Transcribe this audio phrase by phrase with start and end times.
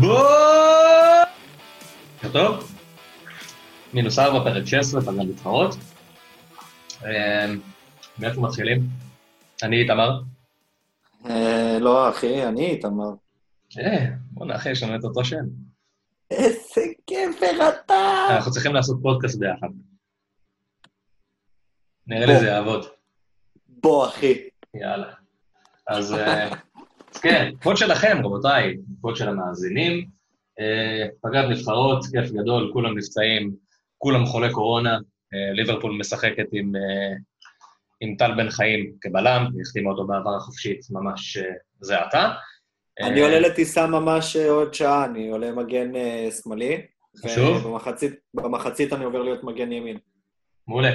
[0.00, 1.24] בוקר
[2.32, 2.72] טוב,
[3.94, 5.74] מינוס ארבע, פרק 16, פגרת נבחרות.
[7.02, 7.60] אמ,
[8.18, 8.80] מאיפה מתחילים?
[9.62, 10.20] אני איתמר.
[11.26, 13.10] אה, לא, אחי, אני איתמר.
[13.78, 15.44] אה, בוא'נה אחי, יש לנו את אותו שם.
[16.30, 16.80] איזה
[17.10, 18.26] גבר אתה!
[18.30, 19.68] אנחנו צריכים לעשות פודקאסט ביחד.
[22.06, 22.40] נראה לי.
[22.40, 22.86] זה יעבוד.
[23.68, 24.48] בוא, אחי.
[24.74, 25.12] יאללה.
[25.86, 26.48] אז אה,
[27.14, 30.18] אז כן, פוד שלכם, רבותיי, פוד של המאזינים.
[30.60, 33.52] אה, פגרת נבחרות, כיף גדול, כולם נפצעים,
[33.98, 34.98] כולם חולי קורונה.
[35.34, 37.16] אה, ליברפול משחקת עם, אה,
[38.00, 41.38] עם טל בן חיים כבלם, החתימה אותו בהעברה חופשית ממש
[41.80, 42.32] זה עתה.
[43.00, 45.92] אני עולה לטיסה ממש עוד שעה, אני עולה מגן
[46.42, 46.82] שמאלי.
[47.24, 47.66] חשוב.
[47.66, 49.98] ובמחצית במחצית אני עובר להיות מגן ימין.
[50.68, 50.90] מעולה.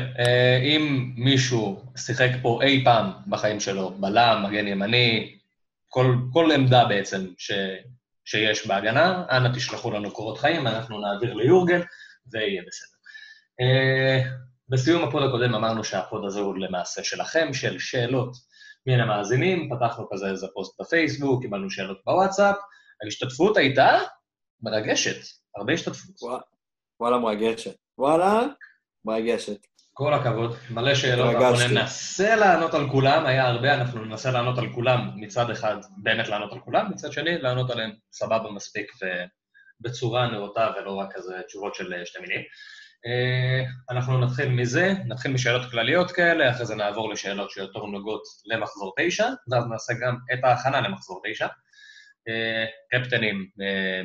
[0.62, 5.36] אם מישהו שיחק פה אי פעם בחיים שלו, בלם, מגן ימני,
[5.94, 7.52] כל, כל עמדה בעצם ש,
[8.26, 11.82] שיש בהגנה, אנא תשלחו לנו קורות חיים, אנחנו נעביר ליורגן,
[12.32, 12.98] ויהיה בסדר.
[13.62, 14.22] אה,
[14.70, 18.32] בסיום הפוד הקודם אמרנו שהפוד הזה הוא למעשה שלכם, של שאלות
[18.88, 22.56] מן המאזינים, פתחנו כזה איזה פוסט בפייסבוק, קיבלנו שאלות בוואטסאפ,
[23.04, 24.00] ההשתתפות הייתה
[24.62, 25.16] מרגשת,
[25.58, 26.16] הרבה השתתפות.
[26.22, 26.40] ווא-
[27.00, 27.76] וואלה, מרגשת.
[27.98, 28.42] וואלה,
[29.06, 29.68] מרגשת.
[29.94, 31.68] כל הכבוד, מלא שאלות, אנחנו.
[31.68, 36.54] ננסה לענות על כולם, היה הרבה, אנחנו ננסה לענות על כולם מצד אחד, באמת לענות
[36.54, 38.92] על כולם, מצד שני, לענות עליהם סבבה מספיק
[39.82, 42.42] ובצורה נאותה ולא רק כזה תשובות של אה, שתי מילים.
[43.06, 43.64] אה,
[43.96, 49.28] אנחנו נתחיל מזה, נתחיל משאלות כלליות כאלה, אחרי זה נעבור לשאלות שיותר נוגעות למחזור תשע,
[49.52, 51.48] ואז נעשה גם את ההכנה למחזור תשע.
[52.28, 53.48] אה, קפטנים,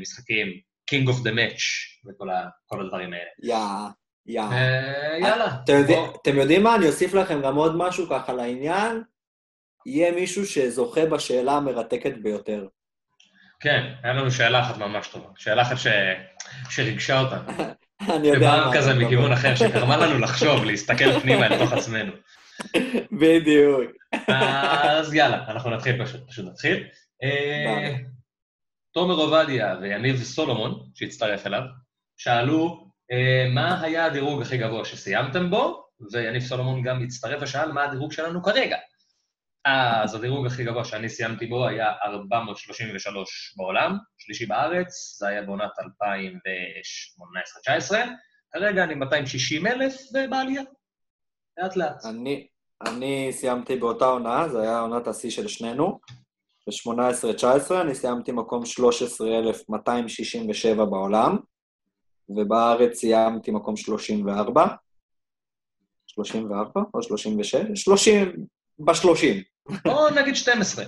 [0.00, 0.46] משחקים,
[0.90, 1.62] King of the Match
[2.06, 3.30] וכל הדברים האלה.
[3.42, 4.07] יא, יא.
[4.36, 5.46] אה, יאללה.
[5.64, 6.16] אתם יודעים- בוא.
[6.22, 6.74] אתם יודעים מה?
[6.76, 9.02] אני אוסיף לכם גם עוד משהו ככה לעניין.
[9.86, 12.66] יהיה מישהו שזוכה בשאלה המרתקת ביותר.
[13.60, 15.28] כן, היה לנו שאלה אחת ממש טובה.
[15.36, 15.86] שאלה אחת ש...
[16.70, 17.42] שריגשה אותנו.
[18.16, 19.32] אני יודע שבאה מה כזה אתה מכיוון.
[19.32, 22.12] אחר, שגרמה לנו לחשוב, להסתכל פנימה לתוך עצמנו.
[23.12, 23.90] בדיוק.
[24.28, 26.84] אז יאללה, אנחנו נתחיל פשוט, פשוט נתחיל.
[27.22, 27.94] אה.
[28.94, 31.62] תומר עובדיה ויניב סולומון, שהצטרף אליו,
[32.16, 32.87] שאלו אה,
[33.54, 38.42] מה היה הדירוג הכי גבוה שסיימתם בו, ויניב סולומון גם הצטרף ושאל מה הדירוג שלנו
[38.42, 38.76] כרגע.
[39.64, 45.70] אז הדירוג הכי גבוה שאני סיימתי בו היה 433 בעולם, שלישי בארץ, זה היה בעונת
[47.90, 47.94] 2018-2019.
[48.52, 50.62] כרגע אני 260 אלף ובעלייה,
[51.58, 52.04] לאט לאט.
[52.04, 52.46] אני,
[52.86, 56.00] אני סיימתי באותה עונה, זו הייתה עונת השיא של שנינו.
[56.66, 61.38] ב-18-19 אני סיימתי מקום 13,267 בעולם,
[62.28, 64.66] ובארץ סיימתי מקום 34.
[66.06, 67.54] 34 או 36?
[67.74, 68.46] 30,
[68.78, 69.24] ב-30.
[69.86, 70.84] או נגיד 12.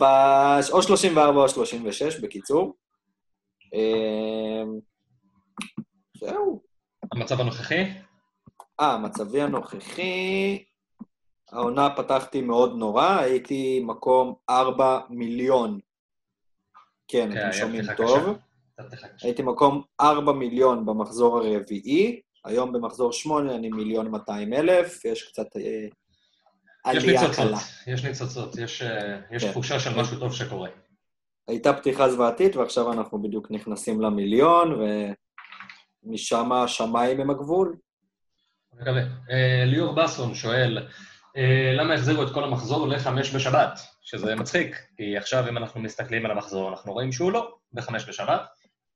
[0.00, 2.74] ב- או 34 או 36, בקיצור.
[3.74, 4.78] אמ,
[6.20, 6.62] זהו.
[7.12, 7.84] המצב הנוכחי?
[8.80, 10.64] אה, מצבי הנוכחי,
[11.52, 15.78] העונה פתחתי מאוד נורא, הייתי מקום 4 מיליון.
[17.08, 18.38] כן, כן, אתם שומעים טוב.
[19.22, 25.56] הייתי מקום 4 מיליון במחזור הרביעי, היום במחזור 8 אני מיליון 200 אלף, יש קצת
[25.56, 27.58] אה, יש עלייה ניצוצות, קלה.
[27.86, 29.50] יש ניצוצות, יש, אה, יש כן.
[29.50, 30.68] תחושה של משהו טוב שקורה.
[31.48, 34.80] הייתה פתיחה זוועתית, ועכשיו אנחנו בדיוק נכנסים למיליון,
[36.04, 37.76] ומשם השמיים הם הגבול.
[38.72, 39.02] מקווה.
[39.30, 40.86] אה, ליאור בסון שואל,
[41.36, 43.80] אה, למה החזירו את כל המחזור לחמש בשבת?
[44.02, 48.40] שזה מצחיק, כי עכשיו אם אנחנו מסתכלים על המחזור, אנחנו רואים שהוא לא בחמש בשבת,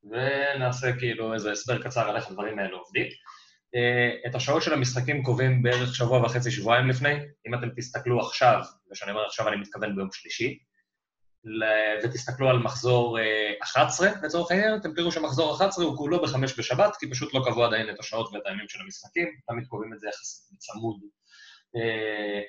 [0.03, 3.07] ונעשה כאילו איזה הסבר קצר על איך הדברים האלה עובדים.
[3.75, 7.13] אה, את השעות של המשחקים קובעים בערך שבוע וחצי, שבועיים לפני.
[7.47, 10.57] אם אתם תסתכלו עכשיו, וכשאני אומר עכשיו אני מתכוון ביום שלישי,
[12.03, 16.95] ותסתכלו על מחזור אה, 11 לצורך העניין, אתם תראו שמחזור 11 הוא כולו בחמש בשבת,
[16.99, 20.07] כי פשוט לא קבעו עדיין את השעות ואת הימים של המשחקים, תמיד קובעים את זה
[20.07, 20.99] יחסית בצמוד
[21.75, 22.41] אה,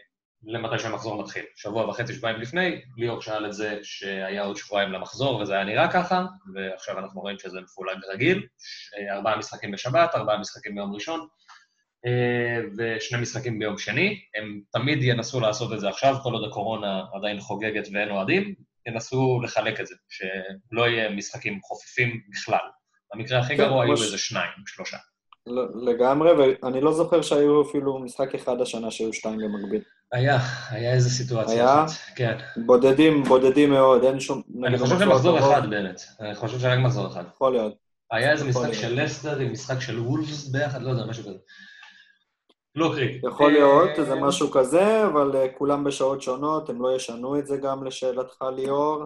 [0.45, 1.45] למתי שהמחזור מתחיל.
[1.57, 5.93] שבוע וחצי, שבועיים לפני, ליאור שאל את זה שהיה עוד שבועיים למחזור וזה היה נראה
[5.93, 6.25] ככה,
[6.55, 8.47] ועכשיו אנחנו רואים שזה מפולג רגיל,
[9.11, 11.29] ארבעה משחקים בשבת, ארבעה משחקים ביום ראשון,
[12.07, 14.21] אה, ושני משחקים ביום שני.
[14.35, 18.55] הם תמיד ינסו לעשות את זה עכשיו, כל עוד הקורונה עדיין חוגגת ואין אוהדים,
[18.87, 22.69] ינסו לחלק את זה, שלא יהיה משחקים חופפים בכלל.
[23.15, 23.93] במקרה הכי כן, גרוע היו.
[23.93, 24.97] איזה שניים, שלושה.
[25.75, 29.83] לגמרי, ואני לא זוכר שהיו אפילו משחק אחד השנה שהיו שתיים במקביל.
[30.13, 30.39] היה,
[30.71, 31.85] היה איזה סיטואציה היה?
[32.17, 32.39] כן.
[32.67, 34.43] בודדים, בודדים מאוד, אין שום...
[34.65, 37.25] אני חושב שמחזור אחד באמת, אני חושב שרק מחזור אחד.
[37.35, 37.75] יכול להיות.
[38.11, 38.73] היה איזה משחק.
[38.73, 41.39] של לסטר עם משחק של וולפס ביחד, לא יודע, משהו כזה.
[42.75, 43.27] לא קריטי.
[43.27, 47.47] יכול אה, להיות, זה משהו כזה, אבל אה, כולם בשעות שונות, הם לא ישנו את
[47.47, 49.05] זה גם לשאלתך, ליאור.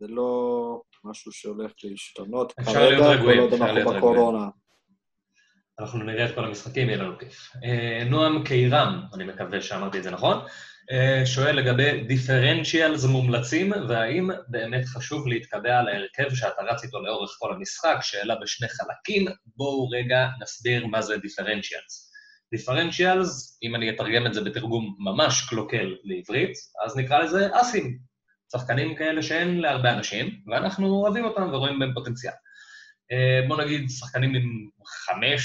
[0.00, 3.92] זה לא משהו שהולך להשתנות כרגע, כל עוד אנחנו.
[3.92, 4.48] בקורונה.
[5.80, 7.52] אנחנו נראה את כל המשחקים, יהיה לנו כיף.
[7.64, 10.38] אה, נועם קירם, אני מקווה שאמרתי את זה נכון,
[10.90, 17.30] אה, שואל לגבי דיפרנציאלס מומלצים, והאם באמת חשוב להתקבע על ההרכב שאתה רץ איתו לאורך
[17.38, 19.26] כל המשחק, שאלה בשני חלקים.
[19.56, 22.12] בואו רגע נסביר מה זה דיפרנציאלס.
[22.54, 26.52] דיפרנציאלס, אם אני אתרגם את זה בתרגום ממש קלוקל לעברית,
[26.84, 27.98] אז נקרא לזה אסים.
[28.52, 32.32] שחקנים כאלה שאין להרבה אנשים, ואנחנו אוהבים אותם ורואים בהם פוטנציאל.
[33.12, 34.68] אה, בוא נגיד שחקנים עם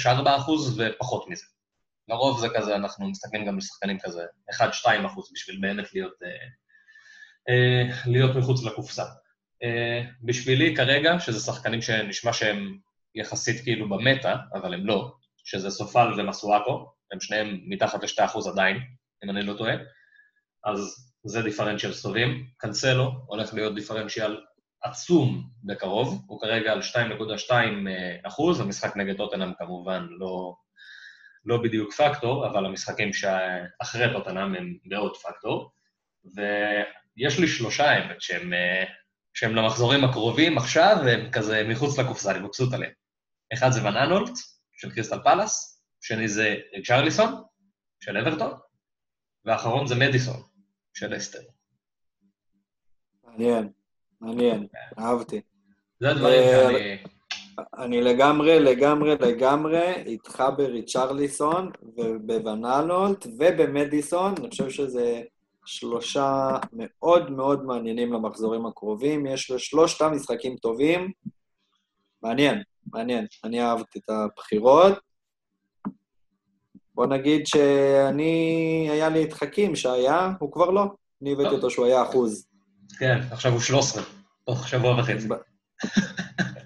[0.06, 0.08] 5-4
[0.38, 1.46] אחוז ופחות מזה.
[2.08, 4.22] לרוב זה כזה, אנחנו מסתכלים גם על שחקנים כזה
[4.52, 4.62] 1-2
[5.06, 6.30] אחוז בשביל באמת להיות, אה,
[7.50, 9.04] אה, להיות מחוץ לקופסה.
[10.24, 12.78] בשבילי כרגע, שזה שחקנים שנשמע שהם
[13.16, 18.78] יחסית כאילו במטה, אבל הם לא, שזה סופל ומסואקו, הם שניהם מתחת ל-2 אחוז עדיין,
[19.24, 19.74] אם אני לא טועה,
[20.66, 22.48] אז זה דיפרנציאל טובים.
[22.58, 24.38] קנסלו הולך להיות דיפרנציאל
[24.84, 26.80] עצום בקרוב, הוא כרגע על
[27.50, 27.52] 2.2
[28.24, 30.56] אחוז, המשחק נגד טוטנאם כמובן לא,
[31.46, 35.72] לא בדיוק פקטור, אבל המשחקים שאחרי טוטנאם הם מאוד פקטור.
[36.26, 38.54] ויש לי שלושה האמת שהם,
[39.34, 42.92] שהם למחזורים הקרובים עכשיו, והם כזה מחוץ לקופסה, אני מבסוט עליהם.
[43.54, 44.34] אחד זה ון אנולט,
[44.78, 46.56] של קריסטל פלאס, שני זה
[46.86, 47.44] צ'רליסון,
[48.00, 48.52] של אברטון,
[49.46, 50.42] והאחרון זה מדיסון,
[50.94, 51.40] של אסטר.
[53.24, 53.70] מעניין,
[54.24, 54.68] מעניין,
[55.00, 55.42] אהבתי.
[56.00, 56.98] זה הדברים שאני...
[57.78, 65.22] אני לגמרי, לגמרי, לגמרי איתך בריצ'רליסון ובוונאלולט ובמדיסון, אני חושב שזה
[65.66, 69.26] שלושה מאוד מאוד מעניינים למחזורים הקרובים.
[69.26, 71.12] יש לשלושתם משחקים טובים.
[72.24, 72.62] מעניין,
[72.94, 73.26] מעניין.
[73.44, 74.94] אני אהבתי את הבחירות.
[76.96, 80.84] בוא נגיד שאני, היה לי את חכים שהיה, הוא כבר לא.
[81.22, 81.56] אני הבאתי.
[81.56, 82.48] אותו שהוא היה אחוז.
[83.00, 84.04] כן, עכשיו הוא 13,
[84.46, 85.28] תוך שבוע וחצי.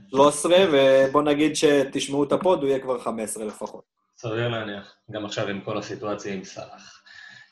[0.10, 3.84] 13, ובוא נגיד שתשמעו את הפוד, הוא יהיה כבר 15 לפחות.
[4.18, 7.02] סביר להניח, גם עכשיו עם כל הסיטואציה עם סאלח.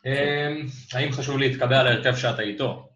[0.05, 2.89] אמ, האם חשוב להתקבע על ההרכב שאתה איתו?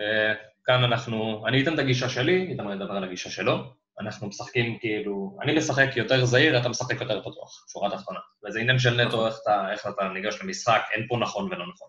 [0.00, 0.34] אה,
[0.64, 3.80] כאן אנחנו, אני אתן את הגישה שלי, איתמר ידבר על הגישה שלו.
[4.00, 8.18] אנחנו משחקים כאילו, אני משחק יותר זהיר, אתה משחק יותר פתוח, שורה תחתונה.
[8.44, 11.88] וזה עניין של נטו איך אתה, איך אתה ניגש למשחק, אין פה נכון ולא נכון.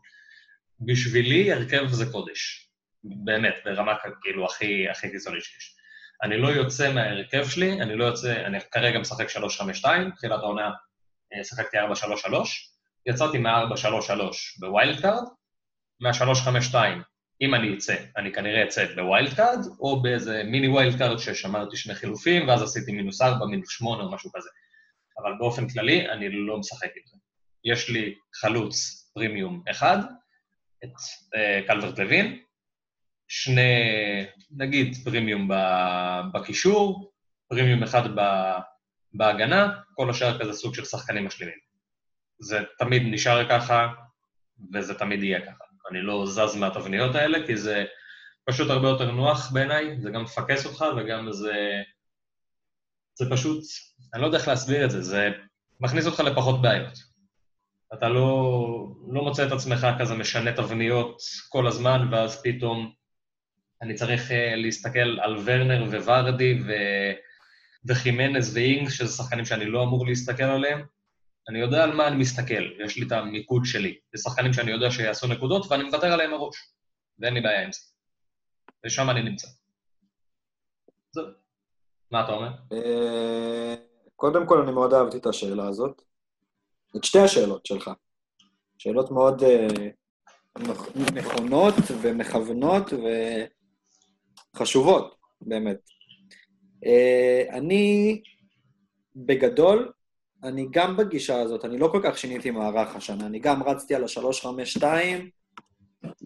[0.79, 2.70] בשבילי הרכב זה קודש.
[3.03, 5.75] באמת, ברמה כאילו הכי, הכי קיצונית שיש.
[6.23, 9.27] אני לא יוצא מההרכב שלי, אני לא יוצא, אני כרגע משחק
[9.83, 10.69] 3-5-2, תחילת העונה
[11.33, 11.83] אה, שיחקתי 4-3-3,
[13.05, 14.11] יצאתי מה-4-3-3
[14.59, 15.23] ב wild card,
[15.99, 16.75] מה-3-5-2,
[17.41, 21.77] אם אני אצא, אני כנראה אצא ב wild card, או באיזה mini wild card ששמרתי
[21.77, 24.49] שני חילופים, ואז עשיתי מינוס 4, מינוס 8 או משהו כזה.
[25.21, 27.17] אבל באופן כללי, אני לא משחק עם זה.
[27.63, 29.97] יש לי חלוץ פרימיום אחד,
[30.83, 30.93] את
[31.35, 32.39] אה, קלברט לוין,
[33.33, 33.71] שני,
[34.51, 35.49] נגיד, פרימיום
[36.33, 37.11] בקישור,
[37.49, 38.09] פרימיום אחד
[39.13, 41.57] בהגנה, כל השאר כזה סוג של שחקנים משלימים.
[42.39, 43.87] זה תמיד נשאר ככה,
[44.73, 45.63] וזה תמיד יהיה ככה.
[45.91, 47.85] אני לא זז מהתבניות האלה, כי זה
[48.45, 51.81] פשוט הרבה יותר נוח בעיניי, זה גם מפקס אותך וגם זה...
[53.19, 53.63] זה פשוט,
[54.13, 55.29] אני לא יודע איך להסביר את זה, זה
[55.79, 56.93] מכניס אותך לפחות בעיות.
[57.93, 61.17] אתה לא, לא מוצא את עצמך כזה משנה תבניות
[61.49, 63.00] כל הזמן, ואז פתאום
[63.81, 66.71] אני צריך uh, להסתכל על ורנר וורדי ו...
[67.85, 70.85] וחימנז ואינגס, שזה שחקנים שאני לא אמור להסתכל עליהם.
[71.49, 73.99] אני יודע על מה אני מסתכל, ויש לי את המיקוד שלי.
[74.15, 76.55] זה שחקנים שאני יודע שיעשו נקודות, ואני מוותר עליהם מראש.
[77.19, 77.79] ואין לי בעיה עם זה.
[78.85, 79.47] ושם אני נמצא.
[81.11, 81.25] זהו.
[82.11, 82.49] מה אתה אומר?
[82.73, 83.75] אה,
[84.15, 86.01] קודם כל, אני מאוד אהבתי את השאלה הזאת.
[86.97, 87.91] את שתי השאלות שלך.
[88.77, 89.67] שאלות מאוד אה,
[90.59, 92.93] נכ- נכונות ומכוונות
[94.55, 95.77] וחשובות, באמת.
[96.85, 98.21] אה, אני,
[99.15, 99.91] בגדול,
[100.43, 104.03] אני גם בגישה הזאת, אני לא כל כך שיניתי מערך השנה, אני גם רצתי על
[104.03, 104.83] ה-352,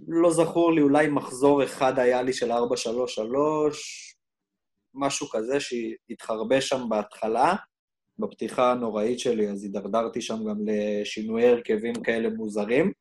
[0.07, 4.15] לא זכור לי, אולי מחזור אחד היה לי של 433,
[4.93, 7.55] משהו כזה שהתחרבש שם בהתחלה,
[8.19, 12.91] בפתיחה הנוראית שלי, אז הידרדרתי שם גם לשינויי הרכבים כאלה מוזרים.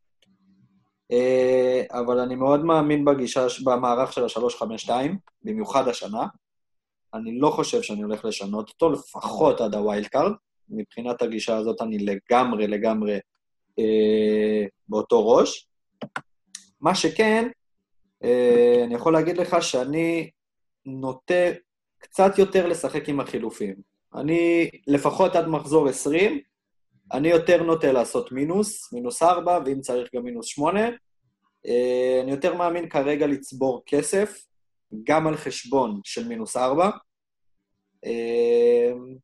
[1.13, 4.91] אה, אבל אני מאוד מאמין בגישה, במערך של ה-352,
[5.43, 6.27] במיוחד השנה.
[7.15, 10.33] אני לא חושב שאני הולך לשנות אותו, לפחות עד ה wild card.
[10.69, 13.19] מבחינת הגישה הזאת אני לגמרי, לגמרי
[13.79, 15.69] אה, באותו ראש.
[16.81, 17.49] מה שכן,
[18.25, 20.31] אה, אני יכול להגיד לך שאני
[20.87, 21.45] נוטה
[21.99, 23.75] קצת יותר לשחק עם החילופים.
[24.15, 26.41] אני, לפחות עד מחזור 20,
[27.13, 30.81] אני יותר נוטה לעשות מינוס, מינוס 4, ואם צריך גם מינוס 8.
[31.67, 34.47] אה, אני יותר מאמין כרגע לצבור כסף,
[35.05, 36.91] גם על חשבון של מינוס ארבע.
[38.05, 39.17] אמ,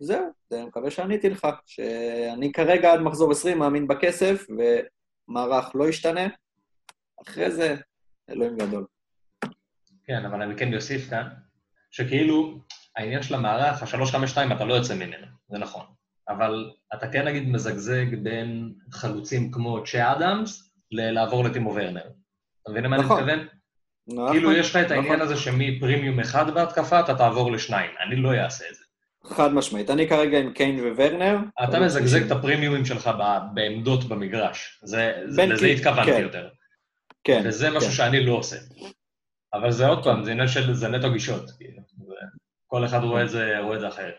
[0.00, 4.46] זהו, אני מקווה שעניתי לך, שאני כרגע עד מחזור 20 מאמין בכסף,
[5.28, 6.28] ומערך לא ישתנה.
[7.22, 7.76] אחרי זה,
[8.30, 8.86] אלוהים גדול.
[10.04, 11.28] כן, אבל אני כן אוסיף כאן,
[11.90, 12.58] שכאילו,
[12.96, 15.86] העניין של המערך, ה-352, אתה לא יוצא ממנו, זה נכון.
[16.28, 22.04] אבל אתה כן נגיד מזגזג בין חלוצים כמו צ'ה אדמס לעבור לטימו ורנר.
[22.62, 23.16] אתה מבין למה אני נכון.
[23.16, 23.46] מתכוון?
[24.08, 24.32] נכון.
[24.32, 25.26] כאילו יש לך את העניין נכון.
[25.26, 27.90] הזה שמפרימיום אחד בהתקפה אתה תעבור לשניים.
[28.06, 28.84] אני לא אעשה את זה.
[29.24, 29.90] חד משמעית.
[29.90, 31.38] אני כרגע עם קיין וורנר.
[31.64, 33.10] אתה מזגזג את הפרימיומים שלך
[33.54, 34.80] בעמדות במגרש.
[34.82, 36.22] לזה התכוונתי כן.
[36.22, 36.48] יותר.
[37.24, 37.42] כן.
[37.44, 37.94] וזה משהו כן.
[37.94, 38.56] שאני לא עושה.
[39.54, 41.50] אבל זה עוד פעם, זה עניין של, זה נטו גישות.
[41.50, 41.82] כאילו.
[42.66, 44.14] כל אחד זה, רואה את זה אחרת.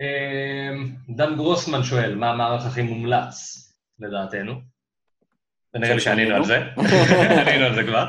[0.00, 3.56] אמ, דן גרוסמן שואל, מה המערך הכי מומלץ,
[3.98, 4.60] לדעתנו?
[5.74, 6.62] ונראה לי שענינו על זה,
[7.46, 8.06] ענינו על זה כבר.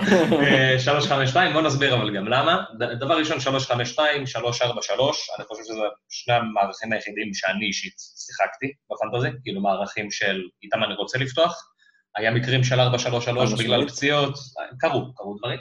[0.80, 2.64] 352, אה, בוא נסביר אבל גם למה.
[3.00, 9.62] דבר ראשון, 352, 343, אני חושב שזה שני המערכים היחידים שאני אישית שיחקתי בפנטזי, כאילו
[9.62, 11.72] מערכים של איתם אני רוצה לפתוח.
[12.16, 14.34] היה מקרים של 433 בגלל פציעות,
[14.80, 15.60] קרו, קרו דברים.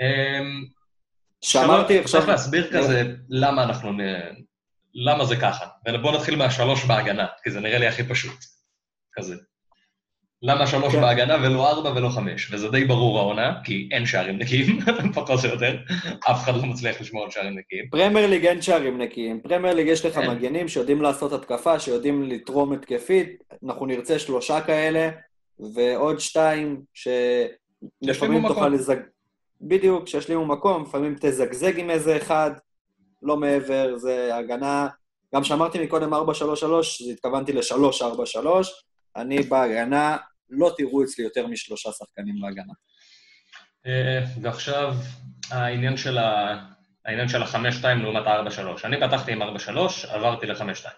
[0.00, 0.64] אמ,
[1.44, 2.20] שאמרתי עכשיו...
[2.20, 3.92] צריך להסביר כזה למה אנחנו
[5.04, 5.66] למה זה ככה.
[5.88, 8.38] ובואו נתחיל מהשלוש בהגנה, כי זה נראה לי הכי פשוט.
[9.12, 9.36] כזה.
[10.42, 11.00] למה שלוש כן.
[11.00, 12.52] בהגנה ולא ארבע ולא חמש?
[12.52, 14.78] וזה די ברור העונה, כי אין שערים נקיים,
[15.14, 15.76] פחות או יותר.
[16.30, 17.84] אף אחד לא מצליח לשמור על שערים נקיים.
[17.90, 19.40] Premier League אין שערים נקיים.
[19.40, 23.42] Premier League יש לך מגנים שיודעים לעשות התקפה, שיודעים לתרום התקפית.
[23.64, 25.10] אנחנו נרצה שלושה כאלה,
[25.74, 28.96] ועוד שתיים שלפעמים תוכל לזג...
[29.60, 32.50] בדיוק, שישלימו מקום, לפעמים תזגזג עם איזה אחד,
[33.22, 34.88] לא מעבר, זה הגנה...
[35.34, 38.46] גם כשאמרתי מקודם 4-3-3, אז התכוונתי ל-3-4-3.
[39.16, 40.16] אני בהגנה,
[40.50, 42.72] לא תראו אצלי יותר משלושה שחקנים בהגנה.
[43.86, 44.94] אה, ועכשיו,
[45.50, 46.58] העניין של, ה...
[47.04, 48.86] העניין של ה-5-2 לעומת ה-4-3.
[48.86, 49.46] אני פתחתי עם 4-3,
[50.08, 50.88] עברתי ל-5-2.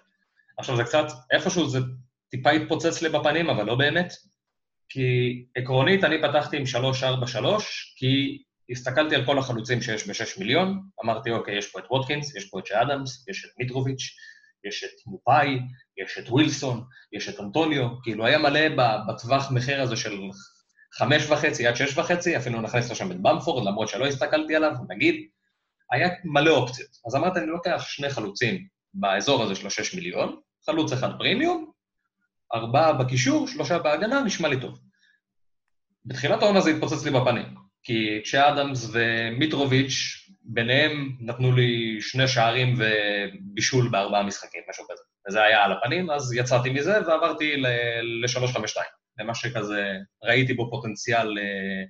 [0.58, 1.78] עכשיו זה קצת, איפשהו זה
[2.30, 4.12] טיפה התפוצץ לי בפנים, אבל לא באמת.
[4.88, 7.62] כי עקרונית אני פתחתי עם 3-4-3,
[7.96, 12.44] כי הסתכלתי על כל החלוצים שיש ב-6 מיליון, אמרתי, אוקיי, יש פה את ווטקינס, יש
[12.44, 14.16] פה את שאדמס, יש את מיטרוביץ',
[14.68, 15.58] יש את מופאי,
[16.04, 18.60] יש את ווילסון, יש את אנטוניו, כאילו היה מלא
[19.08, 20.20] בטווח מחיר הזה של
[20.92, 25.28] חמש וחצי עד שש וחצי, אפילו נכנס לשם את במפורד, למרות שלא הסתכלתי עליו, נגיד,
[25.90, 26.90] היה מלא אופציות.
[27.06, 31.70] אז אמרתי, אני לוקח שני חלוצים באזור הזה של השש מיליון, חלוץ אחד פרימיום,
[32.54, 34.78] ארבעה בקישור, שלושה בהגנה, נשמע לי טוב.
[36.04, 37.67] בתחילת העונה זה התפוצץ לי בפנים.
[37.88, 45.02] כי צ'אדמס ומיטרוביץ', ביניהם נתנו לי שני שערים ובישול בארבעה משחקים, משהו כזה.
[45.28, 48.80] וזה היה על הפנים, אז יצאתי מזה ועברתי ל-352,
[49.18, 49.92] למה שכזה
[50.25, 51.85] ראיתי בו פוטנציאל, אה,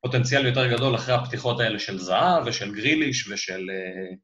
[0.00, 4.14] פוטנציאל יותר גדול אחרי הפתיחות האלה של זהב ושל גריליש ושל, אה,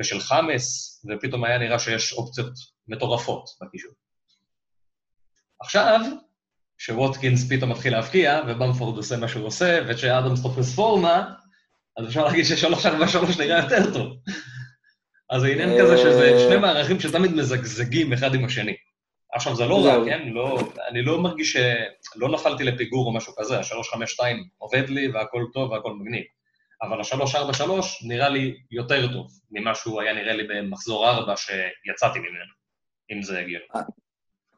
[0.00, 2.52] ושל חמאס, ופתאום היה נראה שיש אופציות
[2.88, 3.92] מטורפות בקישור.
[5.60, 6.00] עכשיו,
[6.78, 11.34] שווטקינס פתאום מתחיל להבקיע, ובמפורד עושה מה שהוא עושה, ושאדמס תופס פורמה,
[11.96, 14.16] אז אפשר להגיד ששלוש ארבע שלוש נראה יותר טוב.
[15.30, 18.76] אז זה עניין כזה שזה שני מערכים שתמיד מזגזגים אחד עם השני.
[19.32, 20.28] עכשיו, זה לא רע, כן?
[20.28, 20.58] לא,
[20.88, 21.56] אני לא מרגיש ש...
[22.16, 24.24] לא נפלתי לפיגור או משהו כזה, ה-352
[24.58, 26.24] עובד לי והכל טוב והכל מגניב.
[26.82, 27.70] אבל ה-343
[28.08, 32.52] נראה לי יותר טוב ממה שהוא היה נראה לי במחזור 4 שיצאתי ממנו,
[33.12, 33.64] אם זה הגיוני.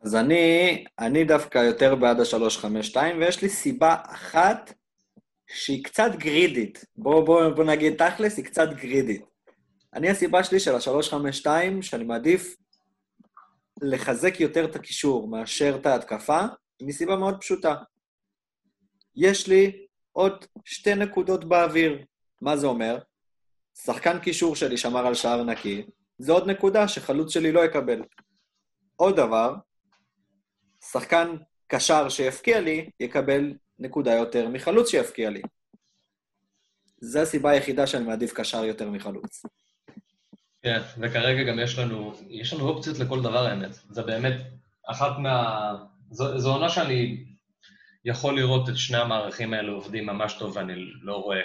[0.03, 4.73] אז אני, אני דווקא יותר בעד ה-352, ויש לי סיבה אחת
[5.47, 6.85] שהיא קצת גרידית.
[6.97, 9.23] בואו בוא, בוא נגיד תכלס, היא קצת גרידית.
[9.95, 11.47] אני, הסיבה שלי של ה-352,
[11.83, 12.57] שאני מעדיף
[13.83, 16.41] לחזק יותר את הקישור מאשר את ההתקפה,
[16.83, 17.75] מסיבה מאוד פשוטה.
[19.17, 22.05] יש לי עוד שתי נקודות באוויר.
[22.41, 22.99] מה זה אומר?
[23.85, 25.87] שחקן קישור שלי שמר על שער נקי,
[26.19, 28.03] זה עוד נקודה שחלוץ שלי לא יקבל.
[28.97, 29.55] עוד דבר,
[30.85, 35.43] שחקן קשר שיפקיע לי, יקבל נקודה יותר מחלוץ שיפקיע לי.
[37.01, 39.43] זו הסיבה היחידה שאני מעדיף קשר יותר מחלוץ.
[40.63, 43.71] כן, וכרגע גם יש לנו, יש לנו אופציות לכל דבר, האמת.
[43.91, 44.35] זה באמת
[44.87, 45.73] אחת מה...
[46.11, 47.25] זו, זו עונה שאני
[48.05, 51.41] יכול לראות את שני המערכים האלה עובדים ממש טוב, ואני לא רואה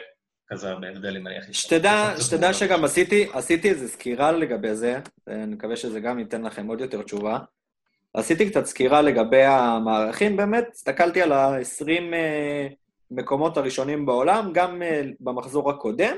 [0.48, 1.54] כזה הרבה הבדל אם אני הכי...
[1.54, 6.68] שתדע, שתדע שגם עשיתי, עשיתי איזו סקירה לגבי זה, ואני מקווה שזה גם ייתן לכם
[6.68, 7.40] עוד יותר תשובה.
[8.16, 12.68] עשיתי קצת סקירה לגבי המערכים, באמת, הסתכלתי על ה-20 אה,
[13.12, 16.18] מקומות הראשונים בעולם, גם אה, במחזור הקודם,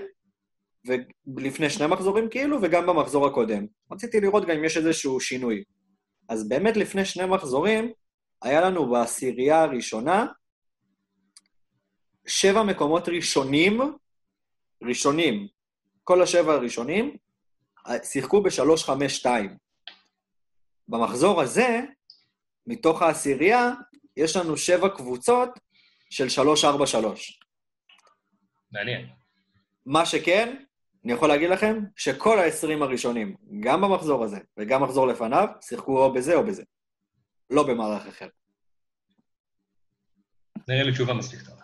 [1.36, 3.66] ולפני שני מחזורים כאילו, וגם במחזור הקודם.
[3.92, 5.64] רציתי לראות גם אם יש איזשהו שינוי.
[6.30, 7.92] אז באמת לפני שני מחזורים,
[8.42, 10.26] היה לנו בעשירייה הראשונה
[12.28, 13.82] שבע מקומות ראשונים
[14.84, 15.48] ראשונים,
[16.04, 17.18] כל השבע הראשונים,
[18.04, 19.26] שיחקו ב-3-5-2.
[20.88, 21.82] במחזור הזה,
[22.68, 23.72] מתוך העשירייה,
[24.18, 25.50] יש לנו שבע קבוצות
[26.10, 26.28] של
[26.64, 26.68] 3-4-3.
[28.72, 29.10] מעניין.
[29.86, 30.64] מה שכן,
[31.06, 36.14] אני יכול להגיד לכם שכל ה-20 הראשונים, גם במחזור הזה וגם מחזור לפניו, שיחקו או
[36.14, 36.64] בזה או בזה.
[37.50, 38.28] לא במערך אחר.
[40.68, 41.57] נראה לי תשובה מספיק טובה.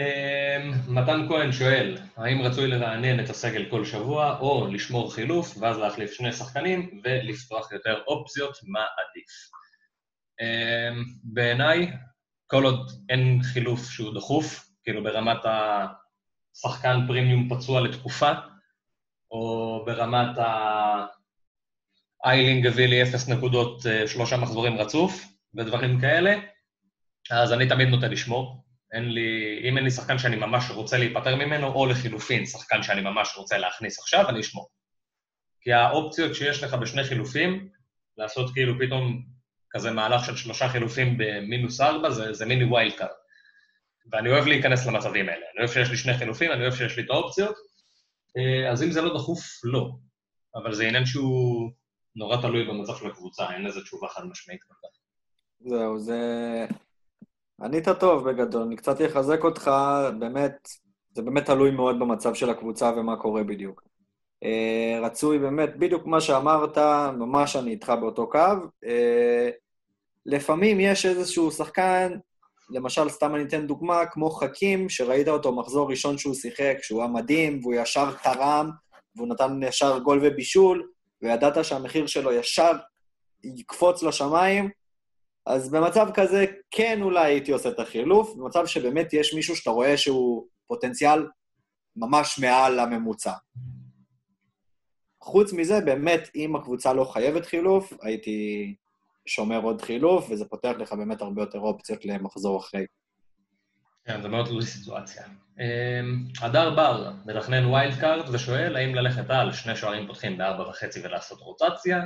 [0.00, 5.78] אמ, מתן כהן שואל, האם רצוי לרענן את הסגל כל שבוע, או לשמור חילוף, ואז
[5.78, 9.50] להחליף שני שחקנים ולפתוח יותר אופציות, מה עדיף?
[10.40, 11.92] אמ, בעיניי,
[12.46, 18.32] כל עוד אין חילוף שהוא דחוף, כאילו ברמת השחקן פרימיום פצוע לתקופה,
[19.30, 20.36] או ברמת
[22.24, 26.34] האיילינג הביא לי אפס נקודות אה, שלושה מחזורים רצוף, ודברים כאלה,
[27.30, 28.69] אז אני תמיד נוטה לשמור.
[28.92, 33.00] אין לי, אם אין לי שחקן שאני ממש רוצה להיפטר ממנו, או לחילופין, שחקן שאני
[33.00, 34.68] ממש רוצה להכניס עכשיו, אני אשמור.
[35.60, 37.68] כי האופציות שיש לך בשני חילופים,
[38.16, 39.22] לעשות כאילו פתאום
[39.70, 43.10] כזה מהלך של שלושה חילופים במינוס ארבע, זה, זה mini wild card.
[44.12, 45.46] ואני אוהב להיכנס למצבים האלה.
[45.52, 47.56] אני אוהב שיש לי שני חילופים, אני אוהב שיש לי את האופציות.
[48.36, 49.90] אה, אז אם זה לא דחוף, לא.
[50.54, 51.70] אבל זה עניין שהוא
[52.16, 54.88] נורא תלוי במצב של הקבוצה, אין לזה תשובה חד משמעית כל כך.
[55.60, 56.18] זהו, זה...
[57.62, 59.70] ענית טוב בגדול, אני קצת אחזק אותך,
[60.18, 60.68] באמת,
[61.12, 63.82] זה באמת תלוי מאוד במצב של הקבוצה ומה קורה בדיוק.
[64.44, 66.78] אה, רצוי באמת, בדיוק מה שאמרת,
[67.18, 68.38] ממש אני איתך באותו קו.
[68.84, 69.50] אה,
[70.26, 72.12] לפעמים יש איזשהו שחקן,
[72.70, 77.10] למשל, סתם אני אתן דוגמה, כמו חכים, שראית אותו מחזור ראשון שהוא שיחק, שהוא היה
[77.10, 78.70] מדהים, והוא ישר תרם,
[79.16, 80.88] והוא נתן ישר גול ובישול,
[81.22, 82.72] וידעת שהמחיר שלו ישר
[83.44, 84.68] יקפוץ לשמיים,
[85.50, 89.96] אז במצב כזה כן אולי הייתי עושה את החילוף, במצב שבאמת יש מישהו שאתה רואה
[89.96, 91.26] שהוא פוטנציאל
[91.96, 93.32] ממש מעל הממוצע.
[95.22, 98.74] חוץ מזה, באמת, אם הקבוצה לא חייבת חילוף, הייתי
[99.26, 102.86] שומר עוד חילוף, וזה פותח לך באמת הרבה יותר אופציות למחזור אחרי.
[104.04, 105.22] כן, זה מאוד תלוי סיטואציה.
[105.60, 111.00] אמ, הדר בר מתכנן wild card ושואל האם ללכת על שני שוערים פותחים בארבע וחצי
[111.04, 112.00] ולעשות רוטציה,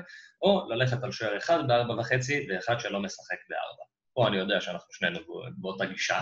[0.44, 3.84] או ללכת על שוער אחד בארבע וחצי ואחד שלא משחק בארבע.
[4.14, 5.18] פה אני יודע שאנחנו שנינו
[5.56, 6.20] באותה גישה.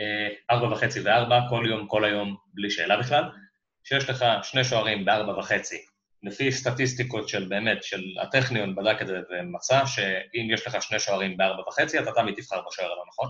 [0.00, 3.24] אה, ארבע וחצי וארבע, כל יום, כל היום, בלי שאלה בכלל.
[3.84, 5.78] שיש לך שני שוערים בארבע וחצי,
[6.22, 11.36] לפי סטטיסטיקות של באמת, של הטכניון בדק את זה ומצא שאם יש לך שני שוערים
[11.36, 13.28] בארבע וחצי, אתה תמיד תבחר בשוער הלא נכון.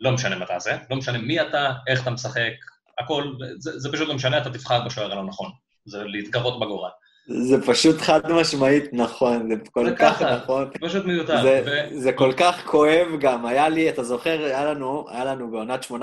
[0.00, 2.52] לא משנה מה תעשה, לא משנה מי אתה, איך אתה משחק,
[2.98, 5.50] הכל, זה, זה פשוט לא משנה, אתה תבחר בשוער הלא נכון.
[5.84, 6.90] זה להתגרות בגורל.
[7.26, 10.70] זה פשוט חד משמעית נכון, זה כל זה כך ככה, נכון.
[10.72, 11.42] זה פשוט מיותר.
[11.42, 12.00] זה, ו...
[12.00, 15.94] זה כל כך כואב גם, היה לי, אתה זוכר, היה לנו, היה לנו בעונת 18-19,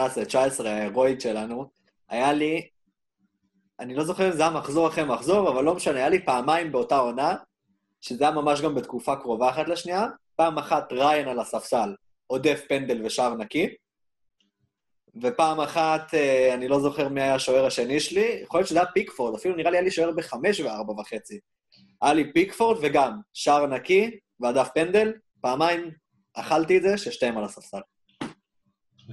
[0.66, 1.70] ההירואית שלנו,
[2.10, 2.68] היה לי,
[3.80, 6.72] אני לא זוכר אם זה היה מחזור אחרי מחזור, אבל לא משנה, היה לי פעמיים
[6.72, 7.36] באותה עונה,
[8.02, 11.96] שזה היה ממש גם בתקופה קרובה אחת לשנייה, פעם אחת ריין על הספסל,
[12.28, 13.76] עודף פנדל ושער נקי,
[15.22, 18.92] ופעם אחת, אה, אני לא זוכר מי היה השוער השני שלי, יכול להיות שזה היה
[18.92, 21.40] פיקפורד, אפילו נראה לי היה לי שוער בחמש וארבע וחצי.
[22.02, 25.92] היה לי פיקפורד וגם שער נקי והדף פנדל, פעמיים
[26.34, 27.80] אכלתי את זה, ששתיהם על הספסל.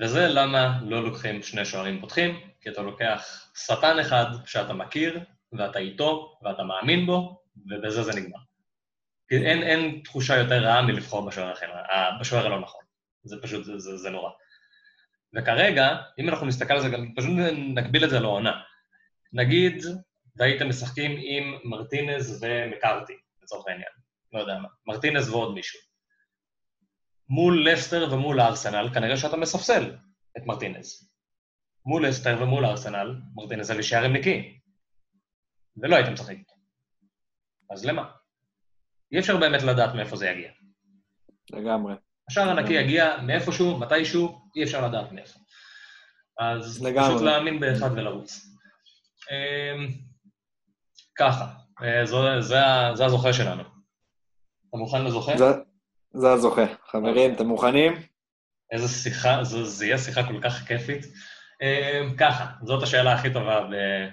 [0.00, 5.20] וזה למה לא לוקחים שני שוערים פותחים, כי אתה לוקח שטן אחד שאתה מכיר,
[5.52, 8.38] ואתה איתו, ואתה מאמין בו, ובזה זה נגמר.
[9.30, 11.30] אין, אין תחושה יותר רעה מלבחור
[11.90, 12.80] אה, בשוער הלא נכון.
[13.24, 14.30] זה פשוט, זה, זה, זה נורא.
[15.36, 17.30] וכרגע, אם אנחנו נסתכל על זה, גם פשוט
[17.74, 18.62] נקביל את זה לעונה.
[19.32, 19.82] נגיד,
[20.36, 23.88] והייתם משחקים עם מרטינז ומקארתי, לצורך העניין.
[24.32, 24.68] לא יודע מה.
[24.86, 25.80] מרטינז ועוד מישהו.
[27.28, 29.96] מול לסטר ומול ארסנל, כנראה שאתה מספסל
[30.38, 31.10] את מרטינז.
[31.86, 34.60] מול לסטר ומול ארסנל, מרטינז היה שערים נקי.
[35.76, 36.42] ולא הייתם משחקים.
[37.70, 38.10] אז למה?
[39.12, 40.50] אי אפשר באמת לדעת מאיפה זה יגיע.
[41.50, 41.94] לגמרי.
[42.30, 45.38] השער הנקי יגיע מאיפשהו, מתישהו, אי אפשר לדעת מאיפה.
[46.40, 47.08] אז לגמרי.
[47.08, 48.46] פשוט להאמין באחד ולרוץ.
[49.30, 49.88] אמ,
[51.18, 51.46] ככה,
[51.82, 52.58] אה, זה, זה,
[52.94, 53.62] זה הזוכה שלנו.
[54.68, 55.36] אתה מוכן לזוכה?
[55.36, 55.44] זה,
[56.14, 56.64] זה הזוכה.
[56.90, 57.92] חברים, אתם מוכנים?
[58.72, 61.06] איזה שיחה, זה, זה יהיה שיחה כל כך כיפית.
[61.62, 63.68] אמ, ככה, זאת השאלה הכי טובה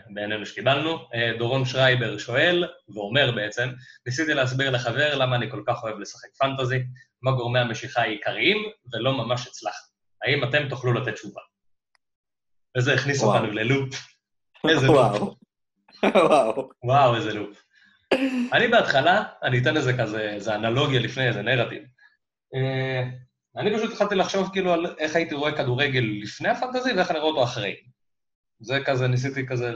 [0.10, 0.98] בעינינו שקיבלנו.
[1.14, 3.70] אה, דורון שרייבר שואל, ואומר בעצם,
[4.06, 6.84] ניסיתי להסביר לחבר למה אני כל כך אוהב לשחק פנטזי,
[7.24, 8.58] מה גורמי המשיכה העיקריים,
[8.94, 9.94] ולא ממש הצלחתי.
[10.24, 11.42] האם אתם תוכלו לתת תשובה?
[12.78, 13.96] וזה הכניס אותנו ללופ.
[14.70, 14.96] איזה לופ.
[16.04, 16.70] וואו.
[16.84, 17.64] וואו, איזה לופ.
[18.54, 21.84] אני בהתחלה, אני אתן איזה כזה, איזה אנלוגיה לפני, איזה נרטיב.
[22.56, 23.04] אה,
[23.58, 27.32] אני פשוט התחלתי לחשוב כאילו על איך הייתי רואה כדורגל לפני הפנטזי ואיך אני רואה
[27.32, 27.76] אותו אחרי.
[28.60, 29.74] זה כזה, ניסיתי כזה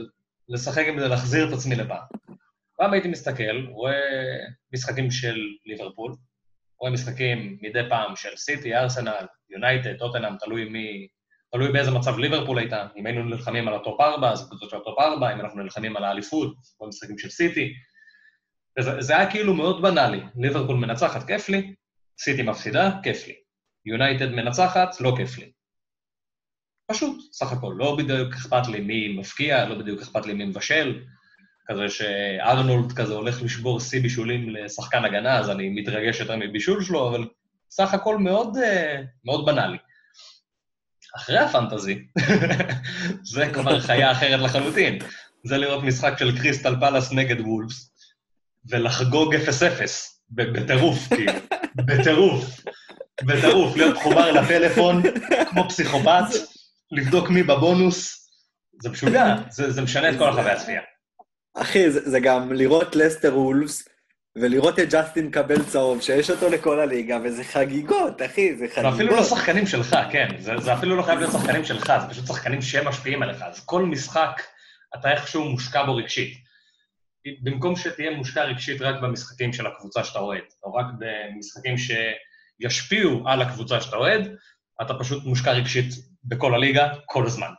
[0.49, 2.03] לשחק עם זה, להחזיר את עצמי לפעם.
[2.77, 3.93] פעם הייתי מסתכל, רואה
[4.73, 6.15] משחקים של ליברפול,
[6.79, 11.07] רואה משחקים מדי פעם של סיטי, ארסנל, יונייטד, טוטנאם, תלוי מי...
[11.51, 12.87] תלוי באיזה מצב ליברפול הייתה.
[12.97, 15.63] אם היינו נלחמים על ה top 4, אז קבוצות של ה top 4, אם אנחנו
[15.63, 17.73] נלחמים על האליפות, במשחקים של סיטי.
[18.79, 20.21] וזה, זה היה כאילו מאוד בנאלי.
[20.35, 21.73] ליברפול מנצחת, כיף לי,
[22.19, 23.33] סיטי מפסידה, כיף לי.
[23.85, 25.51] יונייטד מנצחת, לא כיף לי.
[26.91, 27.73] פשוט, סך הכל.
[27.77, 31.03] לא בדיוק אכפת לי מי מפקיע, לא בדיוק אכפת לי מי מבשל.
[31.71, 37.09] כזה שארנולד כזה הולך לשבור שיא בישולים לשחקן הגנה, אז אני מתרגש יותר מבישול שלו,
[37.09, 37.27] אבל
[37.69, 39.77] סך הכל מאוד, אה, מאוד בנאלי.
[41.15, 42.05] אחרי הפנטזי,
[43.33, 44.99] זה כבר חיה אחרת לחלוטין.
[45.43, 47.91] זה לראות משחק של קריסטל פלאס נגד וולפס,
[48.69, 49.39] ולחגוג 0-0,
[50.29, 51.33] בטירוף, כאילו,
[51.75, 52.61] בטירוף,
[53.23, 55.01] בטירוף, להיות חובר לטלפון
[55.49, 56.23] כמו פסיכופת,
[56.91, 58.29] לבדוק מי בבונוס,
[58.81, 60.81] זה משוגע, זה, זה משנה את כל החוויה הצפייה.
[61.61, 63.89] אחי, זה, זה גם לראות לסטר וולפס,
[64.41, 68.93] ולראות את ג'סטין קבל צהוב, שיש אותו לכל הליגה, וזה חגיגות, אחי, זה חגיגות.
[68.93, 70.27] זה אפילו לא שחקנים שלך, כן.
[70.39, 73.41] זה, זה אפילו לא חייב להיות שחקנים שלך, זה פשוט שחקנים שמשפיעים עליך.
[73.41, 74.41] אז כל משחק,
[74.95, 76.37] אתה איכשהו מושקע בו רגשית.
[77.43, 83.41] במקום שתהיה מושקע רגשית רק במשחקים של הקבוצה שאתה אוהד, או רק במשחקים שישפיעו על
[83.41, 84.35] הקבוצה שאתה אוהד,
[84.81, 85.93] אתה פשוט מושקע רגשית
[86.23, 87.51] בכל הליגה, כל הזמן.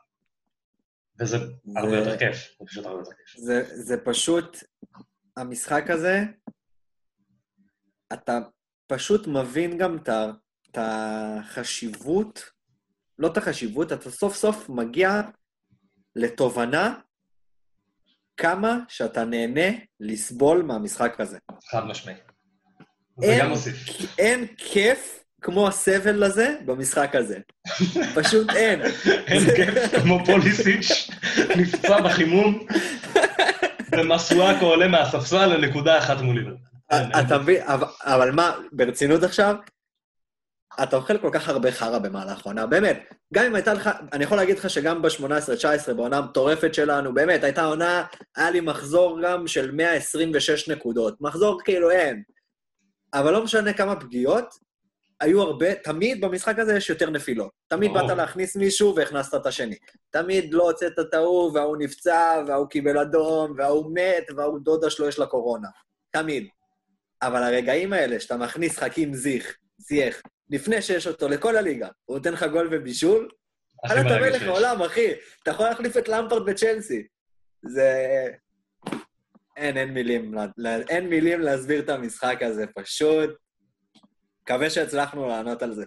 [1.20, 1.44] וזה זה...
[1.76, 3.44] הרבה יותר כיף, זה פשוט הרבה יותר כיף.
[3.44, 4.56] זה, זה פשוט,
[5.36, 6.24] המשחק הזה,
[8.12, 8.38] אתה
[8.86, 9.98] פשוט מבין גם
[10.70, 12.50] את החשיבות,
[13.18, 15.20] לא את החשיבות, אתה סוף סוף מגיע
[16.16, 17.00] לתובנה
[18.36, 21.38] כמה שאתה נהנה לסבול מהמשחק הזה.
[21.70, 22.14] חד משמעי.
[23.20, 23.76] זה גם מוסיף.
[24.18, 27.38] אין כיף כמו הסבל הזה במשחק הזה.
[28.16, 28.80] פשוט אין.
[29.26, 31.10] אין כיף כמו פוליסיץ',
[31.56, 32.66] נפצע בחימום,
[33.92, 36.68] ומסואקו עולה מהספסל לנקודה אחת מול ליברפול.
[37.20, 37.62] אתה מבין,
[38.04, 39.56] אבל מה, ברצינות עכשיו?
[40.82, 43.12] אתה אוכל כל כך הרבה חרא במהלך עונה, באמת.
[43.34, 47.64] גם אם הייתה לך, אני יכול להגיד לך שגם ב-18-19, בעונה המטורפת שלנו, באמת, הייתה
[47.64, 48.04] עונה,
[48.36, 51.20] היה לי מחזור גם של 126 נקודות.
[51.20, 52.22] מחזור כאילו אין.
[53.14, 54.54] אבל לא משנה כמה פגיעות,
[55.20, 57.50] היו הרבה, תמיד במשחק הזה יש יותר נפילות.
[57.68, 59.76] תמיד באת להכניס מישהו והכנסת את השני.
[60.10, 65.08] תמיד לא הוצאת את ההוא, וההוא נפצע, וההוא קיבל אדום, וההוא מת, וההוא דודה שלו
[65.08, 65.68] יש לה קורונה.
[66.10, 66.48] תמיד.
[67.22, 72.32] אבל הרגעים האלה, שאתה מכניס חכים זיך, זייח, לפני שיש אותו לכל הליגה, הוא נותן
[72.32, 73.28] לך גול ובישול,
[73.84, 75.12] אל אתה מלך העולם, אחי.
[75.42, 77.06] אתה יכול להחליף את למפרד בצ'לסי.
[77.62, 77.92] זה...
[79.56, 80.34] אין, אין מילים,
[80.88, 83.30] אין מילים להסביר את המשחק הזה, פשוט
[84.48, 85.84] מקווה שהצלחנו לענות על זה,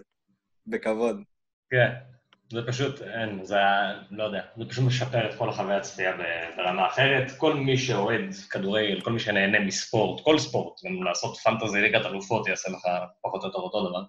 [0.66, 1.22] בכבוד.
[1.70, 1.90] כן,
[2.52, 6.12] זה פשוט, אין, זה היה, לא יודע, זה פשוט משפר את כל החוויה הצפייה
[6.56, 7.30] ברמה אחרת.
[7.36, 12.48] כל מי שאוהד כדורגל, כל מי שנהנה מספורט, כל ספורט, גם לעשות פנטזי ליגת אלופות
[12.48, 12.82] יעשה לך
[13.22, 14.02] פחות או יותר אותו דבר,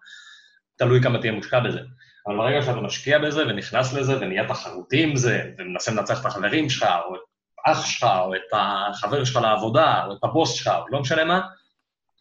[0.76, 1.80] תלוי כמה תהיה מושקע בזה.
[2.28, 6.70] אבל ברגע שאתה משקיע בזה ונכנס לזה ונהיה תחרותי עם זה, ומנסה לנצח את החברים
[6.70, 7.22] שלך, או את
[7.68, 11.42] אח שלך, או את החבר שלך לעבודה, או את הבוס שלך, או לא משנה מה,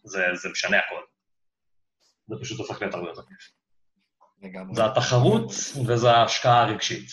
[0.03, 1.12] זה, זה משנה הכל.
[2.27, 3.51] זה פשוט הופך להיות הרבה יותר כיף.
[4.73, 5.51] זה התחרות
[5.87, 7.09] וזה ההשקעה הרגשית.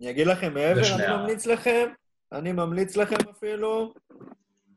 [0.00, 1.88] אני אגיד לכם מעבר, אני ממליץ לכם,
[2.32, 3.94] אני ממליץ לכם אפילו,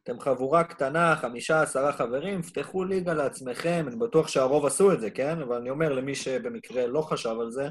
[0.04, 5.12] אתם חבורה קטנה, חמישה, עשרה חברים, פתחו ליגה לעצמכם, אני בטוח שהרוב עשו את זה,
[5.12, 5.42] כן?
[5.42, 7.70] אבל אני אומר למי שבמקרה לא חשב על זה,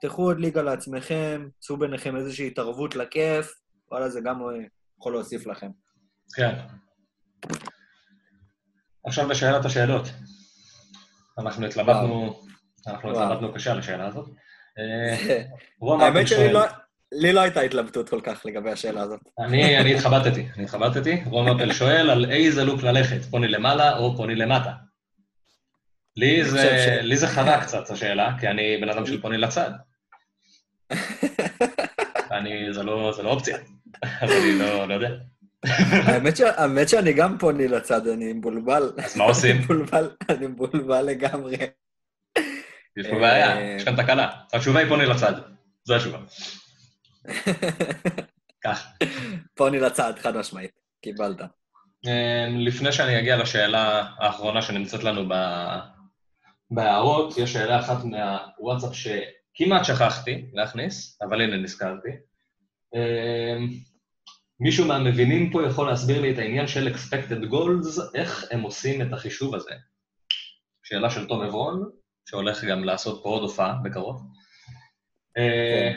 [0.00, 3.54] פתחו עוד ליגה לעצמכם, צאו ביניכם איזושהי התערבות לכיף,
[3.90, 4.40] וואלה, זה גם
[4.98, 5.70] יכול להוסיף לכם.
[6.34, 6.54] כן.
[9.04, 10.08] עכשיו לשאלת השאלות.
[11.38, 12.42] אנחנו התלבטנו,
[12.86, 14.28] אנחנו התלבטנו קשה על השאלה הזאת.
[16.00, 16.60] האמת שלי לא...
[17.12, 19.20] לא הייתה התלבטות כל כך לגבי השאלה הזאת.
[19.78, 21.22] אני התחבטתי, אני התחבטתי.
[21.26, 24.72] רון אפל שואל על איזה לוק ללכת, פוני למעלה או פוני למטה.
[26.16, 26.44] לי
[27.16, 29.70] זה, חרה קצת, השאלה, כי אני בן אדם של פוני לצד.
[32.36, 33.58] אני, זה לא, לא אופציה,
[34.22, 35.10] אז אני לא, לא יודע.
[36.56, 38.92] האמת שאני גם פוני לצד, אני מבולבל.
[39.04, 39.56] אז מה עושים?
[40.30, 41.56] אני מבולבל לגמרי.
[42.96, 44.30] יש פה בעיה, אה, יש כאן תקלה.
[44.52, 45.32] התשובה היא פוני לצד,
[45.84, 46.18] זו התשובה.
[48.64, 48.86] כך.
[49.54, 50.70] פוני לצד, חד משמעית,
[51.02, 51.40] קיבלת.
[52.06, 55.34] אה, לפני שאני אגיע לשאלה האחרונה שנמצאת לנו
[56.70, 62.10] בהערות, יש שאלה אחת מהוואטסאפ שכמעט שכחתי להכניס, אבל הנה נזכרתי.
[64.60, 69.02] אה, מישהו מהמבינים פה יכול להסביר לי את העניין של expected goals, איך הם עושים
[69.02, 69.70] את החישוב הזה?
[70.82, 71.90] שאלה של תום עברון,
[72.28, 74.22] שהולך גם לעשות פה עוד הופעה בקרוב.
[75.38, 75.92] אה,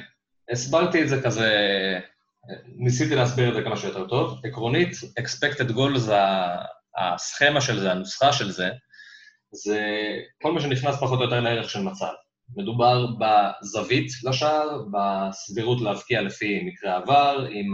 [0.52, 1.50] הסברתי את זה כזה,
[2.66, 4.42] ניסיתי להסביר את זה כמה שיותר טוב.
[4.46, 6.16] עקרונית, expected goal זה
[6.98, 8.70] הסכמה של זה, הנוסחה של זה,
[9.52, 9.80] זה
[10.42, 12.14] כל מה שנכנס פחות או יותר לערך של מצב.
[12.58, 17.72] מדובר בזווית לשער, בסבירות להבקיע לפי מקרה עבר, אם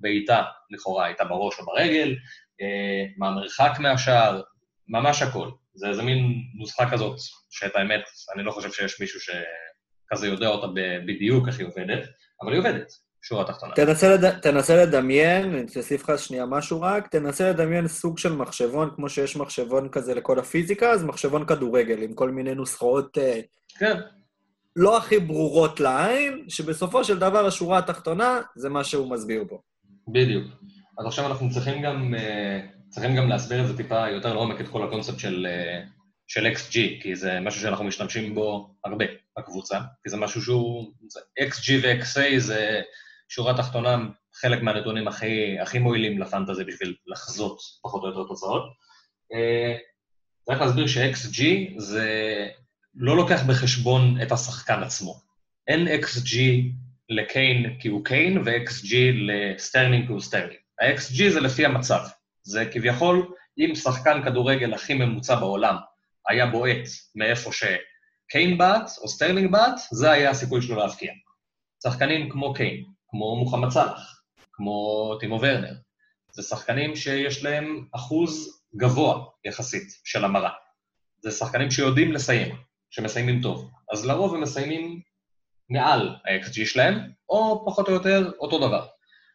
[0.00, 2.16] הבעיטה לכאורה הייתה בראש או ברגל,
[2.60, 4.42] אה, מה המרחק מהשער,
[4.88, 5.50] ממש הכל.
[5.74, 7.16] זה איזה מין נוסחה כזאת,
[7.50, 8.00] שאת האמת,
[8.34, 10.66] אני לא חושב שיש מישהו שכזה יודע אותה
[11.06, 12.08] בדיוק איך היא עובדת,
[12.42, 13.74] אבל היא עובדת, שורה תחתונה.
[13.74, 14.38] תנסה, לד...
[14.40, 19.36] תנסה לדמיין, אני להוסיף לך שנייה משהו רק, תנסה לדמיין סוג של מחשבון, כמו שיש
[19.36, 23.18] מחשבון כזה לכל הפיזיקה, אז מחשבון כדורגל, עם כל מיני נוסחאות...
[23.18, 23.40] אה,
[23.78, 23.96] כן.
[24.76, 29.60] לא הכי ברורות לעין, שבסופו של דבר השורה התחתונה זה מה שהוא מסביר פה.
[30.08, 30.46] בדיוק.
[30.98, 34.68] אז עכשיו אנחנו צריכים גם, אה, צריכים גם להסביר את זה טיפה יותר לעומק, את
[34.68, 35.82] כל הקונספט של, אה,
[36.26, 39.04] של XG, כי זה משהו שאנחנו משתמשים בו הרבה
[39.38, 40.92] בקבוצה, כי זה משהו שהוא...
[41.08, 42.80] זה, XG ו-XA זה
[43.28, 43.98] שורה תחתונה
[44.34, 48.62] חלק מהנתונים הכי, הכי מועילים לפנטזי בשביל לחזות פחות או יותר תוצאות.
[49.32, 49.76] אה,
[50.42, 51.42] צריך להסביר ש-XG
[51.76, 52.08] זה
[52.94, 55.20] לא לוקח בחשבון את השחקן עצמו.
[55.68, 56.38] אין XG
[57.08, 60.58] לקיין כי הוא קיין ו-XG לסטרלינג כי הוא סטרלינג.
[60.80, 62.00] ה-XG זה לפי המצב.
[62.42, 65.76] זה כביכול, אם שחקן כדורגל הכי ממוצע בעולם
[66.28, 71.12] היה בועט מאיפה שקיין בעט או סטרלינג בעט, זה היה הסיכוי שלו להבקיע.
[71.82, 75.72] שחקנים כמו קיין, כמו מוחמד סאלח, כמו טימו ורנר,
[76.32, 80.50] זה שחקנים שיש להם אחוז גבוה יחסית של המרה.
[81.20, 82.56] זה שחקנים שיודעים לסיים,
[82.90, 83.70] שמסיימים טוב.
[83.92, 85.00] אז לרוב הם מסיימים
[85.70, 86.94] מעל ה-XG שלהם,
[87.28, 88.86] או פחות או יותר אותו דבר.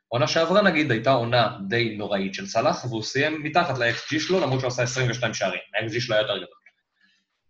[0.08, 4.60] עונה שעברה נגיד הייתה עונה די נוראית של סאלח, והוא סיים מתחת ל-XG שלו, למרות
[4.60, 5.60] שהוא עשה 22 שערים.
[5.76, 6.62] ה-XG שלו היה יותר גדול.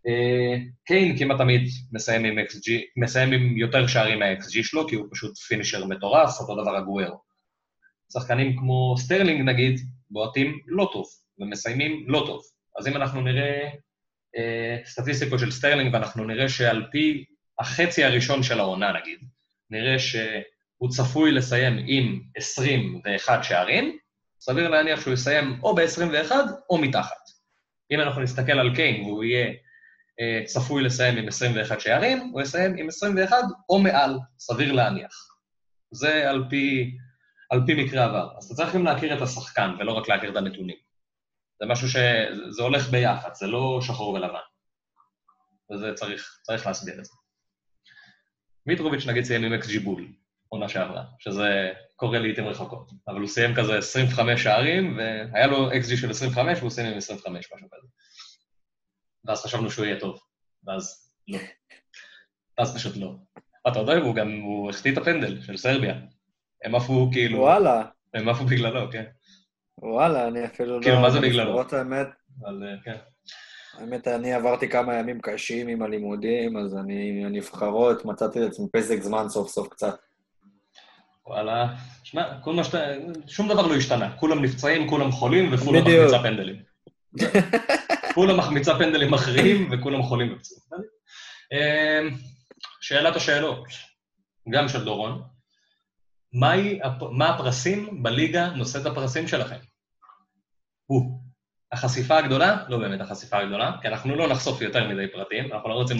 [0.06, 5.06] אה, קיין כמעט תמיד מסיים עם, XG, מסיים עם יותר שערים מה-XG שלו, כי הוא
[5.10, 7.20] פשוט finisher מטורף, אותו דבר אגוארו.
[8.12, 11.06] שחקנים כמו סטרלינג נגיד, בועטים לא טוב,
[11.38, 12.42] ומסיימים לא טוב.
[12.78, 13.68] אז אם אנחנו נראה
[14.36, 17.24] אה, סטטיסטיקות של סטרלינג, ואנחנו נראה שעל פי
[17.60, 19.18] החצי הראשון של העונה נגיד,
[19.70, 23.98] נראה שהוא צפוי לסיים עם 21 שערים,
[24.40, 26.32] סביר להניח שהוא יסיים או ב-21
[26.70, 27.22] או מתחת.
[27.90, 29.46] אם אנחנו נסתכל על קיין והוא יהיה
[30.20, 33.36] אה, צפוי לסיים עם 21 שערים, הוא יסיים עם 21
[33.68, 35.28] או מעל, סביר להניח.
[35.90, 36.96] זה על פי,
[37.50, 38.28] על פי מקרה עבר.
[38.38, 40.76] אז אתה צריך גם להכיר את השחקן ולא רק להכיר את הנתונים.
[41.60, 41.96] זה משהו ש...
[42.50, 44.38] זה הולך ביחד, זה לא שחור ולבן.
[45.70, 47.12] וזה צריך, צריך להסביר את זה.
[48.66, 50.08] מיטרוביץ' נגיד סיים עם אקס ג'יבול,
[50.48, 52.90] עונה שעברה, שזה קורה לעיתים רחוקות.
[53.08, 56.98] אבל הוא סיים כזה 25 שערים, והיה לו אקס ג'י של 25, והוא סיים עם
[56.98, 57.86] 25, משהו כזה.
[59.24, 60.20] ואז חשבנו שהוא יהיה טוב,
[60.66, 61.38] ואז לא.
[62.58, 63.14] ואז פשוט לא.
[63.68, 65.94] אתה יודע, הוא גם, הוא החטיא את הפנדל של סרביה.
[66.64, 67.38] הם עפו כאילו...
[67.38, 67.82] וואלה.
[68.14, 69.04] הם עפו בגללו, כן.
[69.78, 70.82] וואלה, אני אפילו לא...
[70.82, 71.62] כאילו, מה זה בגללו?
[71.72, 72.06] האמת,
[72.40, 72.96] אבל אה, כן.
[73.78, 79.02] האמת, אני עברתי כמה ימים קשים עם הלימודים, אז אני, הנבחרות, מצאתי את עצמי פסק
[79.02, 79.96] זמן סוף סוף קצת.
[81.26, 81.66] וואלה,
[82.04, 82.78] שמע, כל מה שאתה...
[83.26, 84.16] שום דבר לא השתנה.
[84.16, 86.62] כולם נפצעים, כולם חולים, וכולם מחמיצה פנדלים.
[88.14, 90.62] כולם מחמיצה פנדלים מכריעים, וכולם חולים ופצועים.
[91.52, 92.16] אמ,
[92.80, 93.64] שאלת השאלות,
[94.50, 95.22] גם של דורון.
[96.32, 96.80] מהי,
[97.10, 99.58] מה הפרסים בליגה נושאת הפרסים שלכם?
[100.86, 101.21] הוא.
[101.72, 102.64] החשיפה הגדולה?
[102.68, 105.96] לא באמת החשיפה הגדולה, כי אנחנו לא נחשוף יותר מדי פרטים, אנחנו לא רוצים.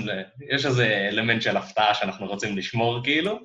[0.50, 3.40] יש איזה אלמנט של הפתעה שאנחנו רוצים לשמור כאילו,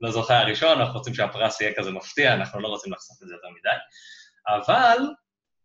[0.00, 3.48] לזוכה הראשון, אנחנו רוצים שהפרס יהיה כזה מפתיע, אנחנו לא רוצים לחשוף את זה יותר
[3.48, 3.76] מדי,
[4.48, 4.98] אבל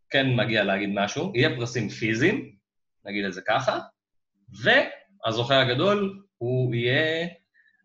[0.10, 2.56] כן מגיע להגיד משהו, יהיה פרסים פיזיים,
[3.06, 3.80] נגיד את זה ככה,
[4.64, 7.28] והזוכה הגדול הוא יהיה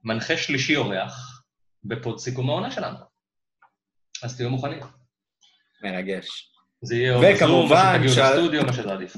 [0.05, 1.45] מנחה שלישי אורח
[1.85, 2.97] בפוד סיכום העונה שלנו.
[4.23, 4.81] אז תהיו מוכנים.
[5.83, 6.50] מרגש.
[6.83, 8.31] זה יהיה או בזום, או שתגיעו שה...
[8.31, 9.16] לסטודיו, מה שתעדיף.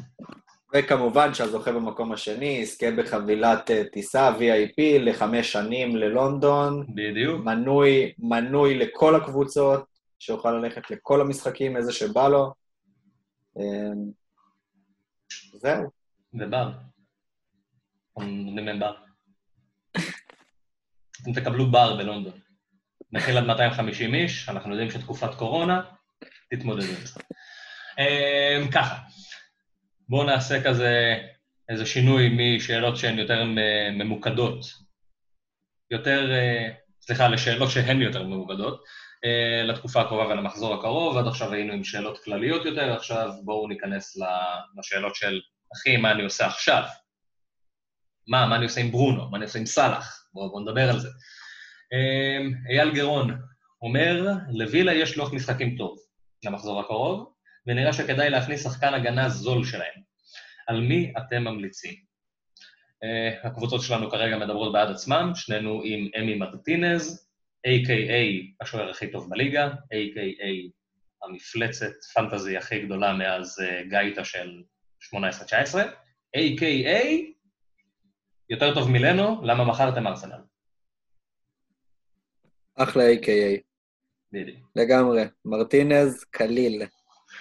[0.74, 6.86] וכמובן שהזוכה במקום השני יזכה בחבילת אה, טיסה VIP לחמש שנים ללונדון.
[6.94, 7.44] בדיוק.
[7.44, 9.84] מנוי, מנוי לכל הקבוצות,
[10.18, 12.54] שיוכל ללכת לכל המשחקים, איזה שבא לו.
[13.56, 14.10] אמ,
[15.52, 15.90] זהו.
[16.34, 16.70] ובר.
[18.16, 18.94] נותנים בר.
[21.22, 22.32] אתם תקבלו בר בלונדון.
[23.12, 25.82] נכיל עד 250 איש, אנחנו יודעים שתקופת קורונה,
[26.50, 27.20] תתמודדו עם זה.
[27.98, 28.98] אמ, ככה,
[30.08, 31.18] בואו נעשה כזה
[31.68, 33.44] איזה שינוי משאלות שהן יותר
[33.92, 34.66] ממוקדות,
[35.90, 36.68] יותר, אה,
[37.00, 38.84] סליחה, לשאלות שהן יותר ממוקדות,
[39.24, 44.16] אה, לתקופה הקרובה ולמחזור הקרוב, עד עכשיו היינו עם שאלות כלליות יותר, עכשיו בואו ניכנס
[44.78, 45.40] לשאלות של,
[45.76, 46.82] אחי, מה אני עושה עכשיו?
[48.28, 49.30] מה, מה אני עושה עם ברונו?
[49.30, 50.26] מה אני עושה עם סאלח?
[50.34, 51.08] בואו בוא נדבר על זה.
[51.92, 53.38] אמ, אייל גרון
[53.82, 55.98] אומר, לווילה יש לוח משחקים טוב
[56.44, 57.31] למחזור הקרוב,
[57.66, 60.02] ונראה שכדאי להכניס שחקן הגנה זול שלהם.
[60.66, 61.94] על מי אתם ממליצים?
[63.04, 67.28] Uh, הקבוצות שלנו כרגע מדברות בעד עצמם, שנינו עם אמי מרטינז,
[67.66, 68.54] A.K.A.
[68.60, 70.70] השוער הכי טוב בליגה, A.K.A.
[71.22, 74.62] המפלצת פנטזי הכי גדולה מאז uh, גייטה של
[75.14, 75.14] 18-19,
[76.36, 77.06] A.K.A.
[78.50, 80.40] יותר טוב מילנו, למה מכרתם ארסנל?
[82.74, 83.60] אחלה A.K.A.
[84.32, 84.70] בדיוק.
[84.76, 85.22] לגמרי.
[85.44, 86.82] מרטינז, קליל.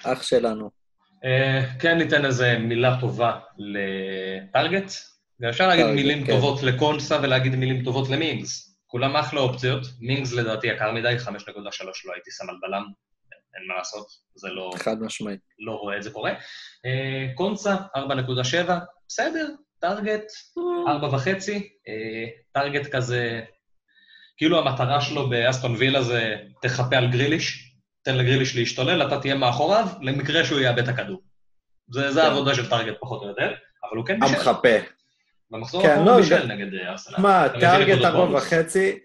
[0.03, 0.69] אח שלנו.
[1.09, 4.91] Uh, כן ניתן איזה מילה טובה לטארגט,
[5.39, 6.33] ואפשר להגיד מילים כן.
[6.33, 8.77] טובות לקונסה ולהגיד מילים טובות למינגס.
[8.87, 11.31] כולם אחלה אופציות, מינגס לדעתי יקר מדי, 5.3
[12.05, 12.83] לא הייתי שם על בלם,
[13.55, 15.39] אין מה לעשות, זה לא, חד משמעית.
[15.59, 16.31] לא רואה את זה קורה.
[16.85, 18.71] אה, קונסה, 4.7,
[19.07, 19.47] בסדר,
[19.79, 20.23] טארגט,
[20.57, 21.51] 4.5,
[21.87, 23.41] אה, טארגט כזה,
[24.37, 27.70] כאילו המטרה שלו באסטון וילה זה תחפה על גריליש,
[28.03, 31.21] תן לגריליש להשתולל, אתה תהיה מאחוריו, למקרה שהוא יאבד את הכדור.
[31.93, 32.25] זה, זה כן.
[32.27, 33.47] העבודה של טארגט פחות או יותר,
[33.89, 34.35] אבל הוא כן בישל.
[34.35, 34.69] המחפה.
[35.51, 37.15] במחזור כן, האחרון לא, בישל נגד אה, ארסנל.
[37.17, 38.37] מה, נקודות ארבע.
[38.37, 38.99] וחצי,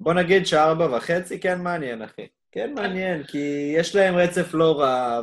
[0.00, 2.26] בוא נגיד שארבע וחצי כן מעניין, אחי.
[2.52, 5.20] כן מעניין, כי יש להם רצף לא רע,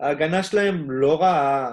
[0.00, 1.72] וההגנה שלהם לא רעה.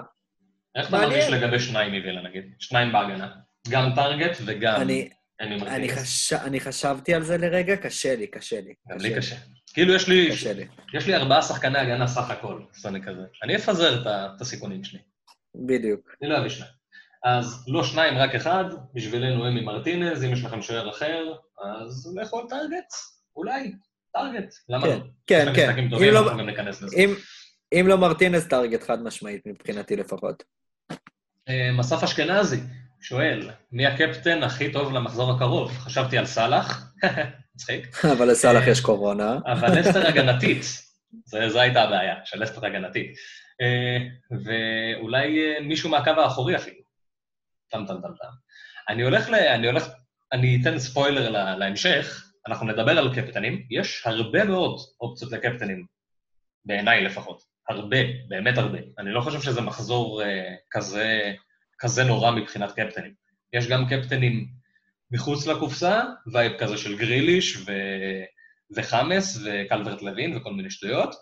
[0.76, 0.96] איך אתה.
[0.96, 2.44] מרגיש לגבי שניים מווילה נגיד?
[2.58, 3.28] שניים בהגנה.
[3.70, 5.08] גם טארגט וגם אני-
[5.40, 5.88] אני.
[5.88, 6.32] חש...
[6.32, 8.74] אני חשבתי על זה לרגע, קשה לי, קשה לי.
[8.90, 9.36] גם לי קשה.
[9.74, 10.66] כאילו יש לי, לי.
[10.94, 13.22] יש לי ארבעה שחקני הגנה סך הכל, אני כזה.
[13.42, 14.98] אני אפזר את הסיכונים שלי.
[15.66, 16.00] בדיוק.
[16.22, 16.72] אני לא אביא שניים.
[17.24, 22.40] אז לא שניים, רק אחד, בשבילנו אמי מרטינז, אם יש לכם שוער אחר, אז לכו
[22.40, 22.92] על טארגט,
[23.36, 23.72] אולי,
[24.12, 25.04] טארגט, למה כן, לא?
[25.26, 25.78] כן, כן.
[25.78, 26.96] אם טובים, לא- אנחנו גם ניכנס לזה.
[26.96, 27.14] אם,
[27.72, 30.42] אם לא מרטינס, טארגט חד משמעית, מבחינתי לפחות.
[31.48, 32.60] אה, מסף אשכנזי
[33.00, 35.72] שואל, מי הקפטן הכי טוב למחזור הקרוב?
[35.72, 36.92] חשבתי על סאלח,
[37.54, 39.38] מצחיק, אבל לסאלח אה, יש קורונה.
[39.46, 40.62] אבל לסטר הגנתית,
[41.24, 43.10] זו הייתה הבעיה, של לסטר הגנתית.
[43.60, 43.98] אה,
[44.44, 46.80] ואולי אה, מישהו מהקו האחורי אפילו.
[47.70, 48.28] טם טם טם טם.
[48.88, 49.34] אני הולך ל...
[49.34, 49.88] אני הולך...
[50.32, 55.86] אני אתן ספוילר לה- להמשך, אנחנו נדבר על קפטנים, יש הרבה מאוד אופציות לקפטנים,
[56.64, 57.42] בעיניי לפחות.
[57.68, 57.96] הרבה,
[58.28, 58.78] באמת הרבה.
[58.98, 61.32] אני לא חושב שזה מחזור אה, כזה,
[61.80, 63.14] כזה נורא מבחינת קפטנים.
[63.52, 64.48] יש גם קפטנים
[65.10, 67.72] מחוץ לקופסה, vibe כזה של גריליש ו...
[68.76, 71.14] וחאמס וקלברט לוין וכל מיני שטויות,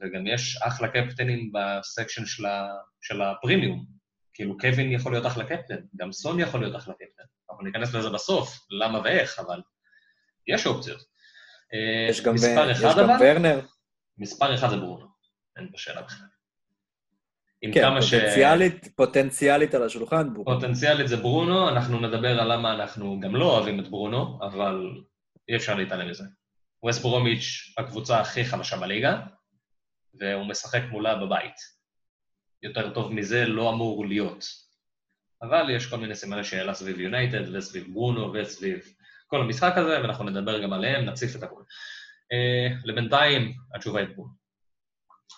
[0.00, 2.68] וגם יש אחלה קפטנים ב section של, ה...
[3.00, 3.86] של הפרימיום.
[4.34, 7.22] כאילו, קווין יכול להיות אחלה קפטן, גם סון יכול להיות אחלה קפטן.
[7.50, 9.62] אנחנו ניכנס לזה בסוף, למה ואיך, אבל
[10.46, 11.00] יש אופציות.
[12.10, 13.60] יש גם, מספר יש אחד גם אבל, ורנר.
[14.18, 15.06] מספר אחד זה ברונו,
[15.56, 16.26] אין פה שאלה בכלל.
[17.64, 18.14] עם כן, כמה ש...
[18.14, 20.44] פוטנציאלית, פוטנציאלית על השולחן, בורו.
[20.44, 24.90] פוטנציאלית זה ברונו, אנחנו נדבר על למה אנחנו גם לא אוהבים את ברונו, אבל
[25.48, 26.24] אי אפשר להתעלם מזה.
[26.82, 29.20] ווסט ברומיץ' הקבוצה הכי חלשה בליגה,
[30.20, 31.54] והוא משחק מולה בבית.
[32.62, 34.44] יותר טוב מזה לא אמור להיות.
[35.42, 38.78] אבל יש כל מיני סימני שאלה סביב יונייטד וסביב ברונו וסביב
[39.26, 41.62] כל המשחק הזה, ואנחנו נדבר גם עליהם, נציף את הכול.
[41.62, 44.43] Uh, לבינתיים, התשובה היא ברונו.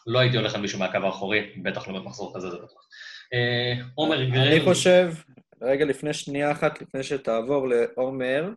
[0.06, 2.88] לא הייתי הולך על מישהו מהקו האחורי, בטח לא במחזור כזה, זה בטוח.
[3.34, 4.48] Uh, עומר גרל...
[4.48, 5.14] אני חושב,
[5.62, 8.50] רגע לפני שנייה אחת, לפני שתעבור לעומר,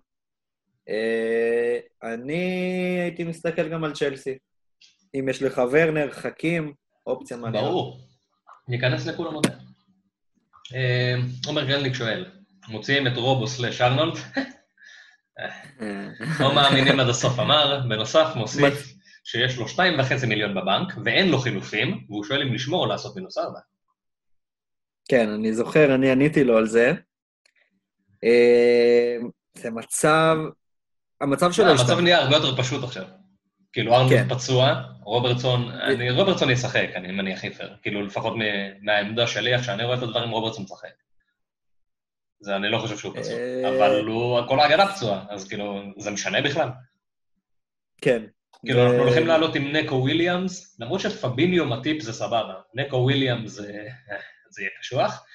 [0.90, 1.80] אה,
[2.14, 4.38] אני הייתי מסתכל גם על צ'לסי.
[5.16, 6.74] אם יש לך ורנר, חכים,
[7.08, 7.68] אופציה מעניינת.
[7.68, 8.00] ברור.
[8.68, 9.48] ניכנס לכולם עוד.
[10.76, 11.16] אה,
[11.48, 12.26] עומר גרלניק שואל,
[12.68, 14.18] מוציאים את רובו סלאש ארנולד?
[16.40, 18.99] לא מאמינים עד הסוף אמר, בנוסף מוסיף
[19.32, 23.16] שיש לו שתיים וחצי מיליון בבנק, ואין לו חילופים, והוא שואל אם לשמור או לעשות
[23.16, 23.60] מינוס ארבע.
[25.10, 26.92] כן, אני זוכר, אני עניתי לו על זה.
[28.24, 29.18] אה,
[29.54, 30.38] זה מצב,
[31.22, 32.00] המצב שלו לא, המצב.
[32.00, 33.06] נהיה הרבה יותר פשוט עכשיו.
[33.74, 34.36] כאילו, ארנולד כן.
[34.36, 37.76] פצוע, רוברטסון, אני- רוברטסון ישחק, אני מניח היפר.
[37.82, 38.34] כאילו, לפחות
[38.82, 40.90] מהעמדה שלי, איך שאני רואה את הדברים, רוברטסון משחק.
[42.40, 43.34] זה, אני לא חושב שהוא פצוע.
[43.34, 46.70] אה, אבל הוא, כל ההגנה פצועה, אז כאילו, זה משנה בכלל.
[48.02, 48.24] כן.
[48.66, 53.64] כאילו, אנחנו הולכים לעלות עם נקו וויליאמס, למרות שפביניו מטיפ זה סבבה, נקו וויליאמס זה
[54.54, 55.26] זה יהיה קשוח,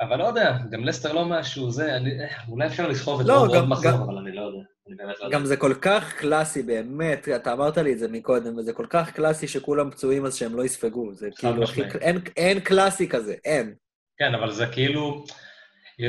[0.00, 2.10] אבל לא יודע, גם לסטר לא משהו, זה, אני,
[2.48, 5.38] אולי אפשר לסחוב את לא, רוב עוד מחזור, אבל אני לא יודע, לא יודע.
[5.38, 9.10] גם זה כל כך קלאסי, באמת, אתה אמרת לי את זה מקודם, וזה כל כך
[9.10, 11.14] קלאסי שכולם פצועים אז שהם לא יספגו.
[11.14, 11.62] זה כאילו.
[12.00, 13.74] אין, אין קלאסי כזה, אין.
[14.18, 15.24] כן, אבל זה כאילו,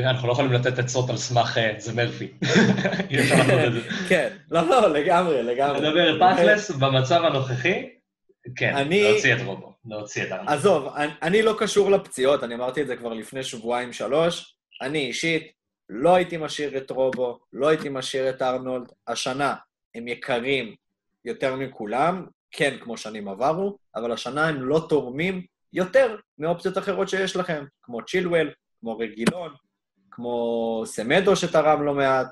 [0.00, 2.24] אנחנו לא יכולים לתת עצות על סמך אה, זה מרפי.
[3.10, 3.80] אי אפשר לעשות את זה.
[4.08, 5.80] כן, לא, לא, לגמרי, לגמרי.
[5.80, 7.88] לדבר תכלס, במצב הנוכחי,
[8.56, 10.48] כן, אני- להוציא את רובו, להוציא את ארנולד.
[10.50, 14.54] עזוב, אני, אני לא קשור לפציעות, אני אמרתי את זה כבר לפני שבועיים-שלוש.
[14.82, 15.52] אני אישית
[15.88, 18.86] לא הייתי משאיר את רובו, לא הייתי משאיר את ארנולד.
[19.08, 19.54] השנה
[19.94, 20.74] הם יקרים
[21.24, 27.36] יותר מכולם, כן, כמו שנים עברו, אבל השנה הם לא תורמים יותר מאופציות אחרות שיש
[27.36, 29.54] לכם, כמו צ'ילואל, כמו רגילון,
[30.12, 32.26] כמו סמדו שתרם לא מעט.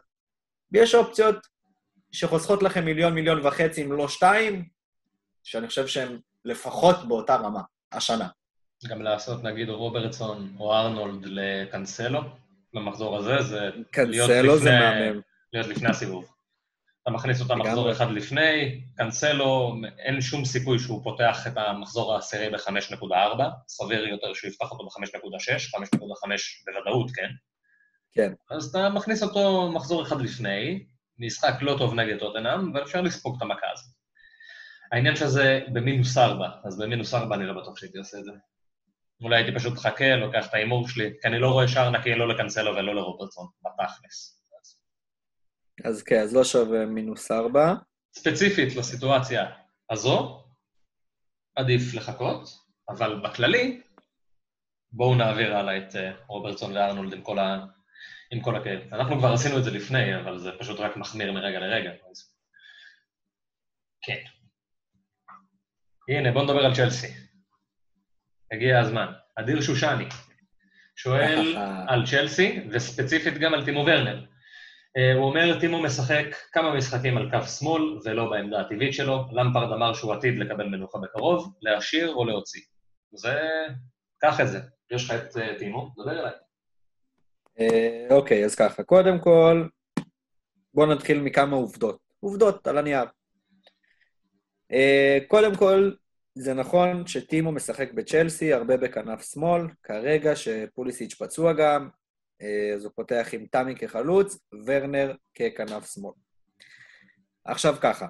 [0.72, 1.36] ויש אופציות
[2.12, 4.64] שחוסכות לכם מיליון, מיליון וחצי, אם לא שתיים,
[5.44, 7.60] שאני חושב שהן לפחות באותה רמה,
[7.92, 8.28] השנה.
[8.88, 12.20] גם לעשות, נגיד, רוברטסון או ארנולד לקנסלו,
[12.74, 15.20] במחזור הזה, זה להיות קנסלו זה לפני- מהמם.
[15.52, 16.32] להיות לפני הסיבוב.
[17.02, 17.54] אתה מכניס אותה.
[17.54, 24.34] מחזור אחד לפני, קנסלו, אין שום סיכוי שהוא פותח את המחזור העשירי ב-5.4, סביר יותר
[24.34, 27.28] שהוא יפתח אותו ב-5.6, 5.5 בוודאות, כן?
[28.12, 28.32] כן.
[28.50, 30.86] אז אתה מכניס אותו מחזור אחד לפני,
[31.18, 33.94] משחק לא טוב נגד טוטנאם, ואפשר לספוג את המכה הזאת.
[34.92, 38.30] העניין שזה במינוס ארבע, אז במינוס ארבע אני לא בטוח שהייתי עושה את זה.
[39.22, 42.28] אולי הייתי פשוט מחכה, לוקח את ההימור שלי, כי אני לא רואה שער נקי לא
[42.28, 44.40] לקנסלו ולא לרוברטסון, בתכלס.
[45.84, 47.74] אז כן, אז לא שווה מינוס ארבע.
[48.14, 49.46] ספציפית לסיטואציה
[49.90, 50.44] הזו,
[51.56, 52.48] עדיף לחכות,
[52.88, 53.82] אבל בכללי,
[54.92, 57.66] בואו נעביר הלאה את אה, רוברטסון וארנולד עם כל, ה...
[58.30, 58.94] עם כל הכאב.
[58.94, 61.90] אנחנו כבר עשינו את זה לפני, אבל זה פשוט רק מחמיר מרגע לרגע.
[62.10, 62.34] אז...
[64.02, 64.22] כן.
[66.08, 67.14] הנה, בואו נדבר על צ'לסי.
[68.52, 69.12] הגיע הזמן.
[69.36, 70.08] אדיר שושני
[70.96, 71.56] שואל
[71.90, 74.24] על צ'לסי, וספציפית גם על טימו ורנר.
[74.96, 79.24] אה, הוא אומר, טימו משחק כמה משחקים על קו שמאל ולא בעמדה הטבעית שלו.
[79.32, 82.62] למפרד אמר שהוא עתיד לקבל מנוחה בקרוב, להשאיר או להוציא.
[83.12, 83.40] זה...
[84.20, 84.60] קח את זה.
[84.90, 86.32] יש לך את אה, טימו, דבר אליי.
[87.61, 89.66] אה, אוקיי, אז ככה, קודם כל,
[90.74, 91.98] בואו נתחיל מכמה עובדות.
[92.20, 93.04] עובדות על הנייר.
[94.72, 95.92] אה, קודם כל,
[96.34, 101.88] זה נכון שטימו משחק בצ'לסי, הרבה בכנף שמאל, כרגע שפוליסיץ' פצוע גם,
[102.42, 106.12] אה, אז הוא פותח עם תמי כחלוץ, ורנר ככנף שמאל.
[107.44, 108.06] עכשיו ככה,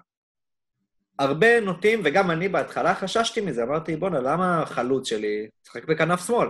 [1.19, 6.49] הרבה נוטים, וגם אני בהתחלה חששתי מזה, אמרתי, בואנה, למה החלוץ שלי משחק בכנף שמאל?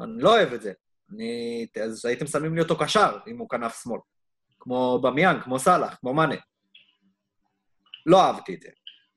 [0.00, 0.72] אני לא אוהב את זה.
[1.10, 1.66] אני...
[1.82, 4.00] אז הייתם שמים לי אותו קשר, אם הוא כנף שמאל.
[4.60, 6.34] כמו במיאן, כמו סאלח, כמו מאנה.
[8.06, 8.68] לא אהבתי את זה.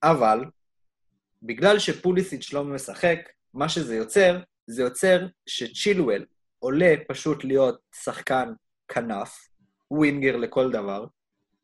[0.03, 0.45] אבל,
[1.43, 3.19] בגלל שפוליסיץ' לא משחק,
[3.53, 6.25] מה שזה יוצר, זה יוצר שצ'ילואל
[6.59, 8.53] עולה פשוט להיות שחקן
[8.87, 9.47] כנף,
[9.91, 11.05] ווינגר לכל דבר,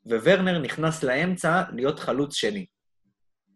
[0.05, 2.65] וורנר נכנס לאמצע להיות חלוץ שני.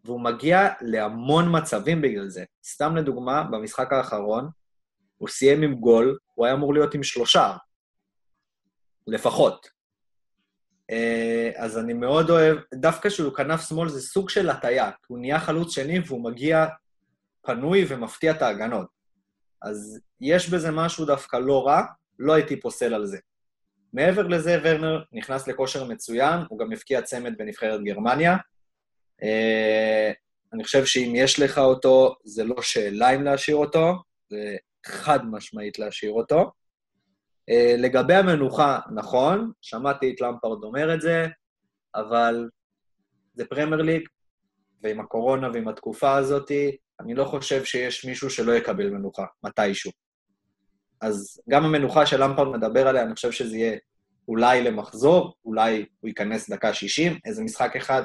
[0.06, 2.44] והוא מגיע להמון מצבים בגלל זה.
[2.66, 4.50] סתם לדוגמה, במשחק האחרון,
[5.18, 7.58] הוא סיים עם גול, הוא היה אמור להיות עם שלושה,
[9.08, 9.70] לפחות.
[10.92, 15.40] אה, אז אני מאוד אוהב, דווקא שהוא כנף שמאל זה סוג של הטיה, הוא נהיה
[15.40, 16.66] חלוץ שני והוא מגיע
[17.42, 18.88] פנוי ומפתיע את ההגנות.
[19.62, 21.82] אז יש בזה משהו דווקא לא רע,
[22.20, 23.18] לא הייתי פוסל על זה.
[23.94, 28.38] מעבר לזה, ורנר נכנס לכושר מצוין, הוא גם הבקיע צמד בנבחרת גרמניה.
[29.24, 30.12] אה,
[30.54, 35.80] אני חושב שאם יש לך אותו, זה לא שאלה אם להשאיר אותו, זה חד משמעית
[35.80, 36.52] להשאיר אותו.
[37.52, 41.28] Uh, לגבי המנוחה, נכון, שמעתי את למפרד אומר את זה,
[41.96, 42.50] אבל
[43.34, 44.08] זה פרמייר ליג,
[44.84, 46.52] ועם הקורונה ועם התקופה הזאת,
[47.00, 49.92] אני לא חושב שיש מישהו שלא יקבל מנוחה, מתישהו.
[51.02, 53.78] אז גם המנוחה שלמפרד מדבר עליה, אני חושב שזה יהיה
[54.28, 58.04] אולי למחזור, אולי הוא ייכנס דקה 60, איזה משחק אחד,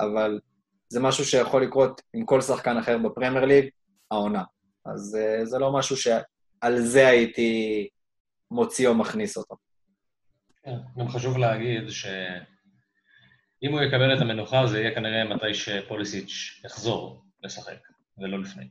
[0.00, 0.40] אבל
[0.88, 3.68] זה משהו שיכול לקרות עם כל שחקן אחר בפרמייר ליג,
[4.10, 4.42] העונה.
[4.94, 7.88] אז uh, זה לא משהו שעל זה הייתי
[8.50, 9.56] מוציא או מכניס אותו.
[10.64, 17.22] כן, גם חשוב להגיד שאם הוא יקבל את המנוחה, זה יהיה כנראה מתי שפוליסיץ' יחזור
[17.42, 17.78] לשחק,
[18.18, 18.68] ולא לפני.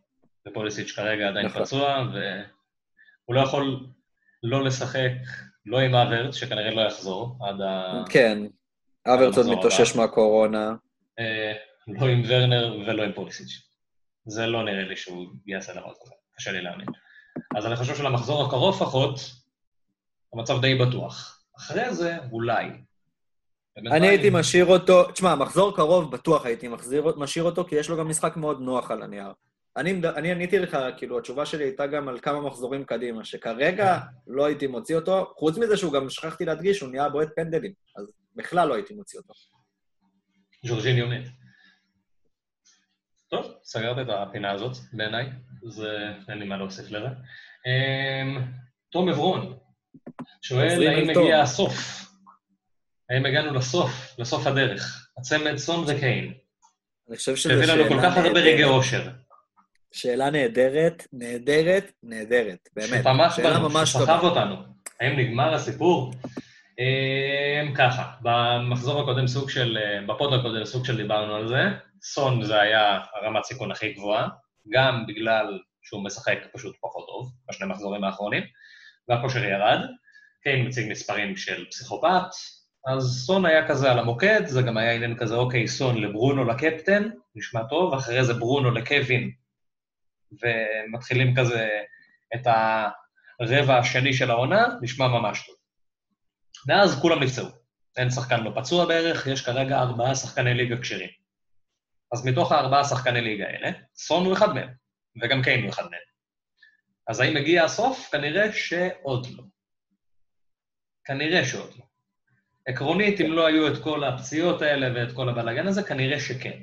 [0.47, 1.63] ופוליסיץ' כרגע עדיין נכון.
[1.63, 3.88] פצוע, והוא לא יכול
[4.43, 5.11] לא לשחק,
[5.65, 8.03] לא עם אברץ, שכנראה לא יחזור עד ה...
[8.09, 8.39] כן,
[9.07, 9.95] אברטון המחזור מתאושש.
[9.95, 10.76] מהקורונה.
[11.20, 11.53] אה,
[11.88, 13.66] לא עם ורנר ולא עם פוליסיץ'.
[14.28, 16.88] זה לא נראה לי שהוא יעשה דבר כזה, קשה לי להאמין.
[17.57, 19.19] אז אני חושב שלמחזור הקרוב לפחות,
[20.34, 21.43] המצב די בטוח.
[21.57, 22.65] אחרי זה, אולי.
[23.78, 27.97] אני הייתי משאיר אותו, תשמע, מחזור קרוב בטוח הייתי מחזיר, משאיר אותו, כי יש לו
[27.97, 29.32] גם משחק מאוד נוח על הנייר.
[29.78, 34.45] אני, אני עניתי לך, כאילו, התשובה שלי הייתה גם על כמה מחזורים קדימה, שכרגע לא
[34.45, 38.67] הייתי מוציא אותו, חוץ מזה שהוא גם, שכחתי להדגיש, הוא נהיה בועט פנדלים, אז בכלל
[38.67, 39.34] לא הייתי מוציא אותו.
[40.65, 41.28] ז'ורג'יניו מת.
[43.30, 45.30] טוב, סגרת את הפינה הזאת, בעיניי,
[45.67, 47.07] זה אין לי מה להוסיף לזה.
[47.65, 48.41] אמ,
[48.89, 49.57] תום עברון
[50.41, 51.09] שואל האם.
[51.09, 52.05] הגיע הסוף?
[53.09, 55.09] האם הגענו לסוף, לסוף הדרך?
[55.17, 56.34] הצמד סון וקיין,
[57.09, 58.63] אני חושב שזו שהביא שאלה לנו כל כך הרבה רגעי.
[58.63, 59.09] אושר.
[59.91, 63.05] שאלה נהדרת, נהדרת, נהדרת, באמת.
[63.36, 64.19] שאלה בנו, שסחב.
[64.23, 64.55] אותנו.
[64.99, 66.13] האם נגמר הסיפור?
[66.80, 71.61] אמ, ככה, במחזור הקודם סוג של, אה, בפוד הקודם סוג של דיברנו על זה,
[72.01, 74.27] סון זה היה הרמת סיכון הכי גבוהה,
[74.69, 78.43] גם בגלל שהוא משחק פשוט פחות טוב בשני מחזורים האחרונים,
[79.07, 79.79] והכושר ירד,
[80.43, 82.29] קיין מציג מספרים של פסיכופת,
[82.87, 87.09] אז סון היה כזה על המוקד, זה גם היה עניין כזה, אוקיי, סון לברונו לקפטן,
[87.35, 89.31] נשמע טוב, אחרי זה ברונו לקווין,
[90.31, 91.67] ומתחילים כזה
[92.35, 95.55] את הרבע השני של העונה, נשמע ממש טוב.
[96.67, 97.47] ואז כולם נפצעו.
[97.97, 101.09] אין שחקן לא פצוע בערך, יש כרגע ארבעה שחקני ליגה כשרים.
[102.14, 104.70] אז מתוך הארבעה שחקני ליגה האלה, סון הוא אחד מהם,
[105.22, 106.08] וגם קיין הוא אחד מהם.
[107.08, 108.10] אז האם הגיע הסוף?
[108.12, 109.43] כנראה שעוד לא.
[111.05, 111.86] כנראה שעוד לא.
[112.68, 116.60] עקרונית, אם לא היו את כל הפציעות האלה ואת כל הבלאגן הזה, כנראה שכן.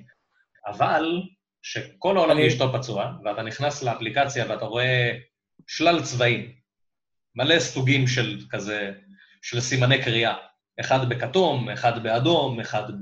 [0.67, 1.23] אבל,
[1.63, 2.49] שכל העולם אני...
[2.49, 5.19] אשתו פצוע, ואתה נכנס לאפליקציה ואתה רואה
[5.67, 6.53] שלל צבעים,
[7.35, 8.93] מלא סוגים של כזה,
[9.43, 10.35] של סימני קריאה.
[10.81, 13.01] אחד בכתום, אחד באדום, אחד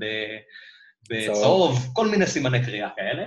[1.09, 3.23] בצהוב, כל מיני סימני קריאה כאלה.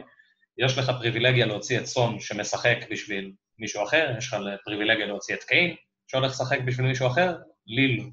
[0.58, 5.44] יש לך פריבילגיה להוציא את סון שמשחק בשביל מישהו אחר, יש לך פריבילגיה להוציא את
[5.44, 5.74] קיין
[6.06, 8.04] שהולך לשחק בשביל מישהו אחר, לי לא.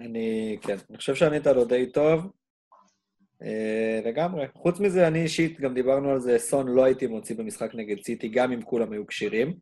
[0.00, 2.30] אני, כן, אני חושב שענית לו די טוב.
[3.42, 4.46] אה, לגמרי.
[4.54, 8.28] חוץ מזה, אני אישית, גם דיברנו על זה, סון לא הייתי מוציא במשחק נגד סיטי,
[8.28, 9.54] גם אם כולם היו כשירים,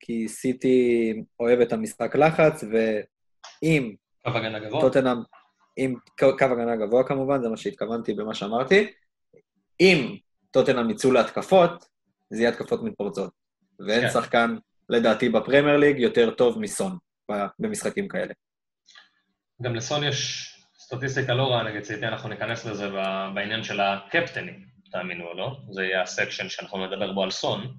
[0.00, 3.94] כי סיטי אוהב את המשחק לחץ, ואם...
[4.24, 4.80] קו הגנה גבוה.
[4.80, 5.16] טוטנאם,
[5.78, 8.92] עם קו הגנה גבוה כמובן, זה מה שהתכוונתי במה שאמרתי.
[9.80, 10.16] אם
[10.50, 11.84] טוטנאם יצאו להתקפות,
[12.30, 13.30] זה יהיה התקפות מתפרצות.
[13.86, 14.10] ואין כן.
[14.10, 14.56] שחקן,
[14.88, 16.98] לדעתי, בפרמייר ליג יותר טוב מסון
[17.58, 18.34] במשחקים כאלה.
[19.62, 20.48] גם לסון יש
[20.78, 22.88] סטטיסטיקה לא רעה נגד סיטי, אנחנו ניכנס לזה
[23.34, 27.74] בעניין של הקפטנים, תאמינו או לא, זה יהיה הסקשן שאנחנו נדבר בו על סון,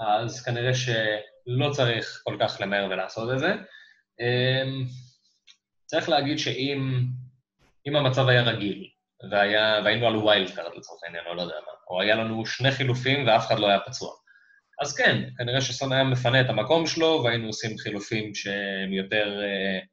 [0.00, 3.54] אז כנראה שלא צריך כל כך למהר ולעשות את זה.
[4.20, 4.84] אמ,
[5.86, 7.04] צריך להגיד שאם
[7.86, 8.88] המצב היה רגיל,
[9.30, 12.70] והיה, והיינו על wild card לצורך העניין, או לא יודע מה, או היה לנו שני
[12.70, 14.12] חילופים ואף אחד לא היה פצוע,
[14.82, 19.40] אז כן, כנראה שסון היה מפנה את המקום שלו, והיינו עושים חילופים שהם יותר...
[19.40, 19.86] אה,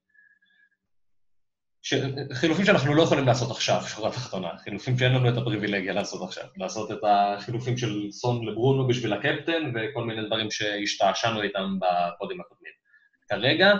[1.81, 1.93] ש...
[2.33, 6.43] חילופים שאנחנו לא יכולים לעשות עכשיו, שורה תחתונה, חילופים שאין לנו את הפריבילגיה לעשות עכשיו,
[6.57, 12.73] לעשות את החילופים של סון לברונו בשביל הקפטן וכל מיני דברים שהשתעשענו איתם בפודים הקודמים.
[13.29, 13.73] כרגע,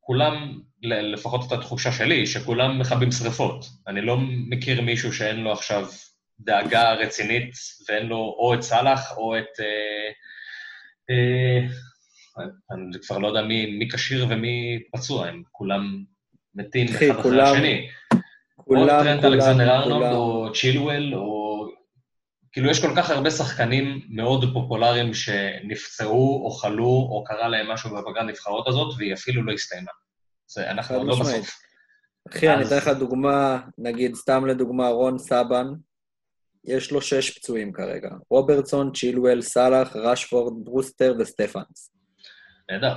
[0.00, 3.66] כולם, לפחות את התחושה שלי, שכולם מכבים שריפות.
[3.88, 4.16] אני לא
[4.48, 5.86] מכיר מישהו שאין לו עכשיו
[6.40, 7.50] דאגה רצינית
[7.88, 9.60] ואין לו או את סאלח או את...
[9.60, 10.10] אה,
[11.10, 11.66] אה,
[12.70, 16.04] אני כבר לא יודע מי, מי כשיר ומי פצוע, הם כולם
[16.54, 17.88] מתים אחד אחרי כולם, השני.
[18.56, 21.42] כולם, או טרנט אלכסנדר ארנולד, או צ'ילואל, או...
[22.52, 27.90] כאילו, יש כל כך הרבה שחקנים מאוד פופולריים שנפצעו, או חלו, או קרה להם משהו
[27.90, 29.90] בפגרת נבחרות הזאת, והיא אפילו לא הסתיימה.
[30.54, 31.58] זה, אנחנו עוד לא בסוף.
[32.30, 32.58] אחי, אז...
[32.58, 35.66] אני אתן לך דוגמה, נגיד, סתם לדוגמה, רון סבן,
[36.64, 38.08] יש לו שש פצועים כרגע.
[38.30, 41.92] רוברטסון, צ'ילואל, סאלח, רשפורד, ברוסטר וסטפאנס.
[42.70, 42.96] נהדר.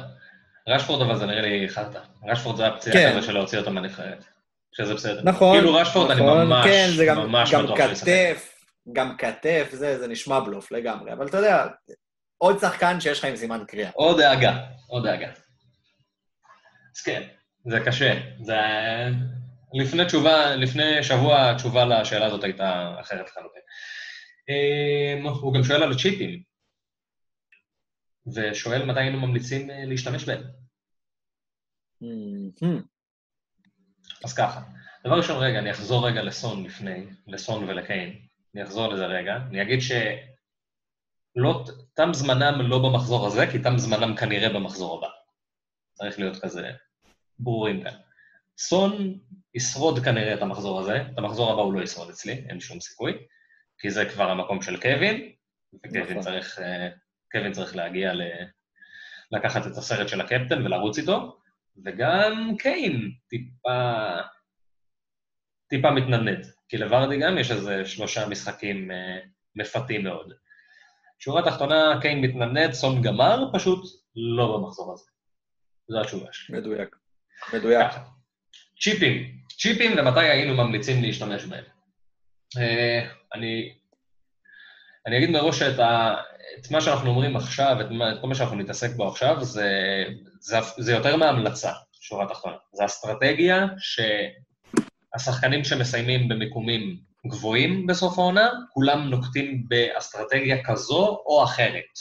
[0.67, 1.99] רשפורד אבל זה נראה לי חרטא.
[2.27, 3.11] רשפורד זה הפציעה כן.
[3.17, 4.25] כזה של להוציא אותה מהנבחרת.
[4.71, 5.21] שזה בסדר.
[5.23, 8.55] נכון, כאילו רשפורד נכון, אני ממש, כן, זה גם, ממש גם כתף,
[8.93, 11.13] גם כתף, זה, זה נשמע בלוף לגמרי.
[11.13, 11.67] אבל אתה יודע,
[12.37, 13.89] עוד שחקן שיש לך עם סימן קריאה.
[13.93, 15.27] עוד דאגה, עוד דאגה.
[16.95, 17.27] אז כן,
[17.65, 18.13] זה קשה.
[18.41, 18.55] זה...
[19.73, 23.61] לפני תשובה, לפני שבוע התשובה לשאלה הזאת הייתה אחרת לחלוטין.
[24.49, 26.43] אמ, הוא גם שואל על צ'יפים.
[28.35, 30.43] ושואל מתי היינו ממליצים אה, להשתמש בהם.
[34.23, 34.61] אז ככה,
[35.05, 38.19] דבר ראשון, רגע, אני אחזור רגע לסון לפני, לסון ולקיין.
[38.55, 39.35] אני אחזור לזה רגע.
[39.49, 41.63] אני אגיד שלא,
[41.93, 45.09] תם זמנם לא במחזור הזה, כי תם זמנם כנראה במחזור הבא.
[45.93, 46.71] צריך להיות כזה
[47.39, 47.93] ברורים כאן.
[48.57, 49.19] סון
[49.55, 53.13] ישרוד כנראה את המחזור הזה, את המחזור הבא הוא לא ישרוד אצלי, אין שום סיכוי,
[53.79, 55.31] כי זה כבר המקום של קווין,
[55.73, 56.19] וקווין נכון.
[56.19, 56.89] צריך אה,
[57.31, 58.21] קווין צריך להגיע ל...
[59.31, 61.37] לקחת את הסרט של הקפטן ולרוץ איתו,
[61.85, 64.15] וגם קיין טיפה,
[65.69, 69.19] טיפה מתנדנד, כי לוורדי גם יש איזה שלושה משחקים אה,
[69.55, 70.33] מפתים מאוד.
[71.19, 75.05] שורה תחתונה, קיין מתנדנד, סון גמר, פשוט לא במחזור הזה.
[75.87, 76.57] זו התשובה שלי.
[76.57, 76.95] מדויק.
[77.53, 77.91] מדויק.
[78.81, 79.35] צ'יפים.
[79.59, 81.63] צ'יפים ומתי היינו ממליצים להשתמש בהם.
[82.57, 83.73] אה, אני,
[85.07, 86.15] אני אגיד מראש שאת ה,
[86.59, 89.69] את מה שאנחנו אומרים עכשיו, את, את כל מה שאנחנו נתעסק בו עכשיו, זה,
[90.39, 91.71] זה, זה יותר מהמלצה,
[92.01, 92.55] שורה תחתונה.
[92.73, 93.65] זה אסטרטגיה
[95.17, 101.91] שהשחקנים שמסיימים במיקומים גבוהים בסוף העונה, כולם נוקטים באסטרטגיה כזו או אחרת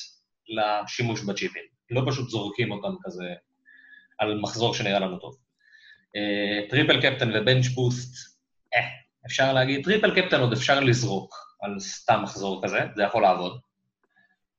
[0.48, 1.62] לשימוש בצ'יפים.
[1.90, 3.24] לא פשוט זורקים אותם כזה
[4.18, 5.36] על מחזור שנראה לנו טוב.
[6.70, 8.14] triple captain ו bench boost,
[8.74, 8.88] אה,
[9.26, 13.60] אפשר להגיד, triple captain עוד אפשר לזרוק על סתם מחזור כזה, זה יכול לעבוד.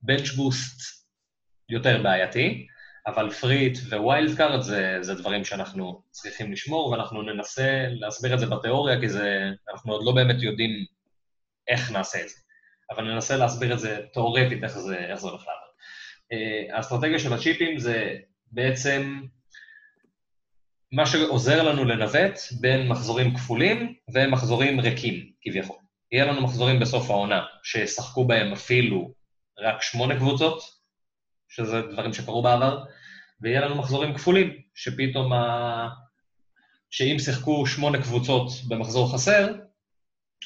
[0.02, 0.82] bench boost
[1.70, 2.68] יותר בעייתי,
[3.08, 8.34] אבל free hit ו wild card זה, זה דברים שאנחנו צריכים לשמור, ואנחנו ננסה להסביר
[8.34, 10.86] את זה בתיאוריה, כי זה, אנחנו עוד לא באמת יודעים
[11.68, 12.36] איך נעשה את זה.
[12.92, 15.72] אבל ננסה להסביר את זה תיאורטית, איך זה הולך לעבוד.
[16.32, 18.18] אה, האסטרטגיה של הצ'יפים זה
[18.52, 19.22] בעצם
[20.92, 25.78] מה שעוזר לנו לנווט בין מחזורים כפולים ומחזורים ריקים, כביכול.
[26.12, 29.12] יהיה לנו מחזורים בסוף העונה, שישחקו בהם אפילו
[29.60, 30.62] רק שמונה קבוצות,
[31.50, 32.84] שזה דברים שקרו בעבר,
[33.42, 35.90] ויהיה לנו מחזורים כפולים, שפתאום ה...
[36.90, 39.54] שאם שיחקו שמונה קבוצות במחזור חסר,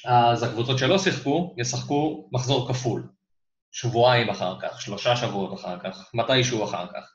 [0.06, 3.10] אז הקבוצות שלא שיחקו, ישחקו מחזור כפול.
[3.72, 7.14] שבועיים אחר כך, שלושה שבועות אחר כך, מתישהו אחר כך.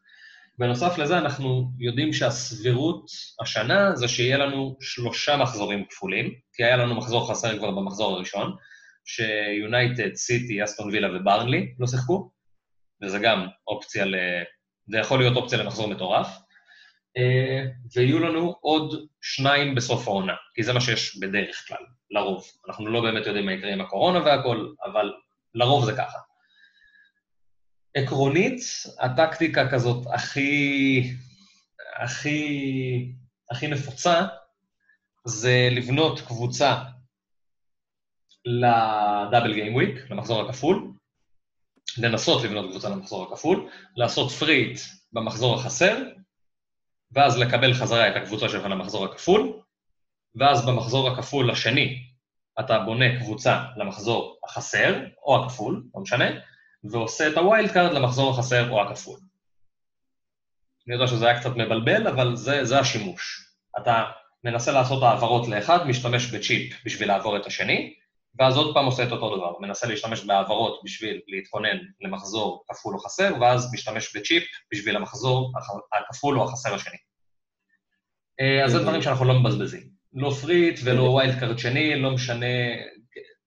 [0.58, 3.06] בנוסף לזה, אנחנו יודעים שהסבירות
[3.40, 8.56] השנה זה שיהיה לנו שלושה מחזורים כפולים, כי היה לנו מחזור חסר כבר במחזור הראשון,
[9.04, 12.30] שיונייטד, סיטי, אסטון וילה וברנלי לא שיחקו,
[13.02, 14.14] וזה גם אופציה ל...
[14.86, 16.28] זה יכול להיות אופציה למחזור מטורף.
[17.16, 17.64] אה,
[17.96, 22.44] ויהיו לנו עוד שניים בסוף העונה, כי זה מה שיש בדרך כלל, לרוב.
[22.68, 25.12] אנחנו לא באמת יודעים מה יקרה עם הקורונה והכול, אבל
[25.54, 26.18] לרוב זה ככה.
[27.94, 28.60] עקרונית,
[29.00, 31.02] הטקטיקה כזאת הכי,
[31.96, 33.12] הכי,
[33.50, 34.26] הכי נפוצה
[35.24, 36.82] זה לבנות קבוצה
[38.44, 40.92] לדאבל גיים וויק, למחזור הכפול,
[41.98, 44.80] לנסות לבנות קבוצה למחזור הכפול, לעשות free hit
[45.12, 46.02] במחזור החסר,
[47.12, 49.60] ואז לקבל חזרה את הקבוצה שלך למחזור הכפול,
[50.34, 52.02] ואז במחזור הכפול השני
[52.60, 56.24] אתה בונה קבוצה למחזור החסר, או הכפול, לא משנה,
[56.90, 59.18] ועושה את ה wild card למחזור החסר או הכפול.
[60.86, 63.48] אני יודע שזה היה קצת מבלבל, אבל זה, זה השימוש.
[63.78, 64.04] אתה
[64.44, 67.94] מנסה לעשות העברות לאחד, משתמש בצ'יפ בשביל לעבור את השני,
[68.38, 72.98] ואז עוד פעם עושה את אותו דבר, מנסה להשתמש בהעברות בשביל להתכונן למחזור כפול או
[72.98, 75.52] חסר, ואז משתמש בצ'יפ בשביל המחזור
[75.92, 76.96] הכפול או החסר השני.
[78.40, 79.88] אה, אז זה דברים שאנחנו לא מבזבזים.
[80.12, 82.46] לא free hit ולא wild card שני, לא משנה...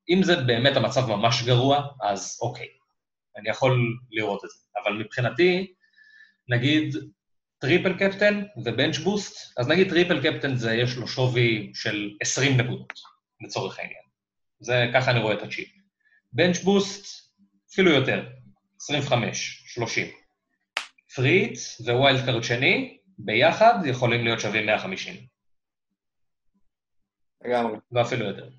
[0.09, 2.76] אם זה באמת המצב ממש גרוע, אז אוקיי.
[3.37, 4.59] אני יכול לראות את זה.
[4.83, 5.73] אבל מבחינתי,
[6.49, 6.95] נגיד
[7.59, 12.57] triple captain ו bench boost, אז נגיד triple captain זה, יש לו שווי של 20
[12.57, 12.93] נקודות,
[13.45, 14.03] לצורך העניין.
[14.59, 15.69] זה, ככה אני רואה את ה chip.
[16.33, 17.31] bench boost,
[17.71, 18.29] אפילו יותר,
[18.81, 20.07] 25, 30.
[21.15, 25.15] free hit ו wild card שני, ביחד יכולים להיות שווים 150.
[27.45, 27.77] לגמרי.
[27.91, 28.49] ואפילו יותר.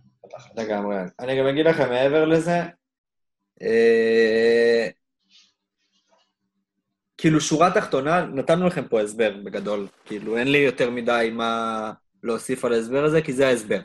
[0.56, 0.96] לגמרי.
[1.20, 2.60] אני גם אגיד לכם מעבר לזה,
[3.62, 4.88] אה,
[7.18, 9.86] כאילו, שורה תחתונה, נתנו לכם פה הסבר בגדול.
[10.04, 11.92] כאילו, אין לי יותר מדי מה
[12.22, 13.80] להוסיף על ההסבר הזה, כי זה ההסבר.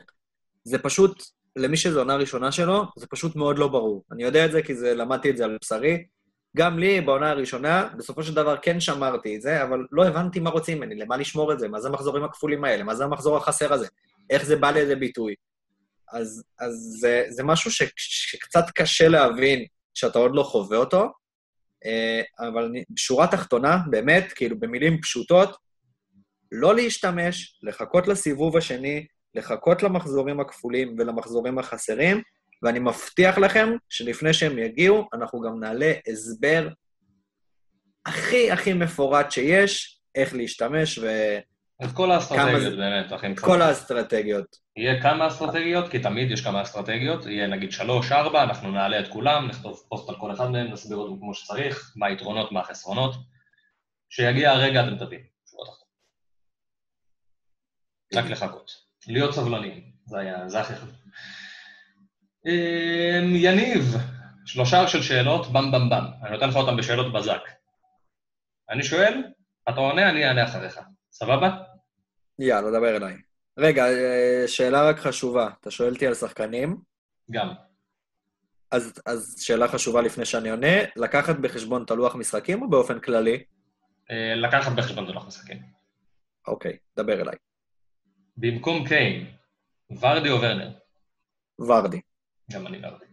[0.64, 1.22] זה פשוט,
[1.56, 4.04] למי שזו עונה ראשונה שלו, זה פשוט מאוד לא ברור.
[4.12, 6.04] אני יודע את זה כי זה, למדתי את זה על בשרי.
[6.56, 10.50] גם לי, בעונה הראשונה, בסופו של דבר כן שמרתי את זה, אבל לא הבנתי מה
[10.50, 13.72] רוצים ממני, למה לשמור את זה, מה זה המחזורים הכפולים האלה, מה זה המחזור החסר
[13.72, 13.86] הזה,
[14.30, 15.34] איך זה בא לידי ביטוי.
[16.12, 21.12] אז, אז זה, זה משהו ש, שקצת קשה להבין כשאתה עוד לא חווה אותו,
[21.84, 25.56] אה, אבל בשורה תחתונה, באמת, כאילו במילים פשוטות,
[26.52, 32.22] לא להשתמש, לחכות לסיבוב השני, לחכות למחזורים הכפולים ולמחזורים החסרים,
[32.62, 36.68] ואני מבטיח לכם שלפני שהם יגיעו, אנחנו גם נעלה הסבר
[38.06, 41.08] הכי הכי מפורט שיש, איך להשתמש ו...
[41.84, 44.63] את כל האסטרטגיות באמת, הכי את כל האסטרטגיות.
[44.76, 49.08] יהיה כמה אסטרטגיות, כי תמיד יש כמה אסטרטגיות, יהיה נגיד שלוש, ארבע, אנחנו נעלה את
[49.08, 53.14] כולם, נכתוב פוסט על כל אחד מהם, נסביר אותם כמו שצריך, מה היתרונות, מה החסרונות.
[54.10, 55.24] כשיגיע הרגע אתם תבינו,
[58.14, 58.70] רק לחכות.
[59.06, 60.90] להיות סבלניים, זה היה, זה הכי חשוב.
[62.46, 63.82] אמ, יניב,
[64.46, 65.92] שלושה של שאלות, במ במ.
[66.22, 67.42] אני נותן לך אותם בשאלות בזק.
[68.70, 69.22] אני שואל,
[69.68, 70.80] אתה עונה, אני אענה אחריך.
[71.12, 71.56] סבבה?
[72.38, 73.33] יאללה, דבר אליי.
[73.58, 75.48] רגע, אה, שאלה רק חשובה.
[75.60, 76.76] אתה שואל אותי על שחקנים?
[77.30, 77.48] גם.
[78.70, 83.44] אז, אז שאלה חשובה לפני שאני עונה, לקחת בחשבון את הלוח משחקים או באופן כללי?
[84.10, 85.62] אה, לקחת בחשבון את הלוח משחקים.
[86.46, 87.36] אוקיי, דבר אליי.
[88.36, 89.26] במקום קיין,
[90.00, 90.70] ורדי או ורנר?
[91.58, 92.00] ורדי.
[92.52, 93.04] גם אני ורדי.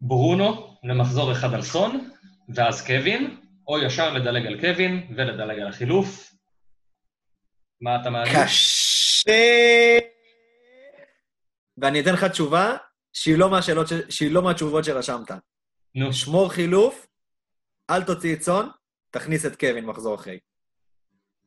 [0.00, 2.10] ברונו למחזור אחד על סון,
[2.54, 6.32] ואז קווין, או ישר לדלג על קווין ולדלג על החילוף,
[7.80, 8.32] מה אתה מעדיף?
[9.24, 9.98] קשה.
[11.78, 12.76] ואני אתן לך תשובה
[13.12, 15.30] שהיא לא, מהשאלות, שהיא לא מהתשובות שרשמת.
[15.94, 16.12] נו.
[16.12, 17.06] שמור חילוף,
[17.90, 18.66] אל תוציא צאן,
[19.10, 20.38] תכניס את קווין מחזור אחרי.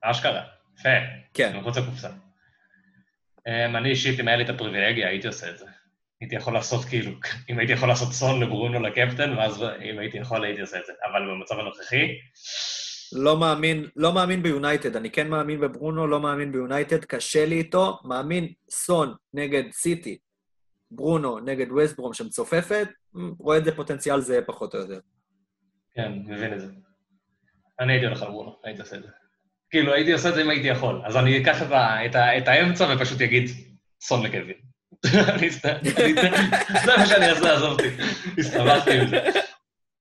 [0.02, 0.44] אשכרה,
[0.80, 0.90] יפה.
[1.34, 1.58] כן.
[1.58, 2.10] מחוץ לקופסה.
[3.48, 5.66] אמ, אני אישית, אם היה לי את הפריבילגיה, הייתי עושה את זה.
[6.22, 7.12] הייתי יכול לעשות כאילו,
[7.50, 10.94] אם הייתי יכול לעשות סון לברונו לקפטן, ואז אם הייתי יכול הייתי עושה את זה.
[11.12, 12.08] אבל במצב הנוכחי,
[13.14, 18.00] לא מאמין, לא מאמין ביונייטד, אני כן מאמין בברונו, לא מאמין ביונייטד, קשה לי איתו,
[18.04, 20.18] מאמין סון נגד סיטי,
[20.92, 22.88] ברונו נגד ווסטברום שמצופפת,
[23.40, 25.00] רואה את זה פוטנציאל זהה פחות או יותר.
[25.94, 26.68] כן, מבין את זה.
[27.80, 29.10] אני הייתי הולך על ברונו, הייתי עושה את זה.
[29.70, 31.02] כאילו, הייתי עושה את זה אם הייתי יכול.
[31.06, 33.50] אז אני אקח את, ה, את, ה, את האמצע ופשוט אגיד,
[34.02, 34.58] סון לקווין.
[35.36, 37.88] אני אסת- אני אסת- זה מה שאני אעשה, עזוב אותי.
[38.40, 39.20] הסתבכתי עם זה.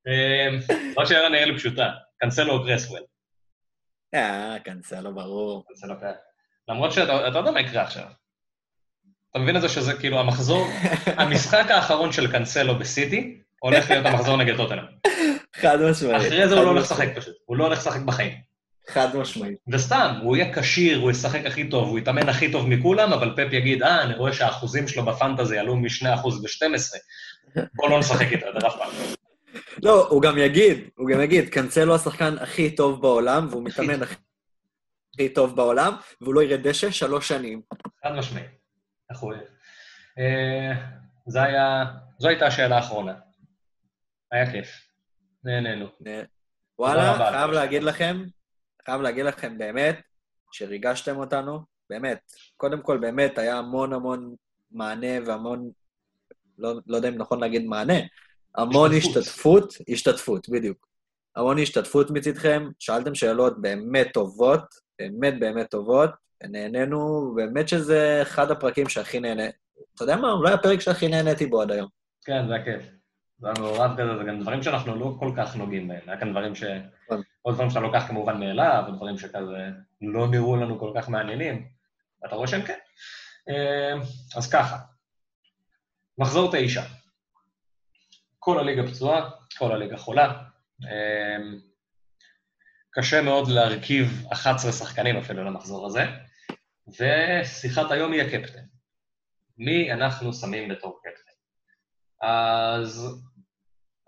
[0.07, 0.59] אמ,
[0.95, 1.91] עוד שאלה נראה לי פשוטה,
[2.25, 3.01] קנסלו או קרסוול?
[4.14, 5.64] אה, קנסלו, ברור.
[5.68, 6.12] קנסלו כן.
[6.68, 8.05] למרות שאתה אתה יודע מה יקרה עכשיו.
[9.31, 10.66] אתה מבין את זה שזה כאילו המחזור,
[11.20, 14.85] המשחק האחרון של קנסלו בסיטי הולך להיות המחזור נגד טוטנאם.
[15.55, 16.16] חד משמעית.
[16.16, 16.83] אחרי זה הוא לא הולך.
[16.83, 18.33] לשחק פשוט, הוא לא הולך לשחק בחיים.
[18.89, 19.59] חד משמעית.
[19.72, 23.53] וסתם, הוא יהיה כשיר, הוא ישחק הכי טוב, הוא יתאמן הכי טוב מכולם, אבל פפ
[23.53, 26.99] יגיד, אה, אני רואה שהאחוזים שלו בפנטזי עלו מ-2% ל-12,
[27.75, 28.91] בוא לא נשחק איתו יותר אף פעם.
[29.83, 35.29] לא, הוא גם יגיד, הוא גם יגיד, קנסלו השחקן הכי טוב בעולם, והוא מתאמן הכי
[35.29, 37.63] טוב בעולם, והוא לא ירד דשא שלוש שנים.
[38.05, 38.43] חד משמעי.
[39.23, 39.43] יהיה?
[40.19, 40.73] אה,
[42.19, 43.15] זו הייתה השאלה האחרונה.
[44.33, 44.69] היה כיף.
[45.45, 45.87] נהנינו.
[46.79, 47.51] וואלה, חייב.
[47.51, 48.25] להגיד לכם,
[48.87, 50.01] חייב להגיד לכם באמת,
[50.53, 52.21] שריגשתם אותנו, באמת.
[52.57, 54.35] קודם כל, באמת, היה המון המון
[54.71, 55.71] מענה והמון,
[56.59, 57.99] לא, לא יודע אם נכון להגיד מענה,
[58.57, 59.75] המון השתתפות.
[59.89, 60.89] השתתפות, בדיוק.
[61.37, 66.11] המון השתתפות מצדכם, שאלתם שאלות באמת טובות, באמת באמת טובות,
[66.45, 69.47] נהנינו, באמת שזה אחד הפרקים שהכי נהנה.
[69.95, 70.33] אתה יודע מה?
[70.33, 71.89] אולי הפרק שהכי נהניתי בו עד היום.
[72.25, 72.83] כן, זה היה כיף.
[73.39, 76.01] זה היה מעורב כזה, זה גם דברים שאנחנו לא כל כך נוגעים בהם.
[76.07, 76.65] היה כאן דברים ש...
[77.05, 77.23] נכון.
[77.43, 79.69] עוד דברים שאתה לוקח כמובן מאליו, ודברים שכזה
[80.03, 81.67] לא נראו לנו כל כך מעניינים,
[82.23, 82.79] ואתה רואה שהם כן.
[83.49, 83.95] אה,
[84.37, 84.77] אז ככה,
[86.19, 86.83] מחזור תשע.
[88.45, 90.42] כל הליגה פצועה, כל הליגה חולה.
[90.84, 91.36] אה,
[92.90, 96.05] קשה מאוד להרכיב 11 שחקנים אפילו למחזור הזה,
[96.88, 98.62] ושיחת היום היא הקפטן.
[99.59, 101.32] מי אנחנו שמים בתור קפטן?
[102.22, 103.22] אז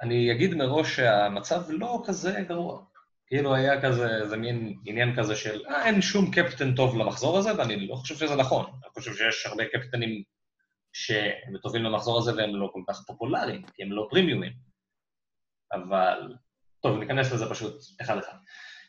[0.02, 2.84] אני אגיד מראש שהמצב לא כזה גרוע.
[3.26, 7.58] כאילו היה כזה, זה מין עניין כזה של, אה, אין שום קפטן טוב למחזור הזה,
[7.58, 8.66] ואני לא חושב שזה נכון.
[8.66, 10.22] אני חושב שיש הרבה קפטנים
[10.98, 14.52] שהם טובים למחזור הזה והם לא כל כך פופולריים, כי הם לא פרימיומים.
[15.72, 16.34] אבל,
[16.80, 18.36] טוב, ניכנס לזה פשוט אחד-אחד.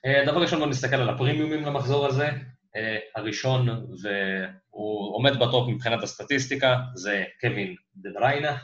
[0.05, 2.29] אה, דבר ראשון, בוא נסתכל על הפרימיומים למחזור הזה.
[2.75, 8.57] אה, הראשון, והוא עומד ב top מבחינת הסטטיסטיקה, זה קווין דה בריינה.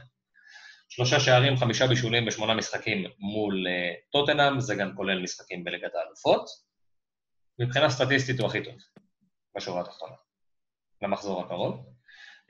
[0.90, 6.46] שלושה שערים, חמישה בישולים בשמונה משחקים מול אה, טוטנאם, זה גם כולל משחקים בליגת האלופות.
[7.60, 8.76] מבחינה סטטיסטית הוא הכי טוב,
[9.58, 10.16] בשורה התחתונה,
[11.02, 11.94] למחזור הקרוב.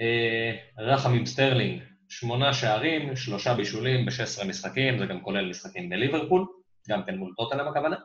[0.02, 6.46] אה, רחמים סטרלינג, שמונה שערים, שלושה בישולים ב-16 משחקים, זה גם כולל משחקים בליברפול,
[6.89, 7.96] גם כן מול טוטנאם הכוונה.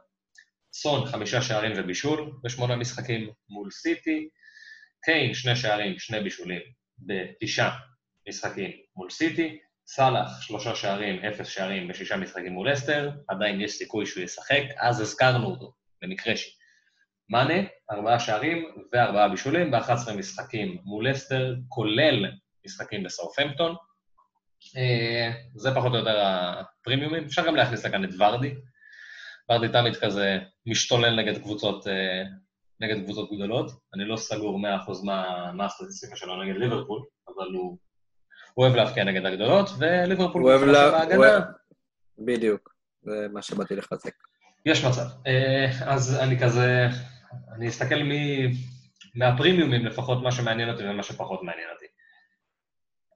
[0.73, 4.29] סון, חמישה שערים ובישול בשמונה משחקים מול סיטי.
[5.05, 6.61] קיין, שני שערים, שני בישולים
[6.99, 7.79] בתשעה
[8.29, 9.59] משחקים מול סיטי.
[9.87, 15.01] סאלח, שלושה שערים, אפס שערים בשישה משחקים מול לסטר, עדיין יש סיכוי שהוא ישחק, אז
[15.01, 15.73] הזכרנו אותו,
[16.03, 16.58] במקרה ש...
[17.31, 22.27] מאנה, ארבעה שערים וארבעה בישולים ב-11 משחקים מול אסטר, כולל
[22.67, 23.75] משחקים בסאופמפטון.
[24.77, 27.25] אה, זה פחות או יותר הפרימיומים.
[27.25, 28.55] אפשר גם להכניס לכאן את ורדי.
[29.51, 32.23] ורדי תמיד כזה משתולל נגד קבוצות, אה,
[32.81, 33.71] נגד קבוצות גדולות.
[33.95, 34.63] אני לא סגור 100%
[35.05, 37.79] מה, מה הסטטיסטיקה שלו נגד ליברפול, אבל הוא,
[38.55, 41.05] הוא אוהב להבקיע נגד הגדולות, וליברפול הוא אוהב לה...
[42.15, 44.15] הוא בדיוק, זה מה שבאתי לחזק.
[44.67, 45.07] יש מצב.
[45.27, 46.87] אה, אז אני כזה,
[47.55, 48.13] אני אסתכל מ...
[49.15, 51.87] מהפרימיומים לפחות מה שמעניין אותי ומה שפחות מעניין אותי.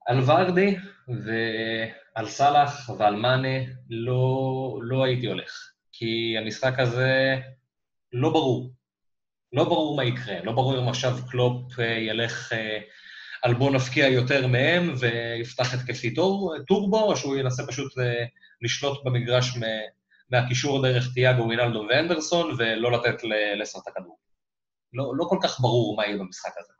[0.07, 0.77] על ורדי
[1.09, 3.59] ועל סאלח ועל מאנה
[3.91, 7.37] לא, לא הייתי הולך, כי המשחק הזה
[8.13, 8.73] לא ברור.
[9.53, 12.79] לא ברור מה יקרה, לא ברור אם עכשיו קלופ אה, ילך אה,
[13.43, 18.25] על בוא נפקיע יותר מהם ויפתח התקפי טור, טורבו, או שהוא ינסה פשוט אה,
[18.63, 19.57] לשלוט במגרש
[20.33, 24.19] מהקישור דרך תיאגו, וינלדו ואנדרסון, ולא לתת ל- לסר את הכדור.
[24.93, 26.73] לא, לא כל כך ברור מה יהיה במשחק הזה.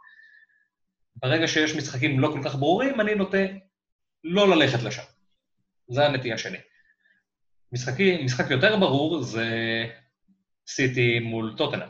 [1.17, 3.39] ברגע שיש משחקים לא כל כך ברורים, אני נוטה
[4.25, 5.03] לא ללכת לשם.
[5.89, 6.59] זה הנטייה שלי.
[7.73, 9.47] משחקי, משחק יותר ברור זה
[10.67, 11.89] סיטי מול טוטנאם.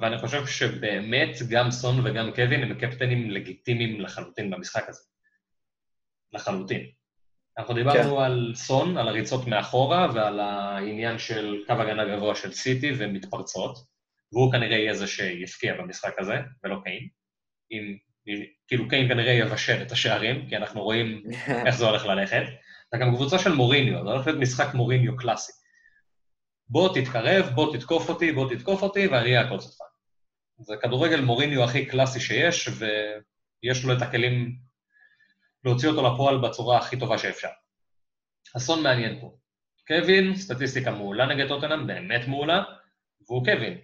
[0.00, 5.02] ואני חושב שבאמת גם סון וגם קווין הם קפטנים לגיטימיים לחלוטין במשחק הזה.
[6.32, 6.90] לחלוטין.
[7.58, 12.92] אנחנו דיברנו על סון, על הריצות מאחורה ועל העניין של קו הגנה גבוה של סיטי
[12.98, 13.78] ומתפרצות,
[14.32, 16.34] והוא כנראה יהיה זה שיפקיע במשחק הזה,
[16.64, 17.08] ולא קיין.
[17.70, 17.96] אם,
[18.68, 21.22] כאילו קיין כנראה יבשל את השערים, כי אנחנו רואים
[21.66, 22.42] איך זה הולך ללכת.
[22.92, 25.52] זה גם קבוצה של מוריניו, זה הולך להיות משחק מוריניו קלאסי.
[26.68, 29.78] בוא תתקרב, בוא תתקוף אותי, בוא תתקוף אותי, ואני אעקוץ אותך.
[30.58, 34.65] זה כדורגל מוריניו הכי קלאסי שיש, ויש לו את הכלים
[35.66, 37.48] להוציא אותו לפועל בצורה הכי טובה שאפשר.
[38.56, 39.36] אסון מעניין פה.
[39.86, 42.62] קווין, סטטיסטיקה מעולה נגד טוטנאם, באמת מעולה,
[43.28, 43.78] והוא קווין.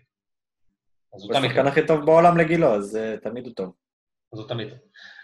[1.14, 1.42] אז הוא תמיד...
[1.42, 3.74] הוא השחקן הכי טוב בעולם לגילו, אז uh, תמיד הוא טוב.
[4.32, 4.68] אז הוא תמיד.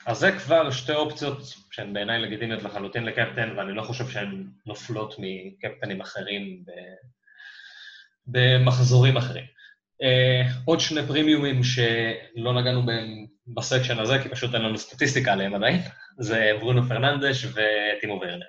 [0.07, 1.39] אז זה כבר שתי אופציות
[1.71, 6.71] שהן בעיניי לגיטימיות לחלוטין לקפטן, ואני לא חושב שהן נופלות מקפטנים אחרים ב...
[8.27, 9.45] במחזורים אחרים.
[10.03, 15.55] Uh, עוד שני פרימיומים שלא נגענו בהם בסקשן הזה, כי פשוט אין לנו סטטיסטיקה עליהם
[15.55, 15.81] עדיין,
[16.19, 18.47] זה ברונו פרננדש וטימו ורנר.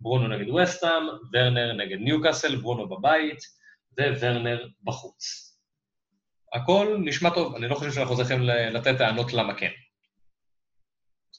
[0.00, 1.02] ברונו נגד וסטאם,
[1.32, 3.38] ורנר נגד ניוקאסל, ברונו בבית,
[3.98, 5.50] וורנר בחוץ.
[6.54, 9.70] הכל נשמע טוב, אני לא חושב שאנחנו צריכים לתת טענות למה כן.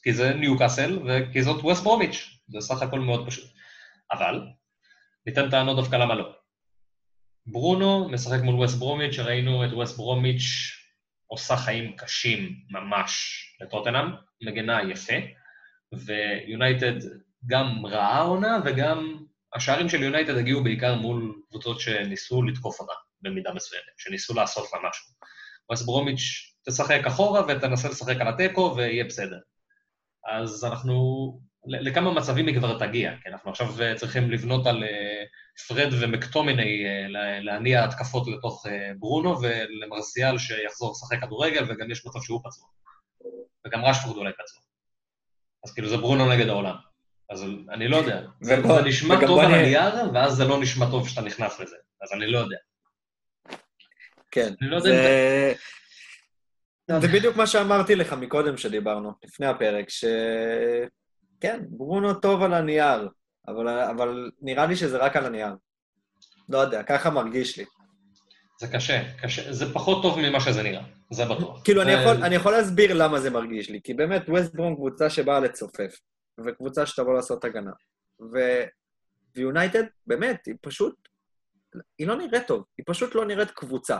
[0.02, 3.50] כי זה ניוקאסל וכי זאת ווסט ברומיץ', זה סך הכל מאוד פשוט.
[4.12, 4.40] אבל,
[5.26, 6.45] ניתן טענות דווקא למה לא.
[7.46, 10.42] ברונו משחק מול ווסט ברומיץ', ראינו את ווסט ברומיץ'
[11.26, 14.06] עושה חיים קשים ממש לטוטנאם,
[14.42, 15.14] מגנה יפה,
[15.92, 16.94] ויונייטד
[17.46, 19.24] גם רעה עונה וגם
[19.54, 22.92] השערים של יונייטד הגיעו בעיקר מול קבוצות שניסו לתקוף אותה
[23.22, 25.06] במידה מסוימת, שניסו לעשות לה משהו.
[25.70, 29.38] ווסט ברומיץ' תשחק אחורה ותנסה לשחק על התיקו ויהיה בסדר.
[30.26, 30.94] אז אנחנו,
[31.66, 35.24] לכמה מצבים היא כבר תגיע, כי אנחנו עכשיו אה, צריכים לבנות על אה,
[35.68, 38.66] פרד ומקטומיני אה, להניע התקפות לתוך
[38.98, 42.66] ברונו, ולמרסיאל שיחזור לשחק כדורגל, וגם יש מצב שהוא פצוע.
[43.66, 44.62] וגם רשפורד אולי פצוע.
[45.64, 46.74] אז כאילו זה ברונו נגד העולם.
[47.30, 48.22] אז אני לא יודע.
[48.40, 51.76] זה, זה נשמע טוב על הנייר, ואז זה לא נשמע טוב כשאתה נכנס לזה.
[52.02, 52.56] אז אני לא יודע.
[54.30, 54.54] כן.
[54.62, 55.54] אני לא יודע אם זה...
[57.00, 60.04] זה בדיוק מה שאמרתי לך מקודם שדיברנו, לפני הפרק, ש...
[61.40, 63.08] כן, ברונו טוב על הנייר,
[63.48, 65.54] אבל, אבל נראה לי שזה רק על הנייר.
[66.48, 67.64] לא יודע, ככה מרגיש לי.
[68.60, 71.62] זה קשה, קשה, זה פחות טוב ממה שזה נראה, זה בטוח.
[71.64, 75.10] כאילו, אני, יכול, אני יכול להסביר למה זה מרגיש לי, כי באמת, ווסט ברום קבוצה
[75.10, 76.00] שבאה לצופף,
[76.46, 77.72] וקבוצה שתבוא לעשות הגנה.
[78.32, 78.38] ו...
[79.36, 80.94] ויונייטד, באמת, היא פשוט,
[81.98, 83.98] היא לא נראית טוב, היא פשוט לא נראית קבוצה.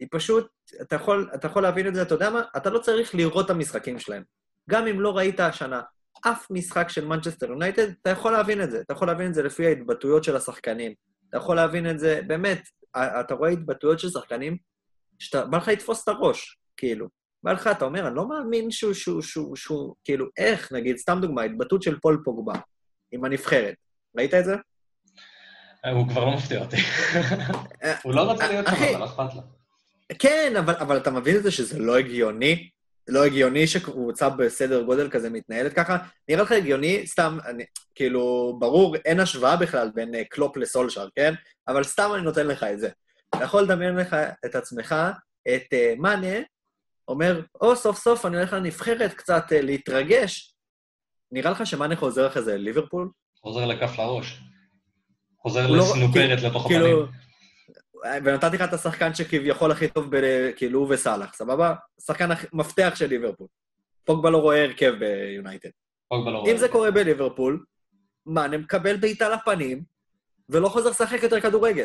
[0.00, 0.46] היא פשוט,
[0.82, 2.42] אתה יכול, אתה יכול להבין את זה, אתה יודע מה?
[2.56, 4.22] אתה לא צריך לראות את המשחקים שלהם.
[4.70, 5.82] גם אם לא ראית השנה
[6.22, 8.80] אף משחק של מנצ'סטר יונייטד, אתה יכול להבין את זה.
[8.80, 10.94] אתה יכול להבין את זה לפי ההתבטאויות של השחקנים.
[11.28, 12.62] אתה יכול להבין את זה, באמת,
[12.96, 14.56] אתה רואה התבטאויות של שחקנים,
[15.18, 17.08] שאתה, בא לך לתפוס את הראש, כאילו.
[17.42, 21.18] בא לך, אתה אומר, אני לא מאמין שהוא, שהוא, שהוא, שהוא, כאילו, איך, נגיד, סתם
[21.20, 22.54] דוגמה, התבטאות של פול פוגבה
[23.12, 23.74] עם הנבחרת.
[24.16, 24.54] ראית את זה?
[25.92, 26.76] הוא כבר לא מפתיע אותי.
[28.04, 29.42] הוא לא רוצה להיות שם, אבל לא אכפת לו.
[30.18, 32.68] כן, אבל, אבל אתה מבין את זה שזה לא הגיוני?
[33.08, 35.96] לא הגיוני שקבוצה בסדר גודל כזה מתנהלת ככה?
[36.28, 37.06] נראה לך הגיוני?
[37.06, 41.34] סתם, אני, כאילו, ברור, אין השוואה בכלל בין uh, קלופ לסולשר, כן?
[41.68, 42.88] אבל סתם אני נותן לך את זה.
[43.36, 44.94] אתה יכול לדמיין לך את עצמך,
[45.54, 46.36] את uh, מאנה,
[47.08, 50.54] אומר, או, סוף סוף אני הולך לנבחרת קצת uh, להתרגש.
[51.32, 53.10] נראה לך שמאנה חוזר אחרי זה לליברפול?
[53.42, 54.40] חוזר לכף לראש.
[55.42, 57.23] חוזר לא- לסנופרת לא, לתוך כאילו, הפנים.
[58.24, 60.20] ונתתי לך את השחקן שכביכול הכי טוב, ב...
[60.56, 61.74] כאילו הוא וסאלח, סבבה?
[62.06, 63.46] שחקן מפתח של ליברפול.
[64.04, 65.68] פוגבה לא רואה הרכב ביונייטד.
[66.08, 66.52] פוגבה לא רואה.
[66.52, 67.64] אם זה קורה בליברפול,
[68.26, 69.82] מאנה מקבל בעיטה לפנים,
[70.48, 71.84] ולא חוזר לשחק יותר כדורגל.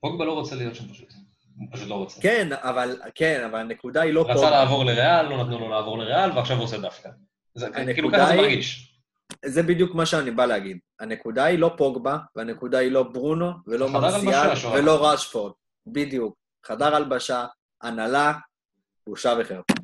[0.00, 1.12] פוגבה לא רוצה להיות שם פשוט.
[1.58, 2.20] הוא פשוט לא רוצה.
[2.20, 4.34] כן, אבל, כן, אבל הנקודה היא לא פוגבה.
[4.34, 7.08] רצה לעבור לריאל, לא נתנו לו לעבור לריאל, ועכשיו הוא עושה דווקא.
[7.54, 8.97] זה, כאילו ככה זה מרגיש.
[9.44, 10.78] זה בדיוק מה שאני בא להגיד.
[11.00, 15.52] הנקודה היא לא פוגבה, והנקודה היא לא ברונו, ולא מרסיאל, ולא רשפורד.
[15.86, 16.36] בדיוק.
[16.66, 17.46] חדר הלבשה,
[17.82, 18.32] הנהלה,
[19.06, 19.74] בושה וחרפה.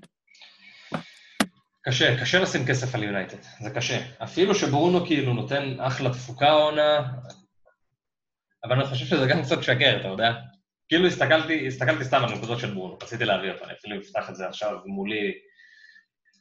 [1.82, 3.99] קשה, קשה לשים כסף על יונייטד, זה קשה.
[4.22, 7.12] אפילו שברונו כאילו נותן אחלה תפוקה עונה,
[8.64, 10.32] אבל אני חושב שזה גם קצת שקר, אתה יודע?
[10.88, 14.36] כאילו הסתכלתי, הסתכלתי סתם על נקודות של ברונו, רציתי להביא אותו, אני אפילו אפתח את
[14.36, 15.32] זה עכשיו מולי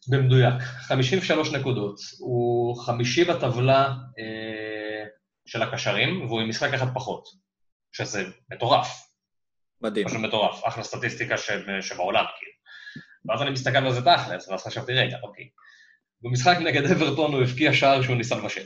[0.07, 1.99] במדויק, 53 נקודות.
[2.19, 5.05] הוא חמישי בטבלה אה,
[5.45, 7.23] של הקשרים, והוא עם משחק אחד פחות,
[7.91, 8.87] שזה מטורף.
[9.81, 10.07] מדהים.
[10.07, 11.51] פשוט מטורף, אחלה סטטיסטיקה ש...
[11.81, 12.53] שבעולם, כאילו.
[13.25, 15.49] ואז אני מסתכל על זה תכלס, ואז חשבתי, רגע, אוקיי.
[16.21, 18.65] במשחק נגד אברטון הוא הבקיע שער שהוא ניסה לבשל.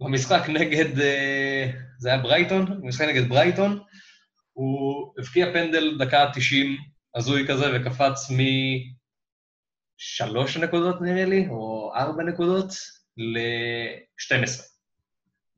[0.00, 3.78] במשחק נגד, אה, זה היה ברייטון, במשחק נגד ברייטון,
[4.52, 6.76] הוא הבקיע פנדל דקה 90,
[7.14, 8.38] הזוי כזה, וקפץ מ...
[9.98, 12.68] שלוש נקודות נראה לי, או ארבע נקודות,
[13.16, 14.62] ל-12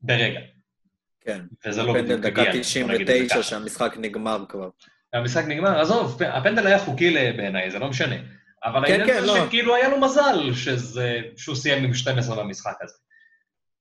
[0.01, 0.39] ברגע.
[1.21, 1.41] כן.
[1.65, 2.43] וזה לא בדיוק הגיע.
[2.43, 4.69] דקה 99 שהמשחק נגמר כבר.
[5.13, 8.15] המשחק נגמר, עזוב, הפנדל היה חוקי בעיניי, זה לא משנה.
[8.63, 9.45] אבל כן, העניין כן, לא.
[9.47, 12.95] שכאילו היה לו מזל שזה, שהוא סיים עם 12 במשחק הזה.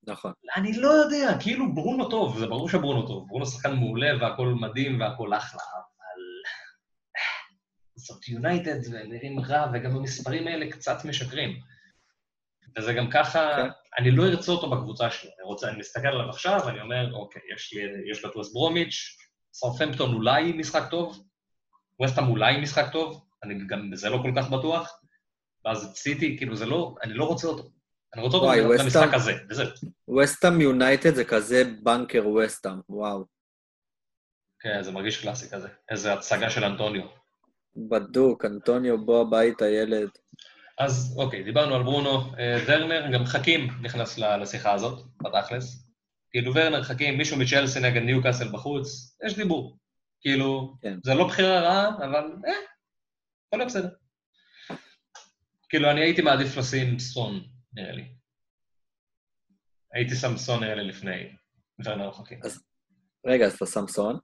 [0.07, 0.33] נכון.
[0.57, 3.29] אני לא יודע, כאילו ברונו טוב, זה ברור שברונו טוב.
[3.29, 5.63] ברונו שחקן מעולה והכול מדהים והכול אחלה.
[8.07, 11.61] זאת יונייטד ונראים רע, וגם המספרים האלה קצת משקרים.
[12.79, 13.69] וזה גם ככה, כן.
[13.99, 15.31] אני לא ארצה אותו בקבוצה שלי.
[15.39, 19.17] אני, רוצה, אני מסתכל עליו עכשיו, אני אומר, אוקיי, יש לי, יש ווסט ברומיץ',
[19.53, 21.25] סרפמפטון אולי משחק טוב,
[22.01, 25.01] ווסטהאם אולי משחק טוב, אני גם בזה לא כל כך בטוח,
[25.65, 27.71] ואז את סיטי, כאילו זה לא, אני לא רוצה אותו.
[28.15, 29.67] אני רוצה אותו וואי, במשחק ווסטהאם- הזה, וזהו.
[30.23, 33.25] וסטאם יונייטד זה כזה בנקר וסטאם, וואו.
[34.61, 35.69] כן, זה מרגיש קלאסי כזה.
[35.91, 37.20] איזה הצגה של אנטוניו.
[37.77, 40.09] בדוק, אנטוניו, בוא הביתה, ילד.
[40.79, 42.37] אז אוקיי, דיברנו על ברונו.
[42.39, 45.87] אה, ורנר, גם חכים נכנס לשיחה הזאת, בתכלס.
[46.31, 49.79] כאילו, ורנר, חכים, מישהו מצ'לסי נגד ניוקאסל בחוץ, יש דיבור.
[50.21, 50.99] כאילו, כן.
[51.05, 52.53] זה לא בחירה רעה, אבל אה,
[53.47, 53.89] יכול להיות בסדר.
[55.69, 58.05] כאילו, אני הייתי מעדיף לשים סון, נראה לי.
[59.93, 61.33] הייתי שם סון נראה לי לפני
[61.85, 62.41] ורנר חכים.
[63.27, 64.15] רגע, אז אתה סמסון?
[64.15, 64.21] אה,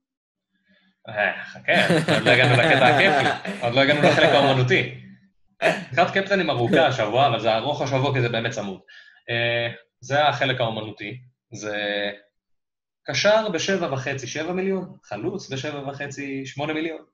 [1.45, 1.73] חכה,
[2.15, 5.01] עוד לא הגענו לקטע הכיפי, עוד לא הגענו לחלק האומנותי.
[5.95, 8.81] קראת קפטנים ארוכה השבוע, אבל זה ארוך השבוע כי זה באמת צמוד.
[9.31, 11.21] אה, זה החלק האומנותי,
[11.53, 11.77] זה
[13.07, 17.05] קשר בשבע וחצי, שבע מיליון, חלוץ בשבע וחצי, שמונה מיליון.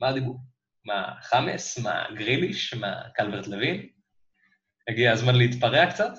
[0.00, 0.38] מה הדיבור?
[0.84, 1.78] מה, חמאס?
[1.78, 2.74] מה, גריליש?
[2.74, 3.88] מה, קלברט לוין?
[4.88, 6.12] הגיע הזמן להתפרע קצת?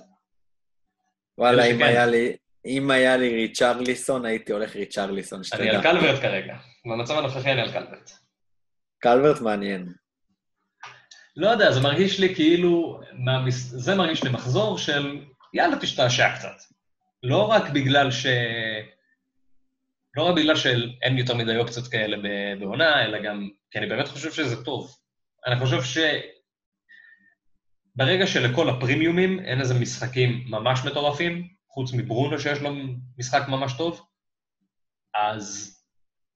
[1.38, 1.84] וואלה, אלה אם.
[1.84, 2.36] היה לי...
[2.66, 5.64] אם היה לי ריצ'רליסון, הייתי הולך ריצ'רליסון, אני שתדע.
[5.64, 6.56] על קלברט כרגע.
[6.86, 8.12] במצב הנוכחי אני על קלברט.
[9.00, 9.94] קלברט מעניין.
[11.36, 13.70] לא יודע, זה מרגיש לי כאילו, מהמס...
[13.70, 16.56] זה מרגיש לי מחזור של יאללה, תשתעשע קצת.
[17.24, 18.26] לא רק בגלל ש...
[20.16, 22.18] לא רק בגלל שאין יותר מדי אופציות כאלה
[22.60, 24.96] בעונה, אלא גם כי אני באמת חושב שזה טוב.
[25.48, 25.98] אני חושב ש...
[27.96, 32.70] ברגע שלכל הפרימיומים אין איזה משחקים ממש מטורפים, חוץ מברונו שיש לו
[33.18, 34.06] משחק ממש טוב,
[35.16, 35.80] אז...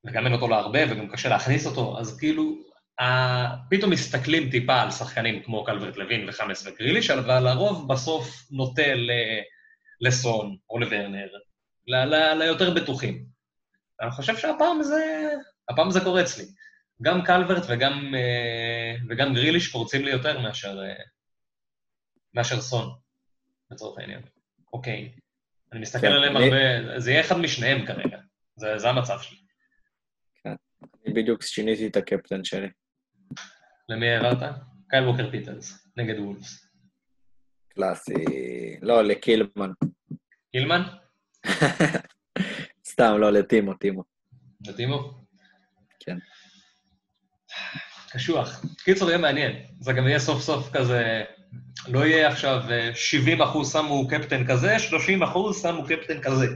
[0.05, 2.43] וגם אין אותו להרבה, וגם קשה להכניס אותו, אז כאילו,
[3.69, 9.41] פתאום מסתכלים טיפה על שחקנים כמו קלברט לוין וחמאס וגריליש, אבל הרוב בסוף נוטה ל-
[10.01, 11.27] לסון או לוורנר,
[11.87, 13.25] ל- ל- ליותר בטוחים.
[14.01, 15.29] אני חושב שהפעם זה,
[15.69, 16.45] הפעם זה קורה אצלי.
[17.01, 21.03] גם קלברט וגם, אה, וגם גריליש פורצים לי יותר מאשר, אה,
[22.33, 22.95] מאשר סון,
[23.71, 24.21] לצורך העניין.
[24.73, 25.11] אוקיי.
[25.71, 28.17] אני מסתכל כן, עליהם הרבה, זה יהיה אחד משניהם כרגע.
[28.55, 29.37] זה, המצב שלי.
[31.05, 32.67] אני בדיוק שיניתי את הקפטן שלי.
[33.89, 34.53] למי העברת?
[34.89, 36.67] קייל ווקר פיטרס, נגד וולפס.
[37.69, 38.13] קלאסי.
[38.81, 39.71] לא, לקילמן.
[40.51, 40.81] קילמן?
[42.91, 44.03] סתם, לא, לטימו, טימו.
[44.67, 45.13] וטימו?
[45.99, 46.17] כן.
[48.09, 48.65] קשוח.
[48.83, 49.65] קיצור, יהיה מעניין.
[49.79, 51.23] זה גם יהיה סוף סוף כזה,
[51.87, 56.47] לא יהיה עכשיו אה, 70 אחוז שמו קפטן כזה, 30 אחוז שמו קפטן כזה.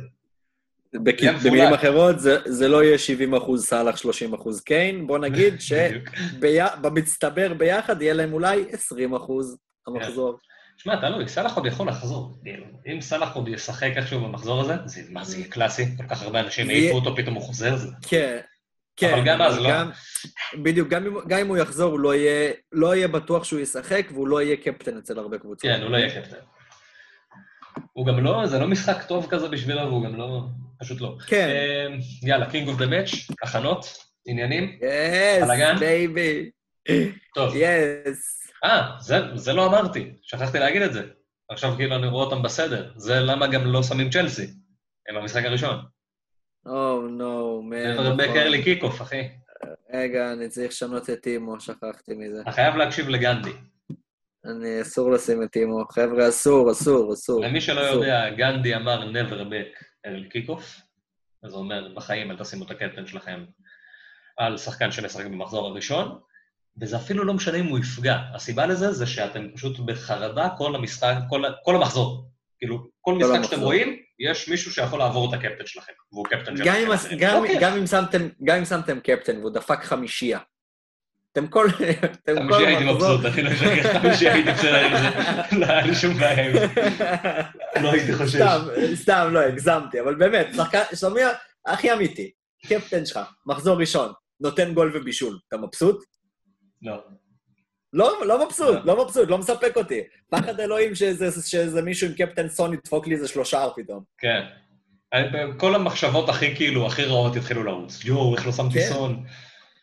[0.94, 5.08] במילים אחרות, זה, זה לא יהיה 70 אחוז סאלח, 30 אחוז קיין.
[5.08, 5.54] בוא נגיד.
[6.42, 10.38] שבמצטבר ביחד יהיה להם אולי 20 אחוז המחזור.
[10.78, 12.34] שמע, תלוי, סאלח עוד יכול לחזור.
[12.88, 16.40] אם סאלח עוד ישחק איכשהו במחזור הזה, זה מה זה יהיה קלאסי, כל כך הרבה
[16.40, 17.88] אנשים העיפו אותו, פתאום הוא חוזר, זה...
[18.02, 18.38] כן,
[19.02, 19.14] כן.
[19.14, 19.70] אבל גם אז לא.
[19.70, 19.90] גם-
[20.64, 24.08] בדיוק, גם אם, גם אם הוא יחזור, הוא לא יהיה, לא יהיה בטוח שהוא ישחק,
[24.14, 25.62] והוא לא יהיה קפטן אצל הרבה קבוצות.
[25.62, 26.38] כן, הוא לא יהיה קפטן.
[27.94, 30.42] הוא גם לא, זה לא משחק טוב כזה בשבילו, והוא גם לא,
[30.80, 31.18] פשוט לא.
[31.28, 31.48] כן.
[31.50, 31.88] אה,
[32.24, 33.10] יאללה, King of the match,
[33.44, 33.86] הכנות,
[34.28, 34.80] עניינים.
[34.82, 35.44] Yes?
[35.80, 36.50] Baby.
[37.36, 37.54] טוב.
[37.56, 38.52] Yes.
[38.64, 41.04] אה, זה, זה לא אמרתי, שכחתי להגיד את זה.
[41.50, 42.92] עכשיו כאילו אני רואה אותם בסדר.
[42.96, 44.48] זה למה גם לא שמים צ'לסי.
[45.10, 45.76] הם במשחק הראשון.
[46.66, 48.04] Oh, no, man.
[48.04, 49.30] זה back early kick-off, אחי.
[49.94, 52.42] רגע, אני צריך לשנות את טימו, שכחתי מזה.
[52.42, 53.52] אתה חייב להקשיב לגנדי.
[54.46, 55.86] אני, אסור לשים את טימו.
[55.92, 57.42] חבר'ה, אסור, אסור, אסור.
[57.42, 58.04] למי שלא אסור.
[58.04, 60.82] יודע, גנדי אמר never back early kick-off,
[61.44, 63.46] אז הוא אומר, בחיים אל תשימו את הקפטן שלכם
[64.38, 66.20] על שחקן שמשחק במחזור הראשון,
[66.82, 68.18] וזה אפילו לא משנה אם הוא יפגע.
[68.34, 72.28] הסיבה לזה זה שאתם פשוט בחרדה כל המשחק, כל, כל המחזור.
[72.58, 73.64] כאילו, כל משחק שאתם המחזור.
[73.64, 74.00] רואים,
[74.30, 77.18] יש מישהו שיכול לעבור את הקפטן שלכם, והוא קפטן גם אם, שלכם.
[77.18, 80.40] גם, אוקיי, גם, אם שמתם, גם אם שמתם קפטן והוא דפק חמישייה,
[81.32, 81.68] אתם כל...
[82.24, 85.58] אתם כל חמישי הייתי מבסוט, אני לא אשקר, חמישי הייתי בסדר עם זה.
[85.58, 86.68] לא היה לי שום בעיה עם זה.
[87.82, 88.36] לא הייתי חושש.
[88.36, 88.60] סתם,
[88.96, 90.48] סתם, לא, הגזמתי, אבל באמת,
[90.96, 91.30] שומע,
[91.66, 92.32] הכי אמיתי,
[92.68, 96.04] קפטן שלך, מחזור ראשון, נותן גול ובישול, אתה מבסוט?
[96.82, 97.04] לא.
[97.94, 98.96] לא, לא מבסוט, לא.
[98.98, 100.02] לא מבסוט, לא מספק אותי.
[100.30, 104.04] פחד אלוהים שזה, שזה מישהו עם קפטן סון ידפוק לי איזה שלושה פתאום.
[104.18, 104.42] כן.
[105.14, 105.28] אני-
[105.58, 108.06] כל המחשבות הכי כאילו, הכי רעות יתחילו לרוץ.
[108.06, 108.86] יואו, איך לא שמתי כן.
[108.94, 109.24] סון.